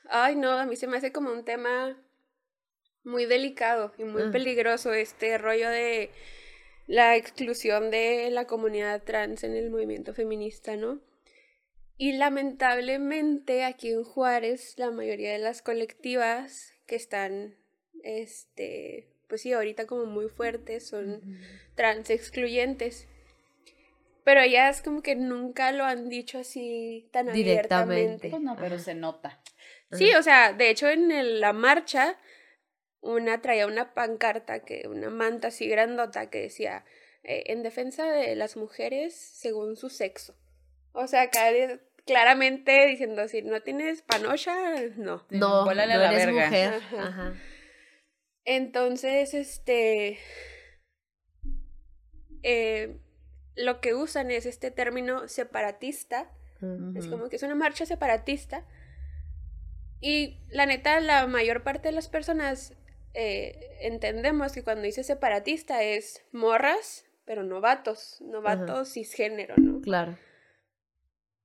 ay, 0.09 0.37
no, 0.37 0.53
a 0.53 0.65
mí 0.65 0.77
se 0.77 0.87
me 0.87 0.97
hace 0.97 1.13
como 1.13 1.31
un 1.33 1.45
tema 1.45 2.03
muy 3.05 3.27
delicado 3.27 3.93
y 3.99 4.05
muy 4.05 4.23
Ah. 4.23 4.31
peligroso 4.33 4.95
este 4.95 5.37
rollo 5.37 5.69
de 5.69 6.11
la 6.87 7.15
exclusión 7.17 7.91
de 7.91 8.31
la 8.31 8.47
comunidad 8.47 9.03
trans 9.03 9.45
en 9.45 9.55
el 9.55 9.71
movimiento 9.71 10.15
feminista, 10.15 10.77
¿no? 10.77 11.01
Y 11.99 12.13
lamentablemente 12.13 13.65
aquí 13.65 13.91
en 13.91 14.05
Juárez 14.05 14.75
la 14.79 14.91
mayoría 14.91 15.33
de 15.33 15.39
las 15.39 15.61
colectivas 15.61 16.73
que 16.87 16.97
están, 16.97 17.57
este, 18.03 19.09
pues 19.29 19.43
sí, 19.43 19.53
ahorita 19.53 19.87
como 19.87 20.07
muy 20.07 20.29
fuertes 20.31 20.87
son 20.87 21.39
trans 21.75 22.09
excluyentes. 22.09 23.09
Pero 24.27 24.41
ellas 24.41 24.83
como 24.83 25.03
que 25.03 25.15
nunca 25.15 25.71
lo 25.71 25.85
han 25.85 26.09
dicho 26.09 26.39
así 26.41 27.09
tan 27.13 27.33
Directamente. 27.33 27.77
abiertamente. 27.77 28.31
Pues 28.31 28.43
no, 28.43 28.57
pero 28.57 28.77
se 28.81 28.97
nota. 28.97 29.41
Sí, 29.93 30.13
o 30.15 30.23
sea, 30.25 30.53
de 30.53 30.69
hecho 30.69 30.89
en 30.89 31.13
el- 31.13 31.41
la 31.41 31.53
marcha 31.53 32.19
una 33.01 33.41
traía 33.41 33.69
una 33.69 33.95
pancarta, 33.95 34.65
que 34.65 34.89
una 34.89 35.11
manta 35.11 35.47
así 35.49 35.69
grandota 35.69 36.29
que 36.29 36.41
decía 36.41 36.85
eh, 37.23 37.45
en 37.53 37.63
defensa 37.63 38.05
de 38.11 38.35
las 38.35 38.57
mujeres 38.57 39.15
según 39.15 39.77
su 39.77 39.91
sexo. 39.91 40.35
O 40.93 41.07
sea, 41.07 41.23
acá 41.23 41.43
claramente 42.05 42.87
diciendo 42.89 43.29
si 43.29 43.43
no 43.43 43.61
tienes 43.63 44.03
panocha, 44.03 44.55
no. 44.97 45.25
No, 45.31 45.65
no 45.65 45.71
a 45.71 45.75
la 45.75 45.85
eres 45.85 46.27
verga. 46.27 46.45
mujer. 46.47 46.75
Ajá. 46.75 47.07
Ajá. 47.07 47.35
Entonces, 48.45 49.35
este, 49.35 50.19
eh, 52.43 52.97
lo 53.57 53.81
que 53.81 53.95
usan 53.95 54.31
es 54.31 54.47
este 54.47 54.71
término 54.71 55.29
separatista. 55.29 56.31
Es 56.95 57.07
Ujú. 57.07 57.11
como 57.11 57.29
que 57.29 57.37
es 57.37 57.43
una 57.43 57.55
marcha 57.55 57.87
separatista. 57.87 58.65
Y 60.01 60.39
la 60.49 60.67
neta, 60.67 61.01
la 61.01 61.27
mayor 61.27 61.63
parte 61.63 61.89
de 61.89 61.95
las 61.95 62.09
personas 62.09 62.75
eh, 63.15 63.79
entendemos 63.81 64.53
que 64.53 64.63
cuando 64.63 64.83
dice 64.83 65.03
separatista 65.03 65.83
es 65.83 66.23
morras, 66.33 67.07
pero 67.25 67.43
no 67.43 67.61
vatos, 67.61 68.21
no 68.21 68.43
vatos 68.43 68.93
cisgénero, 68.93 69.55
¿no? 69.57 69.81
Claro. 69.81 70.19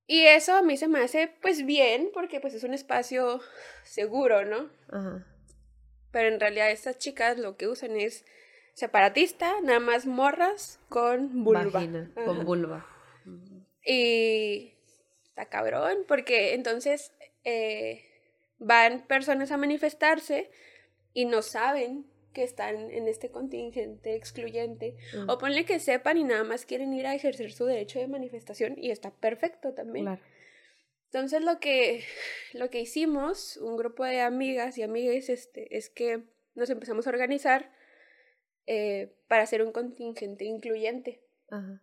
Y 0.05 0.25
eso 0.25 0.53
a 0.53 0.61
mí 0.61 0.75
se 0.75 0.89
me 0.89 0.99
hace 0.99 1.33
pues 1.41 1.65
bien 1.65 2.09
porque 2.13 2.41
pues 2.41 2.53
es 2.53 2.65
un 2.65 2.73
espacio 2.73 3.39
seguro, 3.83 4.43
¿no? 4.43 4.69
Ajá. 4.89 5.25
Pero 6.11 6.27
en 6.27 6.39
realidad 6.39 6.69
estas 6.69 6.97
chicas 6.97 7.37
lo 7.37 7.55
que 7.55 7.69
usan 7.69 7.95
es 7.97 8.25
separatista, 8.73 9.59
nada 9.61 9.79
más 9.79 10.05
morras 10.05 10.79
con 10.89 11.43
vulva. 11.43 11.65
Vagina, 11.65 12.11
con 12.25 12.45
vulva. 12.45 12.85
Y 13.85 14.73
está 15.25 15.45
cabrón, 15.45 16.05
porque 16.07 16.53
entonces 16.53 17.13
eh, 17.43 18.05
van 18.59 19.05
personas 19.07 19.51
a 19.51 19.57
manifestarse 19.57 20.51
y 21.13 21.25
no 21.25 21.41
saben 21.41 22.05
que 22.33 22.43
están 22.43 22.91
en 22.91 23.07
este 23.07 23.29
contingente 23.29 24.15
excluyente. 24.15 24.95
Mm. 25.13 25.29
O 25.29 25.37
ponle 25.37 25.65
que 25.65 25.79
sepan 25.79 26.17
y 26.17 26.23
nada 26.23 26.43
más 26.43 26.65
quieren 26.65 26.93
ir 26.93 27.05
a 27.07 27.15
ejercer 27.15 27.51
su 27.51 27.65
derecho 27.65 27.99
de 27.99 28.07
manifestación 28.07 28.75
y 28.77 28.91
está 28.91 29.11
perfecto 29.11 29.73
también. 29.73 30.05
Claro. 30.05 30.21
Entonces 31.05 31.41
lo 31.41 31.59
que, 31.59 32.03
lo 32.53 32.69
que 32.69 32.79
hicimos, 32.79 33.57
un 33.57 33.75
grupo 33.75 34.05
de 34.05 34.21
amigas 34.21 34.77
y 34.77 34.83
amigues, 34.83 35.29
este, 35.29 35.75
es 35.77 35.89
que 35.89 36.23
nos 36.55 36.69
empezamos 36.69 37.05
a 37.05 37.09
organizar 37.09 37.69
eh, 38.67 39.13
para 39.27 39.43
hacer 39.43 39.61
un 39.61 39.71
contingente 39.71 40.45
incluyente. 40.45 41.21
Ajá. 41.49 41.81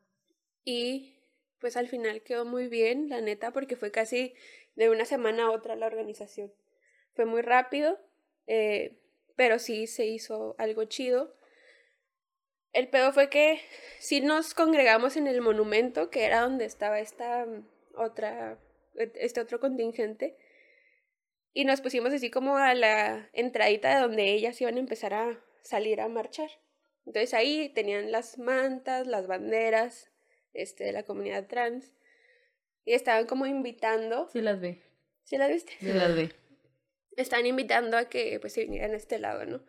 Y 0.64 1.14
pues 1.60 1.76
al 1.76 1.88
final 1.88 2.22
quedó 2.22 2.44
muy 2.44 2.68
bien, 2.68 3.08
la 3.08 3.20
neta, 3.20 3.52
porque 3.52 3.76
fue 3.76 3.90
casi 3.90 4.34
de 4.76 4.90
una 4.90 5.04
semana 5.04 5.46
a 5.46 5.50
otra 5.50 5.76
la 5.76 5.86
organización. 5.86 6.52
Fue 7.14 7.24
muy 7.24 7.42
rápido, 7.42 7.98
eh, 8.46 8.96
pero 9.34 9.58
sí 9.58 9.86
se 9.86 10.06
hizo 10.06 10.54
algo 10.58 10.84
chido. 10.84 11.34
El 12.72 12.88
pedo 12.88 13.12
fue 13.12 13.28
que 13.28 13.60
sí 13.98 14.20
nos 14.20 14.54
congregamos 14.54 15.16
en 15.16 15.26
el 15.26 15.40
monumento, 15.40 16.10
que 16.10 16.24
era 16.24 16.42
donde 16.42 16.64
estaba 16.64 17.00
esta 17.00 17.44
mm, 17.44 17.66
otra, 17.94 18.58
este 18.94 19.40
otro 19.40 19.58
contingente, 19.58 20.36
y 21.54 21.64
nos 21.64 21.80
pusimos 21.80 22.12
así 22.12 22.30
como 22.30 22.56
a 22.56 22.74
la 22.74 23.30
entradita 23.32 23.94
de 23.94 24.02
donde 24.02 24.32
ellas 24.32 24.60
iban 24.60 24.76
a 24.76 24.80
empezar 24.80 25.14
a 25.14 25.40
salir 25.62 26.00
a 26.00 26.08
marchar. 26.08 26.50
Entonces 27.08 27.32
ahí 27.32 27.70
tenían 27.70 28.12
las 28.12 28.36
mantas, 28.36 29.06
las 29.06 29.26
banderas, 29.26 30.10
este, 30.52 30.84
de 30.84 30.92
la 30.92 31.04
comunidad 31.04 31.46
trans. 31.46 31.90
Y 32.84 32.92
estaban 32.92 33.24
como 33.24 33.46
invitando. 33.46 34.28
Sí 34.30 34.42
las 34.42 34.60
vi. 34.60 34.82
¿Sí 35.24 35.38
la 35.38 35.48
viste? 35.48 35.72
Sí 35.80 35.86
las 35.86 36.14
vi. 36.14 36.30
Estaban 37.16 37.46
invitando 37.46 37.96
a 37.96 38.10
que 38.10 38.38
pues 38.40 38.52
se 38.52 38.64
vinieran 38.64 38.92
a 38.92 38.98
este 38.98 39.18
lado, 39.18 39.46
¿no? 39.46 39.64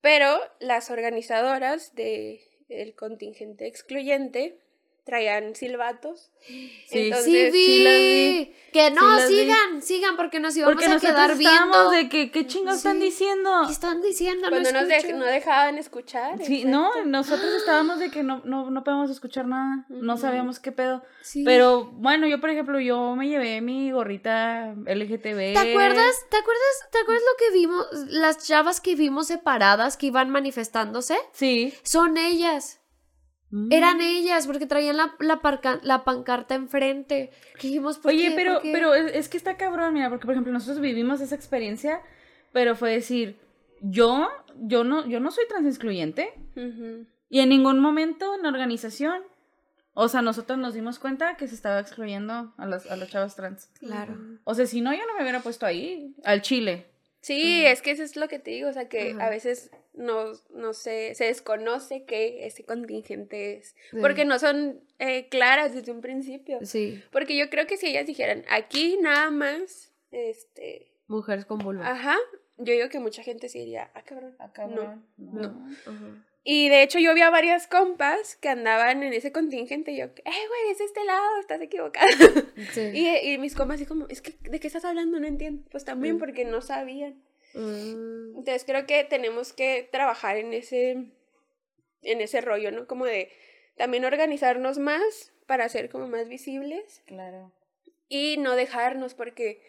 Pero 0.00 0.40
las 0.58 0.90
organizadoras 0.90 1.94
de 1.94 2.40
el 2.70 2.94
contingente 2.94 3.66
excluyente 3.66 4.58
traían 5.04 5.54
silbatos. 5.56 6.30
Sí, 6.46 6.80
Entonces, 6.90 7.24
Sí, 7.24 7.50
vi. 7.50 7.66
sí 7.66 7.84
las 7.84 7.94
vi. 7.98 8.54
Que 8.72 8.90
no, 8.90 9.00
Sí 9.00 9.16
las 9.16 9.28
vi. 9.28 9.34
sigan, 9.36 9.82
sigan, 9.82 10.16
porque 10.16 10.40
nos 10.40 10.56
íbamos 10.56 10.74
Porque 10.74 10.90
a 10.92 10.98
quedar 10.98 11.36
viendo. 11.36 11.90
de 11.90 12.08
que, 12.08 12.30
¿qué 12.30 12.46
chingados 12.46 12.78
están 12.78 12.98
Sí. 12.98 13.04
diciendo? 13.04 13.50
¿Qué 13.66 13.72
están 13.72 14.00
diciendo? 14.00 14.48
Cuando 14.48 14.72
no 14.72 14.80
nos 14.80 14.88
de- 14.88 14.96
escucho. 14.96 15.16
no 15.16 15.24
dejaban 15.24 15.78
escuchar. 15.78 16.44
Sí, 16.44 16.64
no, 16.64 17.04
nosotros 17.04 17.52
estábamos 17.54 17.98
de 17.98 18.10
que 18.10 18.22
no, 18.22 18.42
no, 18.44 18.70
no 18.70 18.84
podemos 18.84 19.10
escuchar 19.10 19.46
nada, 19.46 19.84
no 19.88 20.16
sabíamos 20.16 20.58
qué 20.60 20.72
pedo. 20.72 21.02
Sí. 21.22 21.42
Pero 21.44 21.86
bueno, 21.94 22.26
yo 22.26 22.40
por 22.40 22.50
ejemplo, 22.50 22.80
yo 22.80 23.14
me 23.16 23.28
llevé 23.28 23.60
mi 23.60 23.90
gorrita 23.92 24.74
LGTB. 24.86 25.52
¿Te 25.54 25.70
acuerdas? 25.70 26.14
¿Te 26.30 26.36
acuerdas? 26.36 26.88
¿Te 26.90 26.98
acuerdas 26.98 27.22
lo 27.30 27.36
que 27.38 27.52
vimos? 27.54 27.86
Las 28.08 28.46
chavas 28.46 28.80
que 28.80 28.94
vimos 28.94 29.26
separadas 29.28 29.96
que 29.96 30.06
iban 30.06 30.30
manifestándose. 30.30 31.16
Sí. 31.32 31.74
Son 31.82 32.16
ellas. 32.16 32.78
Mm. 33.52 33.70
Eran 33.70 34.00
ellas 34.00 34.46
porque 34.46 34.66
traían 34.66 34.96
la, 34.96 35.14
la, 35.20 35.40
parca- 35.42 35.78
la 35.84 36.02
pancarta 36.04 36.54
enfrente. 36.56 37.30
Que 37.60 37.68
dijimos, 37.68 37.98
¿por 37.98 38.10
Oye, 38.12 38.30
qué? 38.30 38.34
pero, 38.34 38.54
¿Por 38.54 38.62
qué? 38.62 38.72
pero 38.72 38.94
es, 38.94 39.14
es 39.14 39.28
que 39.28 39.36
está 39.36 39.56
cabrón, 39.56 39.94
mira, 39.94 40.08
porque 40.08 40.24
por 40.24 40.32
ejemplo 40.32 40.52
nosotros 40.52 40.80
vivimos 40.80 41.20
esa 41.20 41.34
experiencia, 41.34 42.00
pero 42.52 42.74
fue 42.74 42.90
decir, 42.92 43.38
yo, 43.82 44.28
yo 44.56 44.84
no, 44.84 45.06
yo 45.06 45.20
no 45.20 45.30
soy 45.30 45.46
trans 45.48 45.66
excluyente 45.66 46.32
y 47.28 47.40
en 47.40 47.48
ningún 47.48 47.78
momento 47.80 48.34
en 48.34 48.42
la 48.42 48.48
organización, 48.48 49.22
o 49.94 50.08
sea, 50.08 50.22
nosotros 50.22 50.58
nos 50.58 50.72
dimos 50.72 50.98
cuenta 50.98 51.36
que 51.36 51.46
se 51.46 51.54
estaba 51.54 51.78
excluyendo 51.80 52.54
a 52.56 52.66
las, 52.66 52.90
a 52.90 52.96
las 52.96 53.10
chavas 53.10 53.36
trans. 53.36 53.66
Claro. 53.78 54.16
O 54.44 54.54
sea, 54.54 54.64
si 54.66 54.80
no, 54.80 54.92
yo 54.94 55.06
no 55.06 55.14
me 55.14 55.22
hubiera 55.22 55.40
puesto 55.40 55.66
ahí, 55.66 56.14
al 56.24 56.40
chile. 56.40 56.86
Sí, 57.20 57.64
es 57.66 57.82
que 57.82 57.90
eso 57.90 58.02
es 58.02 58.16
lo 58.16 58.28
que 58.28 58.38
te 58.38 58.50
digo, 58.52 58.70
o 58.70 58.72
sea 58.72 58.88
que 58.88 59.14
a 59.20 59.28
veces 59.28 59.70
no, 59.94 60.32
no 60.54 60.72
se, 60.72 61.14
se 61.14 61.24
desconoce 61.24 62.04
que 62.04 62.46
ese 62.46 62.64
contingente 62.64 63.56
es, 63.58 63.74
Sí. 63.90 63.98
porque 64.00 64.24
no 64.24 64.38
son 64.38 64.80
eh, 64.98 65.28
claras 65.28 65.74
desde 65.74 65.92
un 65.92 66.00
principio. 66.00 66.58
Sí. 66.62 67.02
Porque 67.12 67.36
yo 67.36 67.50
creo 67.50 67.66
que 67.66 67.76
si 67.76 67.88
ellas 67.88 68.06
dijeran, 68.06 68.44
aquí 68.50 68.98
nada 69.00 69.30
más, 69.30 69.92
este, 70.10 70.92
Mujeres 71.08 71.44
con 71.44 71.58
vulva. 71.58 71.88
ajá, 71.90 72.16
yo 72.58 72.72
digo 72.72 72.88
que 72.88 72.98
mucha 73.00 73.22
gente 73.22 73.48
se 73.48 73.58
diría, 73.58 73.90
ah, 73.94 74.02
cabrón, 74.02 74.36
cabrón. 74.54 75.04
no. 75.16 75.66
Ajá. 75.86 76.26
Y 76.44 76.68
de 76.70 76.82
hecho 76.82 76.98
yo 76.98 77.14
vi 77.14 77.20
a 77.20 77.30
varias 77.30 77.68
compas 77.68 78.34
que 78.36 78.48
andaban 78.48 79.04
en 79.04 79.12
ese 79.12 79.30
contingente 79.30 79.92
y 79.92 79.98
yo, 79.98 80.06
eh, 80.06 80.10
güey, 80.24 80.70
es 80.72 80.80
este 80.80 81.04
lado, 81.04 81.38
estás 81.38 81.60
equivocada. 81.60 82.08
Sí. 82.72 82.80
y, 82.94 83.08
y 83.34 83.38
mis 83.38 83.54
compas 83.54 83.76
así 83.76 83.86
como, 83.86 84.08
es 84.08 84.20
que, 84.22 84.34
¿de 84.50 84.58
qué 84.58 84.66
estás 84.66 84.84
hablando? 84.84 85.20
No 85.20 85.26
entiendo. 85.28 85.62
Pues 85.70 85.84
también 85.84 86.18
porque 86.18 86.44
no 86.44 86.60
sabían. 86.60 87.22
Mm, 87.54 88.36
Entonces 88.38 88.64
creo 88.64 88.86
que 88.86 89.04
tenemos 89.04 89.52
que 89.52 89.88
trabajar 89.90 90.36
en 90.36 90.52
ese, 90.52 90.90
en 92.02 92.20
ese 92.20 92.40
rollo, 92.40 92.70
¿no? 92.72 92.86
Como 92.86 93.04
de 93.06 93.30
también 93.76 94.04
organizarnos 94.04 94.78
más 94.78 95.32
para 95.46 95.68
ser 95.68 95.88
como 95.90 96.06
más 96.08 96.28
visibles 96.28 97.02
Claro. 97.06 97.52
y 98.08 98.36
no 98.38 98.54
dejarnos 98.56 99.14
porque 99.14 99.60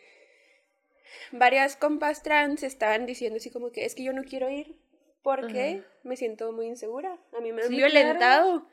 varias 1.32 1.76
compas 1.76 2.24
trans 2.24 2.64
estaban 2.64 3.06
diciendo 3.06 3.38
así 3.38 3.50
como 3.50 3.72
que 3.72 3.86
es 3.86 3.96
que 3.96 4.04
yo 4.04 4.14
no 4.14 4.24
quiero 4.24 4.50
ir 4.50 4.78
porque 5.22 5.84
me 6.04 6.18
siento 6.18 6.52
muy 6.52 6.68
insegura. 6.68 7.18
A 7.38 7.40
mí 7.40 7.52
me 7.54 7.62
han 7.62 7.70
Sí, 7.70 7.76
violentado. 7.78 8.68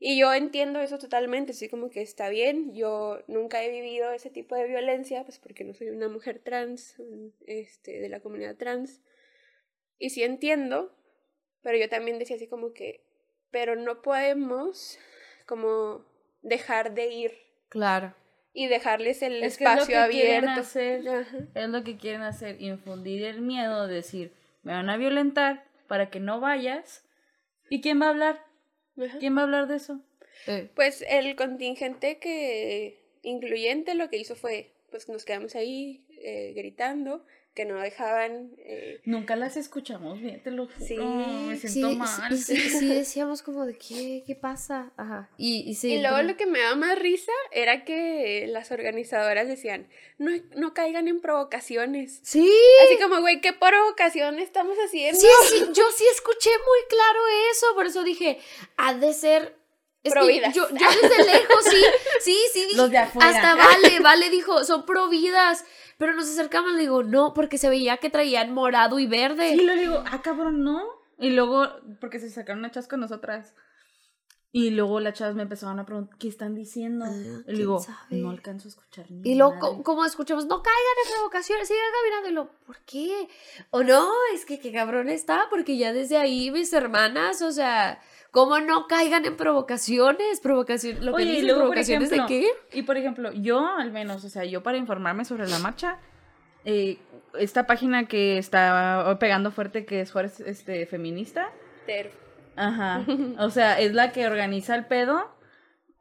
Y 0.00 0.18
yo 0.18 0.32
entiendo 0.32 0.80
eso 0.80 0.98
totalmente, 0.98 1.50
así 1.52 1.68
como 1.68 1.90
que 1.90 2.02
está 2.02 2.28
bien, 2.28 2.72
yo 2.74 3.20
nunca 3.26 3.64
he 3.64 3.70
vivido 3.70 4.12
ese 4.12 4.30
tipo 4.30 4.54
de 4.54 4.66
violencia, 4.68 5.24
pues 5.24 5.38
porque 5.40 5.64
no 5.64 5.74
soy 5.74 5.88
una 5.88 6.08
mujer 6.08 6.38
trans, 6.38 6.94
un- 6.98 7.34
este, 7.46 7.98
de 8.00 8.08
la 8.08 8.20
comunidad 8.20 8.56
trans. 8.56 9.00
Y 9.98 10.10
sí 10.10 10.22
entiendo, 10.22 10.94
pero 11.62 11.76
yo 11.78 11.88
también 11.88 12.18
decía 12.20 12.36
así 12.36 12.46
como 12.46 12.72
que, 12.72 13.04
pero 13.50 13.74
no 13.74 14.00
podemos 14.02 14.98
como 15.46 16.04
dejar 16.42 16.94
de 16.94 17.08
ir 17.12 17.32
Claro. 17.68 18.14
y 18.52 18.68
dejarles 18.68 19.22
el 19.22 19.42
Es 19.42 19.58
que 19.58 19.64
es 19.64 19.70
lo 19.70 19.82
espacio 19.82 20.04
que 20.06 20.10
quieren 20.12 20.44
abierto. 20.44 20.60
hacer. 20.60 21.08
Ajá. 21.08 21.38
Es 21.56 21.68
lo 21.70 21.82
que 21.82 21.96
quieren 21.96 22.22
hacer, 22.22 22.60
infundir 22.62 23.24
el 23.24 23.40
miedo, 23.40 23.88
decir, 23.88 24.32
me 24.62 24.72
van 24.74 24.88
a 24.90 24.96
violentar 24.96 25.64
para 25.88 26.08
que 26.08 26.20
no 26.20 26.38
vayas. 26.38 27.04
¿Y 27.68 27.80
quién 27.80 28.00
va 28.00 28.06
a 28.06 28.10
hablar? 28.10 28.44
Ajá. 29.02 29.18
¿Quién 29.18 29.36
va 29.36 29.40
a 29.42 29.44
hablar 29.44 29.68
de 29.68 29.76
eso? 29.76 30.00
Eh, 30.46 30.68
Pues 30.74 31.04
el 31.08 31.36
contingente 31.36 32.18
que 32.18 33.02
incluyente 33.22 33.94
lo 33.94 34.08
que 34.10 34.18
hizo 34.18 34.34
fue, 34.36 34.72
pues 34.90 35.08
nos 35.08 35.24
quedamos 35.24 35.54
ahí 35.54 36.04
eh, 36.22 36.52
gritando, 36.56 37.24
que 37.58 37.64
no 37.64 37.74
dejaban... 37.80 38.52
eh, 38.58 39.00
Nunca 39.04 39.34
las 39.34 39.56
escuchamos 39.56 40.20
bien, 40.20 40.40
te 40.44 40.52
lo 40.52 40.66
juro. 40.68 40.86
Sí, 40.86 40.96
me 40.96 41.56
siento 41.56 41.90
sí, 41.90 41.96
mal. 41.96 42.32
y 42.32 42.36
sí, 42.36 42.56
sí 42.56 42.86
decíamos 42.94 43.42
como 43.42 43.66
de 43.66 43.76
qué, 43.76 44.22
qué 44.24 44.36
pasa. 44.36 44.92
Ajá. 44.96 45.28
Y, 45.36 45.68
y 45.68 45.74
sí. 45.74 45.94
y 45.94 46.00
luego 46.00 46.22
lo 46.22 46.36
que 46.36 46.46
me 46.46 46.60
daba 46.60 46.76
más 46.76 46.96
risa 47.00 47.32
era 47.50 47.84
que 47.84 48.46
las 48.48 48.70
organizadoras 48.70 49.48
decían, 49.48 49.88
no, 50.18 50.30
no 50.54 50.72
caigan 50.72 51.08
en 51.08 51.20
provocaciones. 51.20 52.20
Sí. 52.22 52.48
Así 52.84 52.96
como, 53.02 53.20
güey, 53.22 53.40
¿qué 53.40 53.52
provocación 53.52 54.38
estamos 54.38 54.76
haciendo? 54.78 55.18
Sí, 55.20 55.26
sí, 55.48 55.58
yo 55.74 55.82
sí 55.96 56.04
escuché 56.12 56.50
muy 56.50 56.78
claro 56.88 57.20
eso, 57.50 57.66
por 57.74 57.86
eso 57.86 58.04
dije, 58.04 58.38
ha 58.76 58.94
de 58.94 59.12
ser... 59.12 59.58
Es 60.04 60.12
Providas. 60.12 60.54
yo, 60.54 60.68
yo 60.70 60.86
desde 61.02 61.24
lejos, 61.24 61.64
sí, 61.64 61.82
sí, 62.20 62.36
sí, 62.52 62.60
dije, 62.66 62.76
Los 62.76 62.88
de 62.92 62.98
afuera. 62.98 63.30
hasta 63.30 63.56
Vale, 63.56 63.98
Vale 63.98 64.30
dijo, 64.30 64.62
son 64.64 64.86
providas, 64.86 65.64
pero 65.98 66.14
nos 66.14 66.24
acercamos, 66.30 66.72
le 66.72 66.80
digo, 66.80 67.02
no, 67.02 67.34
porque 67.34 67.58
se 67.58 67.68
veía 67.68 67.98
que 67.98 68.08
traían 68.10 68.54
morado 68.54 68.98
y 68.98 69.06
verde. 69.06 69.52
Y 69.54 69.60
luego 69.64 69.80
digo, 69.80 70.04
ah, 70.10 70.22
cabrón, 70.22 70.62
no. 70.64 70.82
Y 71.18 71.30
luego, 71.30 71.66
porque 72.00 72.18
se 72.20 72.30
sacaron 72.30 72.60
una 72.60 72.70
chas 72.70 72.88
con 72.88 73.00
nosotras. 73.00 73.54
Y 74.50 74.70
luego 74.70 74.98
las 74.98 75.12
chavas 75.12 75.34
me 75.34 75.42
empezaron 75.42 75.78
a 75.78 75.84
preguntar, 75.84 76.16
¿qué 76.18 76.26
están 76.28 76.54
diciendo? 76.54 77.04
Ah, 77.06 77.12
y 77.12 77.22
le 77.24 77.44
¿quién 77.44 77.56
digo, 77.58 77.78
sabe? 77.80 78.16
no 78.16 78.30
alcanzo 78.30 78.68
a 78.68 78.70
escuchar 78.70 79.10
ni 79.10 79.20
Y 79.30 79.34
luego, 79.34 79.52
madre". 79.56 79.60
co- 79.76 79.82
como 79.82 80.06
escuchamos, 80.06 80.46
no 80.46 80.62
caigan 80.62 80.80
en 81.04 81.12
provocaciones, 81.12 81.68
sigan 81.68 81.82
caminando. 82.00 82.28
Y 82.30 82.32
lo, 82.32 82.64
¿por 82.64 82.78
qué? 82.86 83.28
O 83.70 83.82
no, 83.82 84.10
es 84.34 84.46
que 84.46 84.58
qué 84.58 84.72
cabrón 84.72 85.10
está, 85.10 85.42
porque 85.50 85.76
ya 85.76 85.92
desde 85.92 86.16
ahí 86.16 86.50
mis 86.50 86.72
hermanas, 86.72 87.42
o 87.42 87.52
sea, 87.52 88.00
¿cómo 88.30 88.60
no 88.60 88.86
caigan 88.86 89.24
en 89.24 89.36
provocaciones? 89.36 90.40
Provocación, 90.40 91.04
lo 91.04 91.12
que 91.14 91.22
Oye, 91.22 91.30
dicen, 91.32 91.46
luego, 91.46 91.60
provocaciones 91.60 92.12
ejemplo, 92.12 92.34
de 92.34 92.40
qué? 92.40 92.78
Y 92.78 92.82
por 92.82 92.96
ejemplo, 92.96 93.32
yo 93.32 93.66
al 93.66 93.92
menos, 93.92 94.24
o 94.24 94.28
sea, 94.28 94.44
yo 94.44 94.62
para 94.62 94.78
informarme 94.78 95.24
sobre 95.24 95.48
la 95.48 95.58
marcha, 95.58 95.98
eh, 96.64 96.98
esta 97.38 97.66
página 97.66 98.06
que 98.06 98.38
está 98.38 99.16
pegando 99.20 99.50
fuerte, 99.50 99.84
que 99.84 100.00
es 100.00 100.12
Juárez 100.12 100.40
este, 100.40 100.86
Feminista, 100.86 101.50
Ter- 101.86 102.12
ajá, 102.56 103.04
o 103.38 103.50
sea, 103.50 103.78
es 103.80 103.94
la 103.94 104.12
que 104.12 104.26
organiza 104.26 104.74
el 104.74 104.86
pedo 104.86 105.34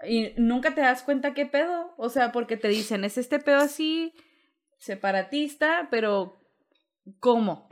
y 0.07 0.33
nunca 0.37 0.75
te 0.75 0.81
das 0.81 1.03
cuenta 1.03 1.33
qué 1.33 1.45
pedo. 1.45 1.93
O 1.97 2.09
sea, 2.09 2.31
porque 2.31 2.57
te 2.57 2.67
dicen, 2.67 3.03
es 3.03 3.17
este 3.17 3.39
pedo 3.39 3.57
así, 3.57 4.13
separatista, 4.77 5.87
pero 5.89 6.39
¿cómo? 7.19 7.66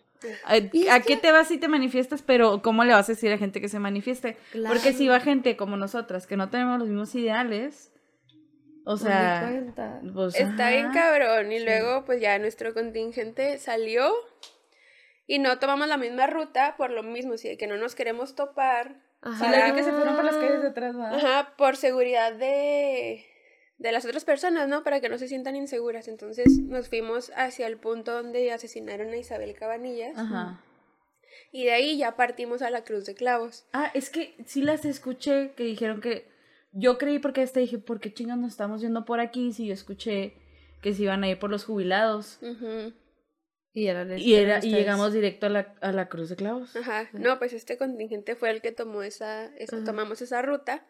¿A, 0.46 1.00
qué 1.02 1.18
te 1.18 1.32
vas 1.32 1.52
y 1.52 1.58
te 1.58 1.68
manifiestas? 1.68 2.22
Pero 2.22 2.62
¿cómo 2.62 2.84
le 2.84 2.94
vas 2.94 3.08
a 3.10 3.12
decir 3.14 3.32
a 3.32 3.38
gente 3.38 3.62
que 3.62 3.70
se 3.70 3.80
manifieste? 3.80 4.38
Porque 4.68 4.94
si 4.94 5.08
va 5.08 5.20
gente 5.20 5.56
como 5.56 5.78
nosotras, 5.78 6.26
que 6.28 6.38
no 6.38 6.50
tenemos 6.50 6.80
los 6.80 6.88
mismos 6.88 7.14
ideales, 7.16 7.92
o 8.86 8.98
sea, 8.98 9.40
cuenta. 9.42 10.02
pues, 10.14 10.40
Está 10.40 10.70
bien 10.70 10.88
ajá. 10.88 10.94
cabrón. 10.94 11.52
Y 11.52 11.60
luego, 11.60 12.06
pues 12.06 12.22
ya 12.22 12.38
nuestro 12.40 12.74
contingente 12.74 13.58
salió 13.58 14.12
y 15.28 15.40
no 15.40 15.58
tomamos 15.60 15.88
la 15.88 15.98
misma 15.98 16.28
ruta 16.28 16.76
por 16.78 16.92
lo 16.92 17.02
mismo, 17.04 17.38
si 17.38 17.50
de 17.50 17.58
que 17.58 17.68
no 17.68 17.78
nos 17.78 17.96
queremos 17.96 18.36
topar. 18.36 18.96
Sí, 19.40 19.44
la 19.50 19.66
vi 19.66 19.72
que 19.76 19.84
se 19.84 19.92
fueron 19.92 20.16
por 20.16 20.24
las 20.26 20.36
calles 20.36 20.62
de 20.62 20.68
Ah. 20.68 20.72
atrás, 20.72 20.96
¿verdad? 20.96 21.16
Ajá, 21.16 21.54
por 21.58 21.78
seguridad 21.78 22.34
de, 22.34 23.26
de 23.78 23.92
las 23.92 24.06
otras 24.06 24.26
personas, 24.26 24.68
¿no? 24.68 24.84
Para 24.84 25.02
que 25.02 25.10
no 25.10 25.18
se 25.18 25.28
sientan 25.28 25.56
inseguras. 25.56 26.08
Entonces 26.08 26.60
nos 26.60 26.90
fuimos 26.90 27.32
hacia 27.36 27.68
el 27.68 27.78
punto 27.78 28.14
donde 28.14 28.52
asesinaron 28.52 29.10
a 29.10 29.18
Isabel 29.18 29.54
Cabanillas. 29.56 30.18
Ajá. 30.18 30.62
Y 31.52 31.66
de 31.66 31.72
ahí 31.72 31.98
ya 31.98 32.16
partimos 32.16 32.62
a 32.62 32.70
la 32.70 32.84
Cruz 32.84 33.06
de 33.06 33.16
Clavos. 33.16 33.66
Ah, 33.74 33.92
es 33.94 34.10
que 34.10 34.36
sí 34.46 34.62
las 34.62 34.86
escuché 34.86 35.54
que 35.56 35.64
dijeron 35.64 36.02
que. 36.02 36.34
Yo 36.78 36.98
creí 36.98 37.20
porque 37.20 37.42
este 37.42 37.62
dije, 37.62 37.78
¿por 37.78 38.02
qué 38.02 38.14
chingados 38.14 38.42
nos 38.42 38.52
estamos 38.52 38.82
yendo 38.82 39.06
por 39.06 39.22
aquí? 39.22 39.54
Si 39.54 39.66
yo 39.66 39.74
escuché 39.74 40.34
que 40.82 40.94
se 40.94 41.04
iban 41.04 41.24
a 41.24 41.30
ir 41.30 41.40
por 41.40 41.50
los 41.50 41.64
jubilados. 41.64 42.40
Y, 43.76 43.88
era, 43.88 44.60
y 44.64 44.72
llegamos 44.72 45.12
directo 45.14 45.48
a 45.48 45.50
la, 45.50 45.76
a 45.82 45.92
la 45.92 46.08
Cruz 46.08 46.30
de 46.30 46.38
Clavos. 46.38 46.74
Ajá, 46.78 47.10
no, 47.12 47.38
pues 47.40 47.52
este 47.52 47.78
contingente 47.78 48.36
fue 48.38 48.50
el 48.50 48.62
que 48.62 48.72
tomó 48.72 49.04
esa, 49.04 49.54
esa- 49.58 49.84
tomamos 49.84 50.22
esa 50.22 50.42
ruta 50.42 50.86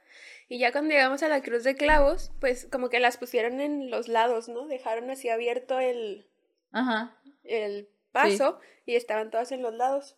y 0.49 0.59
ya 0.59 0.71
cuando 0.71 0.93
llegamos 0.93 1.23
a 1.23 1.27
la 1.27 1.41
Cruz 1.41 1.63
de 1.63 1.75
Clavos, 1.75 2.31
pues 2.39 2.67
como 2.71 2.89
que 2.89 2.99
las 2.99 3.17
pusieron 3.17 3.59
en 3.59 3.89
los 3.89 4.07
lados, 4.07 4.47
¿no? 4.49 4.67
Dejaron 4.67 5.09
así 5.09 5.29
abierto 5.29 5.79
el, 5.79 6.27
Ajá. 6.71 7.17
el 7.43 7.89
paso 8.11 8.59
y 8.86 8.95
estaban 8.95 9.31
todas 9.31 9.51
en 9.51 9.63
los 9.63 9.73
lados 9.73 10.15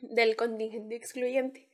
del 0.00 0.34
contingente 0.34 0.96
excluyente. 0.96 1.68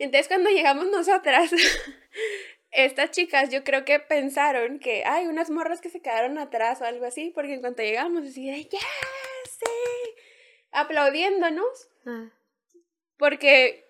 Entonces 0.00 0.26
cuando 0.26 0.50
llegamos 0.50 0.86
nosotras, 0.88 1.52
estas 2.72 3.12
chicas 3.12 3.50
yo 3.50 3.62
creo 3.62 3.84
que 3.84 4.00
pensaron 4.00 4.80
que 4.80 5.04
hay 5.04 5.26
unas 5.28 5.48
morras 5.50 5.80
que 5.80 5.90
se 5.90 6.00
quedaron 6.00 6.38
atrás 6.38 6.80
o 6.80 6.84
algo 6.84 7.04
así, 7.04 7.30
porque 7.32 7.54
en 7.54 7.60
cuanto 7.60 7.82
llegamos 7.82 8.24
así 8.26 8.50
de, 8.50 8.64
¡ya! 8.64 8.78
¡Sí! 9.44 10.14
Aplaudiéndonos. 10.72 11.88
Ah. 12.06 12.30
Porque 13.16 13.84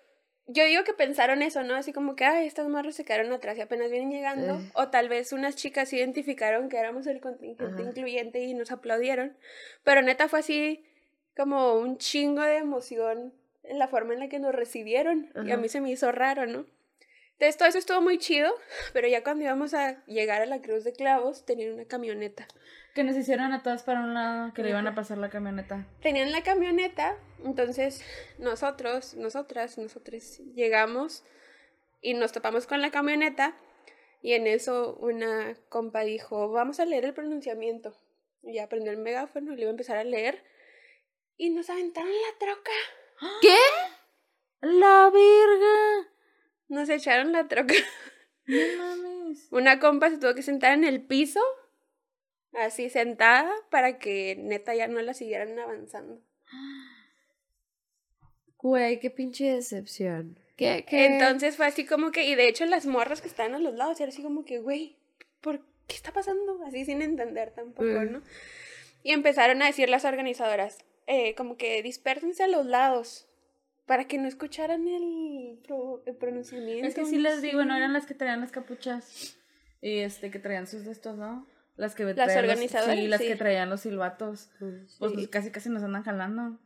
yo 0.47 0.63
digo 0.65 0.83
que 0.83 0.93
pensaron 0.93 1.41
eso, 1.41 1.63
¿no? 1.63 1.75
Así 1.75 1.91
como 1.91 2.15
que, 2.15 2.25
ay, 2.25 2.45
estas 2.45 2.67
morras 2.67 2.95
se 2.95 3.05
quedaron 3.05 3.33
atrás 3.33 3.57
y 3.57 3.61
apenas 3.61 3.89
vienen 3.89 4.11
llegando. 4.11 4.55
Eh. 4.55 4.71
O 4.75 4.89
tal 4.89 5.09
vez 5.09 5.33
unas 5.33 5.55
chicas 5.55 5.91
identificaron 5.93 6.69
que 6.69 6.77
éramos 6.77 7.07
el 7.07 7.19
contingente 7.19 7.81
Ajá. 7.81 7.89
incluyente 7.89 8.43
y 8.43 8.53
nos 8.53 8.71
aplaudieron. 8.71 9.35
Pero 9.83 10.01
neta 10.01 10.27
fue 10.27 10.39
así 10.39 10.85
como 11.35 11.75
un 11.75 11.97
chingo 11.97 12.43
de 12.43 12.57
emoción 12.57 13.33
en 13.63 13.79
la 13.79 13.87
forma 13.87 14.13
en 14.13 14.19
la 14.19 14.29
que 14.29 14.39
nos 14.39 14.53
recibieron. 14.53 15.31
Y 15.45 15.51
a 15.51 15.57
mí 15.57 15.67
se 15.67 15.81
me 15.81 15.89
hizo 15.89 16.11
raro, 16.11 16.45
¿no? 16.45 16.65
Entonces 17.35 17.57
todo 17.57 17.67
eso 17.67 17.77
estuvo 17.77 18.01
muy 18.01 18.17
chido, 18.17 18.53
pero 18.93 19.07
ya 19.07 19.23
cuando 19.23 19.43
íbamos 19.43 19.73
a 19.73 20.03
llegar 20.05 20.41
a 20.41 20.45
la 20.45 20.61
Cruz 20.61 20.83
de 20.83 20.93
Clavos, 20.93 21.45
tenían 21.45 21.73
una 21.73 21.85
camioneta. 21.85 22.47
Que 22.93 23.03
nos 23.03 23.17
hicieron 23.17 23.51
a 23.51 23.61
todas 23.61 23.83
para 23.83 23.99
un 23.99 24.13
lado, 24.13 24.53
que 24.53 24.63
le 24.63 24.69
iban 24.69 24.87
a 24.87 24.95
pasar 24.95 25.17
la 25.17 25.29
camioneta. 25.29 25.85
tenían 26.01 26.31
la 26.31 26.43
camioneta, 26.43 27.17
entonces 27.43 28.01
nosotros, 28.37 29.15
nosotras, 29.15 29.77
nosotros 29.77 30.39
llegamos 30.53 31.25
y 32.01 32.13
nos 32.13 32.31
topamos 32.31 32.67
con 32.67 32.81
la 32.81 32.91
camioneta 32.91 33.53
y 34.21 34.33
en 34.33 34.47
eso 34.47 34.95
una 35.01 35.55
compa 35.67 36.01
dijo, 36.01 36.49
vamos 36.49 36.79
a 36.79 36.85
leer 36.85 37.05
el 37.05 37.13
pronunciamiento. 37.13 37.95
Y 38.41 38.53
ya 38.55 38.69
prendió 38.69 38.91
el 38.91 38.97
megáfono 38.97 39.51
y 39.51 39.55
le 39.55 39.61
iba 39.63 39.69
a 39.69 39.71
empezar 39.71 39.97
a 39.97 40.03
leer 40.03 40.43
y 41.37 41.49
nos 41.49 41.69
aventaron 41.69 42.11
la 42.11 42.37
troca. 42.39 42.71
¿Qué? 43.41 43.57
¡La 44.61 45.09
verga! 45.11 46.14
Nos 46.67 46.89
echaron 46.89 47.31
la 47.31 47.47
troca. 47.47 47.73
No 48.47 48.57
mames. 48.77 49.47
Una 49.49 49.79
compa 49.79 50.11
se 50.11 50.19
tuvo 50.19 50.35
que 50.35 50.43
sentar 50.43 50.73
en 50.73 50.83
el 50.83 51.01
piso, 51.01 51.39
así 52.53 52.91
sentada, 52.91 53.51
para 53.71 53.97
que 53.97 54.35
neta 54.37 54.75
ya 54.75 54.87
no 54.87 55.01
la 55.01 55.15
siguieran 55.15 55.57
avanzando. 55.57 56.21
Güey, 58.57 58.99
qué 58.99 59.09
pinche 59.09 59.45
decepción. 59.55 60.39
¿Qué, 60.57 60.85
qué? 60.87 61.05
Entonces 61.05 61.55
fue 61.57 61.65
así 61.65 61.85
como 61.85 62.11
que, 62.11 62.25
y 62.25 62.35
de 62.35 62.47
hecho 62.47 62.65
las 62.65 62.85
morras 62.85 63.21
que 63.21 63.27
estaban 63.27 63.53
a 63.55 63.59
los 63.59 63.75
lados, 63.75 63.99
era 63.99 64.09
así 64.09 64.23
como 64.23 64.45
que, 64.45 64.59
güey, 64.59 64.97
¿por 65.41 65.59
qué 65.87 65.95
está 65.95 66.11
pasando? 66.13 66.59
Así 66.65 66.85
sin 66.85 67.01
entender 67.01 67.51
tampoco, 67.51 67.83
Mm. 67.89 68.11
¿no? 68.11 68.21
Y 69.03 69.11
empezaron 69.11 69.61
a 69.61 69.67
decir 69.67 69.89
las 69.89 70.05
organizadoras, 70.05 70.79
eh, 71.07 71.35
como 71.35 71.57
que 71.57 71.81
dispérsense 71.83 72.43
a 72.43 72.47
los 72.47 72.65
lados, 72.65 73.27
para 73.85 74.05
que 74.05 74.17
no 74.17 74.27
escucharan 74.27 74.87
el, 74.87 75.59
pro- 75.67 76.01
el 76.05 76.15
pronunciamiento. 76.15 76.87
Es 76.87 76.95
que 76.95 77.05
sí 77.05 77.17
no 77.17 77.23
les 77.23 77.41
digo, 77.41 77.63
no 77.65 77.75
eran 77.75 77.93
las 77.93 78.05
que 78.05 78.13
traían 78.13 78.41
las 78.41 78.51
capuchas. 78.51 79.37
Y 79.81 79.99
este, 79.99 80.31
que 80.31 80.39
traían 80.39 80.65
sus 80.67 80.85
de 80.85 80.91
estos, 80.91 81.17
¿no? 81.17 81.45
Las 81.75 81.93
que 81.93 82.03
Las 82.05 82.15
traían 82.15 82.35
los- 82.35 82.51
organizadoras, 82.51 82.95
sí, 82.97 83.07
las 83.07 83.21
sí. 83.21 83.27
que 83.27 83.35
traían 83.35 83.69
los 83.69 83.81
silbatos. 83.81 84.49
Pues 84.99 85.11
Sí. 85.15 85.27
casi 85.27 85.51
casi 85.51 85.69
nos 85.69 85.83
andan 85.83 86.03
jalando. 86.03 86.57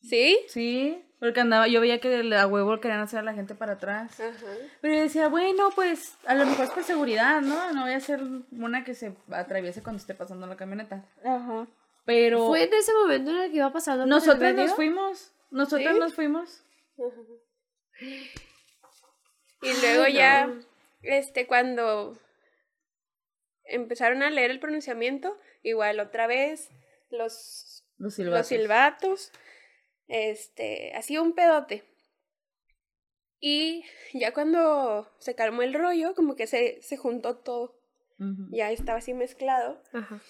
¿Sí? 0.00 0.38
Sí, 0.46 1.02
porque 1.18 1.40
andaba, 1.40 1.66
yo 1.66 1.80
veía 1.80 1.98
que 1.98 2.32
a 2.36 2.46
huevo 2.46 2.78
querían 2.78 3.00
hacer 3.00 3.18
a 3.18 3.22
la 3.22 3.34
gente 3.34 3.56
para 3.56 3.72
atrás. 3.72 4.20
Ajá. 4.20 4.46
Pero 4.80 4.94
yo 4.94 5.00
decía, 5.00 5.26
bueno, 5.28 5.70
pues 5.74 6.14
a 6.24 6.36
lo 6.36 6.46
mejor 6.46 6.66
es 6.66 6.70
por 6.70 6.84
seguridad, 6.84 7.40
¿no? 7.40 7.72
No 7.72 7.82
voy 7.82 7.94
a 7.94 7.98
ser 8.00 8.20
una 8.52 8.84
que 8.84 8.94
se 8.94 9.12
atraviese 9.32 9.82
cuando 9.82 9.98
esté 9.98 10.14
pasando 10.14 10.46
la 10.46 10.56
camioneta. 10.56 11.04
Ajá. 11.24 11.66
Pero 12.04 12.46
¿Fue 12.46 12.62
en 12.62 12.72
ese 12.74 12.92
momento 12.94 13.32
en 13.32 13.38
el 13.38 13.50
que 13.50 13.56
iba 13.56 13.72
pasando 13.72 14.06
nosotros 14.06 14.54
nos 14.54 14.72
fuimos. 14.74 15.32
Nosotros 15.50 15.92
¿Sí? 15.94 15.98
nos 15.98 16.14
fuimos. 16.14 16.62
Y 19.62 19.72
luego 19.80 20.04
Ay, 20.04 20.14
ya, 20.14 20.60
este, 21.02 21.46
cuando 21.46 22.16
empezaron 23.64 24.22
a 24.22 24.30
leer 24.30 24.50
el 24.50 24.60
pronunciamiento, 24.60 25.36
igual 25.62 26.00
otra 26.00 26.26
vez, 26.26 26.70
los 27.10 27.84
Los 27.98 28.14
silbatos. 28.14 28.38
los 28.38 28.46
silbatos, 28.46 29.32
este, 30.06 30.94
así 30.94 31.18
un 31.18 31.34
pedote. 31.34 31.84
Y 33.40 33.84
ya 34.14 34.32
cuando 34.32 35.08
se 35.18 35.34
calmó 35.34 35.62
el 35.62 35.74
rollo, 35.74 36.14
como 36.14 36.34
que 36.34 36.46
se, 36.46 36.80
se 36.82 36.96
juntó 36.96 37.36
todo, 37.38 37.78
ya 38.50 38.72
estaba 38.72 38.98
así 38.98 39.14
mezclado, 39.14 39.80
Ajá. 39.92 40.20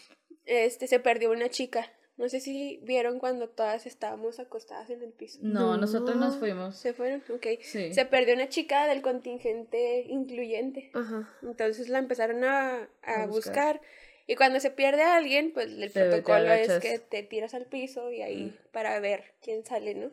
este, 0.45 0.87
se 0.89 1.01
perdió 1.01 1.31
una 1.31 1.49
chica. 1.49 1.91
No 2.19 2.29
sé 2.29 2.41
si 2.41 2.81
vieron 2.83 3.19
cuando 3.21 3.49
todas 3.49 3.87
estábamos 3.87 4.39
acostadas 4.41 4.91
en 4.91 5.03
el 5.03 5.13
piso. 5.13 5.39
No, 5.41 5.61
No. 5.61 5.77
nosotros 5.79 6.17
nos 6.17 6.37
fuimos. 6.37 6.77
¿Se 6.77 6.93
fueron? 6.93 7.23
Ok. 7.33 7.47
Sí. 7.63 7.95
Se 7.95 8.05
perdió 8.05 8.35
una 8.35 8.49
chica 8.49 8.87
del 8.87 9.01
contingente 9.03 10.03
incluyente. 10.09 10.91
Ajá. 10.95 11.33
Entonces 11.43 11.89
la 11.89 11.99
empezaron 11.99 12.45
a, 12.45 12.89
a 13.03 13.23
A 13.23 13.27
buscar. 13.27 13.77
buscar. 13.77 13.81
Y 14.27 14.35
cuando 14.37 14.61
se 14.61 14.71
pierde 14.71 15.03
a 15.03 15.17
alguien, 15.17 15.53
pues 15.55 15.69
el 15.69 15.79
Te- 15.93 16.01
te 16.01 16.09
protocolo 16.09 16.53
es 16.53 16.81
que 16.81 16.99
te 16.99 17.23
tiras 17.23 17.55
al 17.55 17.65
piso 17.65 18.11
y 18.13 18.21
ahí 18.21 18.59
para 18.73 18.99
ver 19.01 19.33
quién 19.41 19.65
sale, 19.65 19.95
¿no? 19.95 20.11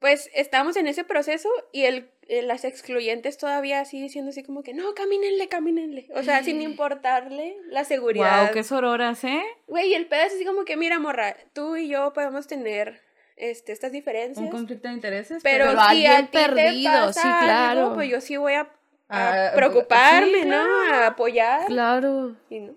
Pues 0.00 0.28
estamos 0.34 0.76
en 0.76 0.88
ese 0.88 1.04
proceso 1.04 1.48
y 1.70 1.84
el, 1.84 2.10
eh, 2.28 2.42
las 2.42 2.64
excluyentes 2.64 3.36
todavía 3.36 3.80
así 3.80 4.00
diciendo 4.00 4.30
así 4.30 4.42
como 4.42 4.62
que 4.62 4.74
no, 4.74 4.94
camínenle, 4.94 5.48
camínenle. 5.48 6.06
O 6.14 6.22
sea, 6.22 6.42
sin 6.42 6.62
importarle 6.62 7.56
la 7.66 7.84
seguridad. 7.84 8.44
Wow, 8.44 8.52
qué 8.54 8.62
sororas, 8.62 9.24
¿eh? 9.24 9.42
Güey, 9.66 9.90
y 9.90 9.94
el 9.94 10.06
pedo 10.06 10.22
es 10.22 10.34
así 10.34 10.44
como 10.44 10.64
que, 10.64 10.76
mira, 10.76 10.98
morra, 10.98 11.36
tú 11.52 11.76
y 11.76 11.88
yo 11.88 12.12
podemos 12.12 12.46
tener 12.46 13.00
este, 13.36 13.72
estas 13.72 13.92
diferencias. 13.92 14.44
Un 14.44 14.50
conflicto 14.50 14.88
de 14.88 14.94
intereses. 14.94 15.42
Pero, 15.42 15.66
Pero 15.66 15.80
si 15.90 16.06
a 16.06 16.22
ti 16.22 16.28
te 16.30 16.38
perdido, 16.38 16.92
pasa 16.92 17.22
sí, 17.22 17.28
algo, 17.28 17.44
claro. 17.44 17.94
pues 17.94 18.08
yo 18.08 18.20
sí 18.20 18.36
voy 18.36 18.54
a, 18.54 18.60
a 19.08 19.48
Ah, 19.48 19.52
preocuparme, 19.54 20.42
sí, 20.42 20.48
¿no? 20.48 20.62
A 20.92 21.08
apoyar. 21.08 21.66
Claro. 21.66 22.36
Y 22.48 22.60
no. 22.60 22.74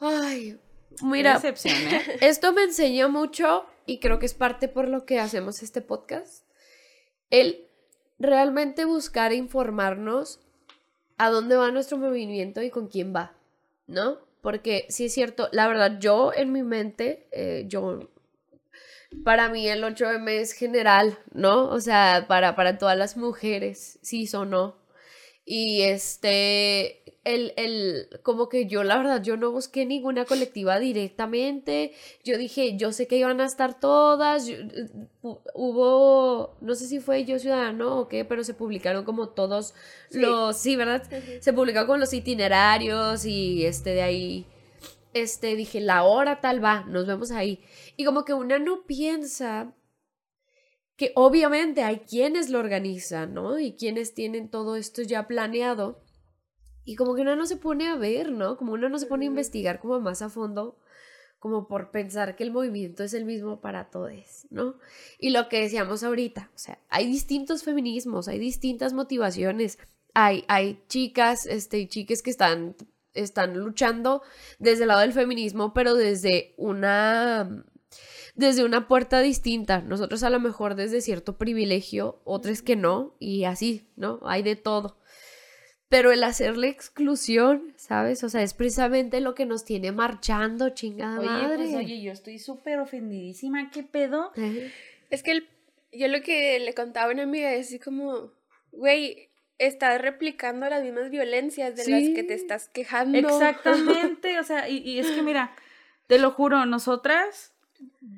Ay, 0.00 0.58
mira, 1.02 1.34
decepción, 1.34 1.74
¿eh? 1.74 2.02
esto 2.20 2.52
me 2.52 2.64
enseñó 2.64 3.08
mucho 3.08 3.66
y 3.86 4.00
creo 4.00 4.18
que 4.18 4.26
es 4.26 4.34
parte 4.34 4.68
por 4.68 4.88
lo 4.88 5.06
que 5.06 5.20
hacemos 5.20 5.62
este 5.62 5.80
podcast. 5.80 6.44
El 7.30 7.63
realmente 8.24 8.84
buscar 8.84 9.32
e 9.32 9.36
informarnos 9.36 10.40
a 11.16 11.30
dónde 11.30 11.56
va 11.56 11.70
nuestro 11.70 11.96
movimiento 11.98 12.62
y 12.62 12.70
con 12.70 12.88
quién 12.88 13.14
va, 13.14 13.32
¿no? 13.86 14.18
Porque 14.40 14.86
sí 14.88 15.06
es 15.06 15.14
cierto, 15.14 15.48
la 15.52 15.68
verdad, 15.68 15.98
yo 16.00 16.32
en 16.34 16.52
mi 16.52 16.62
mente, 16.62 17.26
eh, 17.32 17.64
yo, 17.66 18.10
para 19.24 19.48
mí 19.48 19.68
el 19.68 19.82
8M 19.82 20.28
es 20.40 20.52
general, 20.52 21.18
¿no? 21.32 21.68
O 21.68 21.80
sea, 21.80 22.26
para, 22.28 22.54
para 22.56 22.76
todas 22.78 22.98
las 22.98 23.16
mujeres, 23.16 23.98
sí 24.02 24.28
o 24.34 24.44
no. 24.44 24.76
Y 25.46 25.82
este, 25.82 27.02
el, 27.24 27.52
el, 27.56 28.08
como 28.22 28.48
que 28.48 28.66
yo 28.66 28.82
la 28.82 28.96
verdad, 28.96 29.22
yo 29.22 29.36
no 29.36 29.50
busqué 29.50 29.84
ninguna 29.84 30.24
colectiva 30.24 30.78
directamente. 30.78 31.92
Yo 32.24 32.38
dije, 32.38 32.76
yo 32.78 32.92
sé 32.92 33.06
que 33.06 33.18
iban 33.18 33.40
a 33.42 33.44
estar 33.44 33.78
todas. 33.78 34.46
yo- 34.46 34.56
hubo, 35.54 36.56
no 36.60 36.74
sé 36.74 36.86
si 36.86 37.00
fue 37.00 37.24
Yo 37.24 37.38
Ciudadano 37.38 37.98
o 38.00 38.08
qué, 38.08 38.24
pero 38.24 38.42
se 38.44 38.54
publicaron 38.54 39.04
como 39.04 39.28
todos 39.30 39.74
Sí. 40.10 40.20
los, 40.20 40.56
sí, 40.56 40.76
¿verdad? 40.76 41.02
Se 41.40 41.52
publicaron 41.52 41.88
con 41.88 42.00
los 42.00 42.12
itinerarios 42.12 43.24
y 43.26 43.66
este 43.66 43.90
de 43.94 44.02
ahí, 44.02 44.46
este, 45.12 45.56
dije, 45.56 45.80
la 45.80 46.04
hora 46.04 46.40
tal 46.40 46.64
va, 46.64 46.84
nos 46.88 47.06
vemos 47.06 47.30
ahí. 47.30 47.60
Y 47.96 48.04
como 48.04 48.24
que 48.24 48.32
una 48.34 48.58
no 48.58 48.84
piensa 48.86 49.72
que 50.96 51.12
obviamente 51.16 51.82
hay 51.82 52.00
quienes 52.00 52.50
lo 52.50 52.58
organizan, 52.60 53.34
¿no? 53.34 53.58
Y 53.58 53.74
quienes 53.74 54.14
tienen 54.14 54.48
todo 54.48 54.76
esto 54.76 55.02
ya 55.02 55.26
planeado. 55.26 56.02
Y 56.84 56.96
como 56.96 57.14
que 57.14 57.22
uno 57.22 57.34
no 57.34 57.46
se 57.46 57.56
pone 57.56 57.88
a 57.88 57.96
ver, 57.96 58.30
¿no? 58.30 58.56
Como 58.56 58.72
uno 58.74 58.88
no 58.88 58.98
se 58.98 59.06
pone 59.06 59.24
a 59.24 59.28
investigar 59.28 59.80
como 59.80 60.00
más 60.00 60.22
a 60.22 60.28
fondo, 60.28 60.78
como 61.38 61.66
por 61.66 61.90
pensar 61.90 62.36
que 62.36 62.44
el 62.44 62.52
movimiento 62.52 63.02
es 63.02 63.12
el 63.14 63.24
mismo 63.24 63.60
para 63.60 63.90
todos, 63.90 64.46
¿no? 64.50 64.78
Y 65.18 65.30
lo 65.30 65.48
que 65.48 65.60
decíamos 65.60 66.04
ahorita, 66.04 66.50
o 66.54 66.58
sea, 66.58 66.78
hay 66.88 67.06
distintos 67.06 67.64
feminismos, 67.64 68.28
hay 68.28 68.38
distintas 68.38 68.92
motivaciones, 68.92 69.78
hay, 70.14 70.44
hay 70.48 70.82
chicas, 70.88 71.46
este, 71.46 71.78
y 71.78 71.88
chiques 71.88 72.22
que 72.22 72.30
están, 72.30 72.76
están 73.14 73.58
luchando 73.58 74.22
desde 74.58 74.84
el 74.84 74.88
lado 74.88 75.00
del 75.00 75.12
feminismo, 75.12 75.74
pero 75.74 75.94
desde 75.94 76.54
una 76.56 77.64
desde 78.34 78.64
una 78.64 78.88
puerta 78.88 79.20
distinta. 79.20 79.80
Nosotros 79.80 80.22
a 80.22 80.30
lo 80.30 80.40
mejor 80.40 80.74
desde 80.74 81.00
cierto 81.00 81.36
privilegio, 81.38 82.20
otros 82.24 82.62
que 82.62 82.76
no, 82.76 83.14
y 83.18 83.44
así, 83.44 83.86
¿no? 83.96 84.20
Hay 84.24 84.42
de 84.42 84.56
todo. 84.56 84.96
Pero 85.88 86.10
el 86.10 86.24
hacerle 86.24 86.68
exclusión, 86.68 87.74
¿sabes? 87.76 88.24
O 88.24 88.28
sea, 88.28 88.42
es 88.42 88.54
precisamente 88.54 89.20
lo 89.20 89.34
que 89.34 89.46
nos 89.46 89.64
tiene 89.64 89.92
marchando, 89.92 90.70
chingada 90.70 91.18
Oye, 91.20 91.28
madre. 91.28 91.56
pues 91.56 91.74
oye, 91.74 92.02
yo 92.02 92.10
estoy 92.12 92.38
súper 92.38 92.80
ofendidísima, 92.80 93.70
¿qué 93.70 93.82
pedo? 93.84 94.32
Ajá. 94.32 94.50
Es 95.10 95.22
que 95.22 95.32
el- 95.32 95.48
yo 95.92 96.08
lo 96.08 96.20
que 96.22 96.58
le 96.58 96.74
contaba 96.74 97.10
a 97.10 97.14
una 97.14 97.22
amiga 97.22 97.52
es 97.52 97.68
así 97.68 97.78
como, 97.78 98.32
güey, 98.72 99.28
estás 99.58 100.00
replicando 100.00 100.68
las 100.68 100.82
mismas 100.82 101.10
violencias 101.10 101.76
de 101.76 101.88
las 101.88 102.02
que 102.14 102.24
te 102.24 102.34
estás 102.34 102.68
quejando. 102.68 103.16
Exactamente, 103.18 104.40
o 104.40 104.42
sea, 104.44 104.68
y, 104.68 104.78
y 104.78 104.98
es 104.98 105.08
que 105.12 105.22
mira, 105.22 105.54
te 106.08 106.18
lo 106.18 106.32
juro, 106.32 106.66
nosotras, 106.66 107.52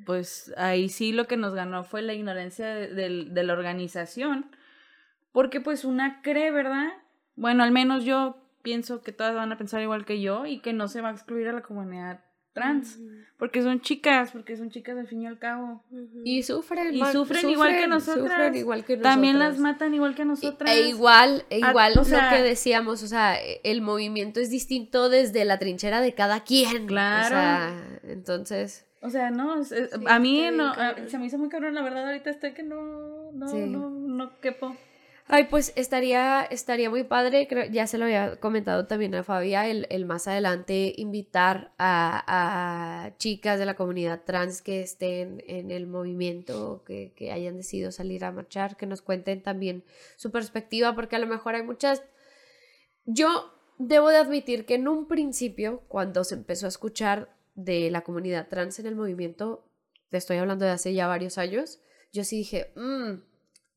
pues 0.05 0.53
ahí 0.57 0.89
sí 0.89 1.13
lo 1.13 1.27
que 1.27 1.37
nos 1.37 1.55
ganó 1.55 1.85
fue 1.85 2.03
la 2.03 2.15
ignorancia 2.15 2.67
de, 2.75 2.89
del- 2.89 3.35
de 3.35 3.43
la 3.45 3.53
organización, 3.53 4.51
porque 5.33 5.61
pues 5.61 5.85
una 5.85 6.23
cree, 6.23 6.51
¿verdad? 6.51 6.89
Bueno, 7.35 7.63
al 7.63 7.71
menos 7.73 8.05
yo 8.05 8.37
pienso 8.63 9.03
que 9.03 9.13
todas 9.13 9.35
van 9.35 9.53
a 9.53 9.59
pensar 9.59 9.83
igual 9.83 10.05
que 10.05 10.21
yo 10.21 10.47
y 10.47 10.61
que 10.61 10.73
no 10.73 10.89
se 10.89 11.01
va 11.01 11.11
a 11.11 11.13
excluir 11.13 11.49
a 11.49 11.53
la 11.53 11.63
comunidad 11.63 12.21
trans, 12.53 12.99
porque 13.39 13.61
son 13.61 13.83
chicas, 13.83 14.31
porque 14.33 14.57
son 14.57 14.71
chicas 14.71 14.97
al 14.97 15.07
fin 15.07 15.21
y 15.21 15.27
al 15.27 15.39
cabo. 15.39 15.85
Ujú. 15.91 16.23
Y 16.25 16.43
sufren. 16.43 16.95
Y 16.95 17.01
ma- 17.01 17.13
sufren 17.13 17.51
igual 17.51 17.77
que 17.77 17.87
nosotras. 17.87 18.31
Sufren 18.31 18.55
igual 18.55 18.83
que 18.87 18.97
También 18.97 19.39
las 19.39 19.59
matan 19.59 19.93
igual 19.93 20.15
que 20.15 20.25
nosotras. 20.25 20.75
E 20.75 20.89
igual, 20.89 21.45
e 21.51 21.63
A- 21.63 21.69
igual 21.69 21.93
o 21.99 22.05
sea- 22.05 22.31
lo 22.31 22.37
que 22.39 22.43
decíamos, 22.43 23.03
o 23.03 23.09
sea, 23.09 23.37
el 23.63 23.83
movimiento 23.83 24.41
es 24.41 24.49
distinto 24.49 25.11
desde 25.11 25.45
la 25.45 25.59
trinchera 25.59 26.01
de 26.01 26.15
cada 26.15 26.45
quien. 26.45 26.87
Claro. 26.87 27.27
O 27.27 27.29
sea, 27.29 27.99
entonces. 28.05 28.87
O 29.07 29.11
sea, 29.11 29.31
no, 29.31 29.61
es- 29.61 29.71
es- 29.73 29.91
Sí, 29.91 30.05
a 30.07 30.19
mí 30.19 30.49
no, 30.53 30.73
a- 30.73 30.97
se 31.09 31.19
me 31.19 31.27
hizo 31.27 31.39
muy 31.39 31.49
cabrón, 31.49 31.75
la 31.75 31.83
verdad, 31.83 32.07
ahorita 32.07 32.31
estoy 32.31 32.53
que 32.53 32.63
no, 32.63 33.31
no, 33.33 33.49
Sí. 33.49 33.59
no, 33.67 33.89
no 33.91 34.41
quepo. 34.41 34.77
Ay, 35.29 35.45
pues 35.51 35.73
estaría, 35.75 36.43
estaría 36.45 36.89
muy 36.89 37.03
padre, 37.03 37.49
creo, 37.49 37.65
ya 37.67 37.89
se 37.89 37.99
lo 37.99 38.05
había 38.05 38.37
comentado 38.39 38.87
también 38.87 39.13
a 39.17 39.25
Fabia, 39.25 39.67
el, 39.69 39.87
el 39.91 40.05
más 40.07 40.29
adelante 40.29 40.93
invitar 40.97 41.73
a, 41.79 43.07
a 43.07 43.17
chicas 43.19 43.59
de 43.59 43.67
la 43.67 43.75
comunidad 43.75 44.23
trans 44.25 44.63
que 44.63 44.83
estén 44.83 45.43
en 45.49 45.73
el 45.73 45.89
movimiento, 45.89 46.85
que, 46.87 47.13
que 47.17 47.33
hayan 47.33 47.57
decidido 47.57 47.91
salir 47.91 48.25
a 48.25 48.31
marchar, 48.31 48.77
que 48.77 48.87
nos 48.87 49.03
cuenten 49.03 49.43
también 49.43 49.83
su 50.17 50.31
perspectiva, 50.31 50.95
porque 50.95 51.17
a 51.17 51.21
lo 51.21 51.27
mejor 51.27 51.57
hay 51.57 51.63
muchas... 51.65 52.05
Yo 53.05 53.53
debo 53.79 54.09
de 54.11 54.19
admitir 54.19 54.65
que 54.65 54.75
en 54.77 54.87
un 54.89 55.07
principio, 55.09 55.83
cuando 55.89 56.23
se 56.25 56.37
empezó 56.37 56.67
a 56.67 56.69
escuchar 56.69 57.36
de 57.57 57.91
la 57.91 58.03
comunidad 58.03 58.49
trans 58.49 58.79
en 58.79 58.87
el 58.87 58.95
movimiento, 58.95 59.69
te 60.11 60.19
estoy 60.19 60.37
hablando 60.37 60.65
de 60.65 60.71
hace 60.71 60.95
ya 60.95 61.09
varios 61.09 61.37
años, 61.39 61.81
yo 62.13 62.23
sí 62.23 62.39
dije, 62.39 62.73
"Mm, 62.77 63.23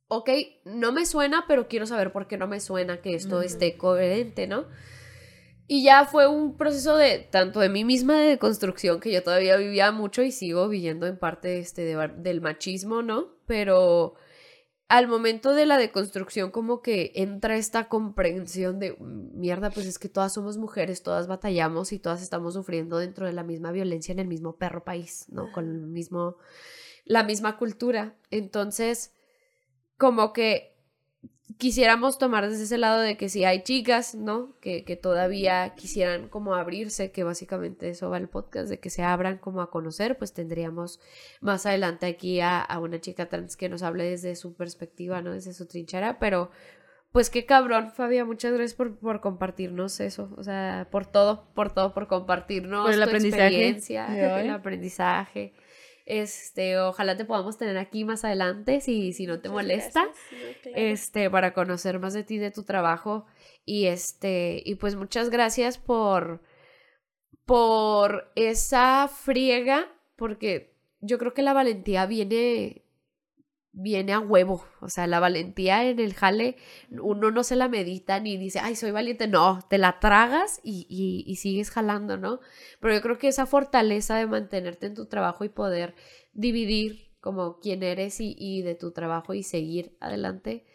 ok, 0.08 0.30
no 0.66 0.92
me 0.92 1.06
suena, 1.06 1.46
pero 1.48 1.68
quiero 1.68 1.86
saber 1.88 2.12
por 2.12 2.28
qué 2.28 2.38
no 2.38 2.48
me 2.48 2.60
suena 2.60 3.02
que 3.02 3.16
esto 3.16 3.42
esté 3.42 3.78
coherente, 3.78 4.46
¿no? 4.48 4.68
Y 5.68 5.84
ya 5.84 6.06
fue 6.06 6.28
un 6.28 6.58
proceso 6.58 6.98
de 6.98 7.20
tanto 7.20 7.60
de 7.60 7.70
mí 7.70 7.84
misma 7.86 8.20
de 8.22 8.40
construcción 8.40 9.00
que 9.00 9.12
yo 9.12 9.22
todavía 9.24 9.56
vivía 9.56 9.92
mucho 9.92 10.24
y 10.24 10.32
sigo 10.32 10.68
viviendo 10.68 11.06
en 11.06 11.18
parte 11.20 11.60
este 11.60 11.84
de- 11.84 12.08
del 12.18 12.42
machismo, 12.42 13.02
¿no? 13.04 13.36
Pero 13.46 14.16
al 14.90 15.08
momento 15.08 15.54
de 15.54 15.68
la 15.68 15.78
deconstrucción 15.78 16.50
como 16.50 16.82
que 16.82 17.12
entra 17.16 17.56
esta 17.56 17.88
comprensión 17.88 18.80
de 18.80 18.98
mierda, 19.00 19.70
pues 19.70 19.86
es 19.86 20.00
que 20.00 20.10
todas 20.10 20.34
somos 20.34 20.58
mujeres, 20.58 21.04
todas 21.04 21.28
batallamos 21.28 21.94
y 21.94 22.00
todas 22.00 22.24
estamos 22.24 22.56
sufriendo 22.56 22.98
dentro 22.98 23.28
de 23.28 23.34
la 23.34 23.44
misma 23.44 23.72
violencia 23.72 24.12
en 24.12 24.20
el 24.20 24.28
mismo 24.28 24.58
perro 24.58 24.84
país, 24.84 25.28
¿no? 25.30 25.52
Con 25.52 25.70
el 25.70 25.88
mismo 25.88 26.38
la 27.06 27.24
misma 27.24 27.58
cultura. 27.58 28.16
Entonces, 28.32 29.14
como 29.98 30.34
que 30.34 30.76
quisiéramos 31.58 32.18
tomar 32.18 32.50
desde 32.50 32.64
ese 32.64 32.78
lado 32.78 33.02
de 33.02 33.18
que 33.18 33.28
si 33.28 33.44
hay 33.44 33.64
chicas, 33.64 34.16
¿no? 34.16 34.56
Que, 34.62 34.86
que 34.86 34.96
todavía 34.96 35.76
quisieran 35.76 36.30
como 36.30 36.56
abrirse, 36.56 37.12
que 37.12 37.24
básicamente 37.24 37.90
eso 37.90 38.10
va 38.10 38.18
el 38.18 38.30
podcast, 38.30 38.70
de 38.70 38.80
que 38.80 38.90
se 38.90 39.04
abran 39.04 39.38
como 39.38 39.62
a 39.62 39.70
conocer, 39.70 40.18
pues 40.18 40.32
tendríamos 40.34 41.00
más 41.42 41.66
adelante 41.66 42.06
aquí 42.06 42.40
a, 42.40 42.62
a 42.62 42.80
una 42.80 43.02
chica 43.02 43.28
trans 43.28 43.58
que 43.58 43.68
nos 43.68 43.84
hable 43.84 44.06
desde 44.06 44.36
su 44.36 44.56
perspectiva, 44.56 45.22
¿no? 45.22 45.34
Desde 45.34 45.54
su 45.54 45.66
trinchera, 45.68 46.18
pero 46.20 46.50
pues 47.12 47.30
qué 47.30 47.46
cabrón, 47.46 47.92
Fabia, 47.92 48.24
muchas 48.24 48.54
gracias 48.54 48.76
por, 48.76 48.98
por 48.98 49.20
compartirnos 49.20 50.00
eso, 50.00 50.32
o 50.38 50.44
sea, 50.44 50.88
por 50.92 51.08
todo, 51.08 51.50
por 51.56 51.74
todo, 51.74 51.94
por 51.94 52.08
compartirnos 52.08 52.86
Por 52.86 52.94
el 52.94 53.00
tu 53.00 53.06
aprendizaje. 53.06 53.46
experiencia, 53.48 54.42
el 54.42 54.50
aprendizaje. 54.52 55.54
Este, 56.10 56.80
ojalá 56.80 57.16
te 57.16 57.24
podamos 57.24 57.58
tener 57.58 57.78
aquí 57.78 58.04
más 58.04 58.26
adelante 58.26 58.82
si, 58.82 59.14
si 59.14 59.28
no 59.28 59.40
te 59.40 59.48
molesta 59.48 60.06
gracias. 60.06 60.26
No, 60.32 60.62
claro. 60.64 60.78
este, 60.78 61.30
para 61.30 61.54
conocer 61.54 62.00
más 62.00 62.14
de 62.14 62.24
ti, 62.24 62.40
de 62.40 62.50
tu 62.52 62.64
trabajo. 62.64 63.28
Y 63.64 63.86
este, 63.86 64.62
y 64.66 64.76
pues 64.76 64.96
muchas 64.96 65.30
gracias 65.30 65.78
por, 65.78 66.42
por 67.46 68.32
esa 68.36 69.08
friega, 69.08 69.88
porque 70.16 70.76
yo 71.00 71.20
creo 71.20 71.36
que 71.36 71.44
la 71.44 71.54
valentía 71.54 72.08
viene, 72.08 72.84
viene 73.72 74.14
a 74.14 74.20
huevo. 74.20 74.66
O 74.82 74.90
sea, 74.90 75.08
la 75.08 75.20
valentía 75.20 75.86
en 75.86 76.00
el 76.00 76.14
jale, 76.14 76.56
uno 76.92 77.32
no 77.32 77.44
se 77.44 77.56
la 77.56 77.68
medita 77.70 78.20
ni 78.20 78.38
dice, 78.38 78.60
ay, 78.60 78.76
soy 78.76 78.92
valiente. 78.92 79.28
No, 79.28 79.60
te 79.70 79.78
la 79.78 80.00
tragas 80.00 80.60
y, 80.64 80.86
y, 80.90 81.24
y 81.32 81.36
sigues 81.38 81.70
jalando, 81.70 82.18
¿no? 82.18 82.40
Pero 82.80 82.94
yo 82.96 83.02
creo 83.02 83.18
que 83.18 83.28
esa 83.28 83.46
fortaleza 83.46 84.18
de 84.18 84.26
mantenerte 84.28 84.88
en 84.88 84.96
tu 84.96 85.06
trabajo 85.08 85.44
y 85.46 85.50
poder 85.50 85.96
dividir 86.34 87.10
como 87.22 87.60
quién 87.60 87.84
eres 87.84 88.20
y, 88.22 88.36
y 88.38 88.62
de 88.62 88.76
tu 88.76 88.92
trabajo 88.92 89.34
y 89.34 89.44
seguir 89.44 89.96
adelante, 90.00 90.66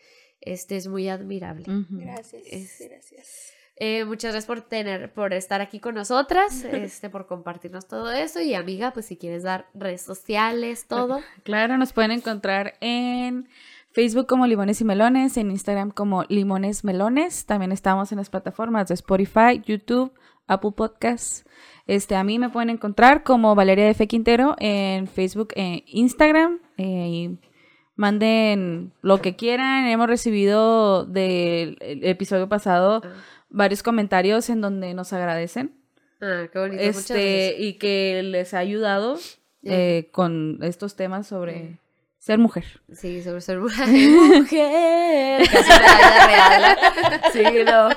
este 0.40 0.76
es 0.76 0.88
muy 0.88 1.08
admirable. 1.08 1.64
Gracias, 1.90 2.42
Es- 2.46 2.82
gracias. 2.86 3.52
Eh, 3.76 4.04
muchas 4.04 4.32
gracias 4.32 4.46
por 4.46 4.60
tener, 4.60 5.12
por 5.12 5.32
estar 5.32 5.60
aquí 5.60 5.80
con 5.80 5.94
nosotras, 5.96 6.64
este, 6.72 7.10
por 7.10 7.26
compartirnos 7.26 7.86
todo 7.86 8.12
eso. 8.12 8.40
Y 8.40 8.54
amiga, 8.54 8.92
pues 8.92 9.06
si 9.06 9.16
quieres 9.16 9.42
dar 9.42 9.66
redes 9.74 10.02
sociales, 10.02 10.86
todo. 10.86 11.20
Claro, 11.42 11.76
nos 11.76 11.92
pueden 11.92 12.12
encontrar 12.12 12.74
en 12.80 13.48
Facebook 13.90 14.26
como 14.26 14.46
Limones 14.46 14.80
y 14.80 14.84
Melones, 14.84 15.36
en 15.36 15.50
Instagram 15.50 15.90
como 15.90 16.24
Limones 16.28 16.84
Melones. 16.84 17.46
También 17.46 17.72
estamos 17.72 18.12
en 18.12 18.18
las 18.18 18.30
plataformas 18.30 18.88
de 18.88 18.94
Spotify, 18.94 19.60
YouTube, 19.64 20.12
Apple 20.46 20.72
Podcasts. 20.76 21.44
Este, 21.86 22.16
a 22.16 22.24
mí 22.24 22.38
me 22.38 22.48
pueden 22.48 22.70
encontrar 22.70 23.24
como 23.24 23.54
Valeria 23.54 23.90
F. 23.90 24.06
Quintero 24.06 24.54
en 24.58 25.06
Facebook 25.06 25.48
e 25.56 25.84
Instagram. 25.86 26.60
eh, 26.76 27.08
y 27.08 27.38
manden 27.96 28.92
lo 29.02 29.20
que 29.20 29.36
quieran. 29.36 29.86
Hemos 29.86 30.08
recibido 30.08 31.04
del 31.04 31.76
el 31.80 32.04
episodio 32.04 32.48
pasado 32.48 33.02
Ah, 33.04 33.12
varios 33.54 33.82
comentarios 33.82 34.50
en 34.50 34.60
donde 34.60 34.92
nos 34.94 35.12
agradecen. 35.12 35.72
Ah, 36.20 36.46
qué 36.52 36.58
bonito. 36.58 36.82
este 36.82 37.56
y 37.58 37.74
que 37.74 38.22
les 38.22 38.52
ha 38.54 38.58
ayudado 38.58 39.18
eh, 39.62 40.08
con 40.12 40.58
estos 40.62 40.96
temas 40.96 41.26
sobre. 41.26 41.78
Ser 42.24 42.38
mujer. 42.38 42.64
Sí, 42.90 43.22
sobre 43.22 43.42
ser 43.42 43.58
mujer. 43.58 43.86
mujer. 43.88 45.46
Casi 45.52 45.70
una 45.70 45.96
vida 45.98 46.26
real. 46.26 47.20
Sí, 47.34 47.42
no. 47.66 47.88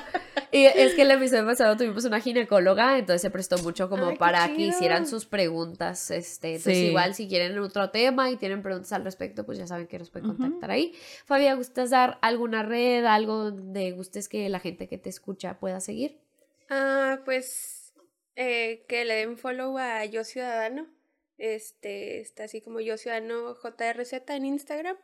Y 0.51 0.65
es 0.65 0.95
que 0.95 1.03
el 1.03 1.11
episodio 1.11 1.45
pasado 1.45 1.77
tuvimos 1.77 2.03
una 2.03 2.19
ginecóloga, 2.19 2.97
entonces 2.97 3.21
se 3.21 3.29
prestó 3.29 3.57
mucho 3.59 3.89
como 3.89 4.07
Ay, 4.09 4.17
para 4.17 4.47
que 4.53 4.63
hicieran 4.63 5.07
sus 5.07 5.25
preguntas. 5.25 6.11
Este, 6.11 6.55
entonces, 6.55 6.77
Sí. 6.77 6.85
igual 6.87 7.15
si 7.15 7.29
quieren 7.29 7.57
otro 7.59 7.89
tema 7.89 8.29
y 8.29 8.35
tienen 8.35 8.61
preguntas 8.61 8.91
al 8.91 9.05
respecto, 9.05 9.45
pues 9.45 9.57
ya 9.57 9.65
saben 9.67 9.87
que 9.87 9.97
nos 9.97 10.09
pueden 10.09 10.27
contactar 10.27 10.71
ahí. 10.71 10.93
Fabia, 11.25 11.53
¿gustas 11.55 11.89
dar 11.89 12.17
alguna 12.21 12.63
red, 12.63 13.05
algo 13.05 13.51
donde 13.51 13.91
gustes 13.91 14.27
que 14.27 14.49
la 14.49 14.59
gente 14.59 14.89
que 14.89 14.97
te 14.97 15.09
escucha 15.09 15.57
pueda 15.57 15.79
seguir? 15.79 16.19
Ah, 16.69 17.19
pues 17.23 17.93
eh, 18.35 18.83
que 18.89 19.05
le 19.05 19.15
den 19.15 19.37
follow 19.37 19.77
a 19.77 20.03
Yo 20.03 20.25
Ciudadano. 20.25 20.96
Este, 21.37 22.19
está 22.19 22.45
así 22.45 22.61
como 22.61 22.79
Yo 22.79 22.97
Ciudadano 22.97 23.55
JRZ 23.55 24.13
en 24.29 24.45
Instagram. 24.45 24.97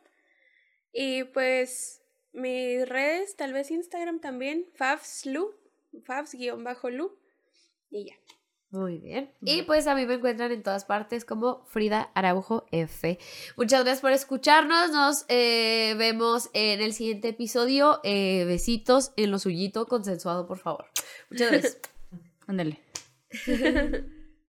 Y 0.92 1.24
pues 1.24 2.02
mis 2.32 2.88
redes, 2.88 3.36
tal 3.36 3.52
vez 3.52 3.70
Instagram 3.70 4.20
también, 4.20 4.66
Favslu, 4.74 5.54
Favs-Lu. 6.04 7.18
Y 7.90 8.06
ya. 8.06 8.14
Muy 8.70 8.98
bien. 8.98 9.30
Y 9.40 9.62
pues 9.62 9.86
a 9.86 9.94
mí 9.94 10.04
me 10.04 10.14
encuentran 10.14 10.50
en 10.50 10.64
todas 10.64 10.84
partes 10.84 11.24
como 11.24 11.64
Frida 11.66 12.10
Araujo 12.14 12.66
F. 12.72 13.20
Muchas 13.56 13.84
gracias 13.84 14.00
por 14.00 14.10
escucharnos. 14.10 14.90
Nos 14.90 15.26
eh, 15.28 15.94
vemos 15.96 16.50
en 16.54 16.80
el 16.80 16.92
siguiente 16.92 17.28
episodio. 17.28 18.00
Eh, 18.02 18.44
besitos 18.46 19.12
en 19.16 19.30
lo 19.30 19.38
suyito, 19.38 19.86
consensuado, 19.86 20.48
por 20.48 20.58
favor. 20.58 20.86
Muchas 21.30 21.52
gracias. 21.52 21.78
Ándale. 22.48 22.80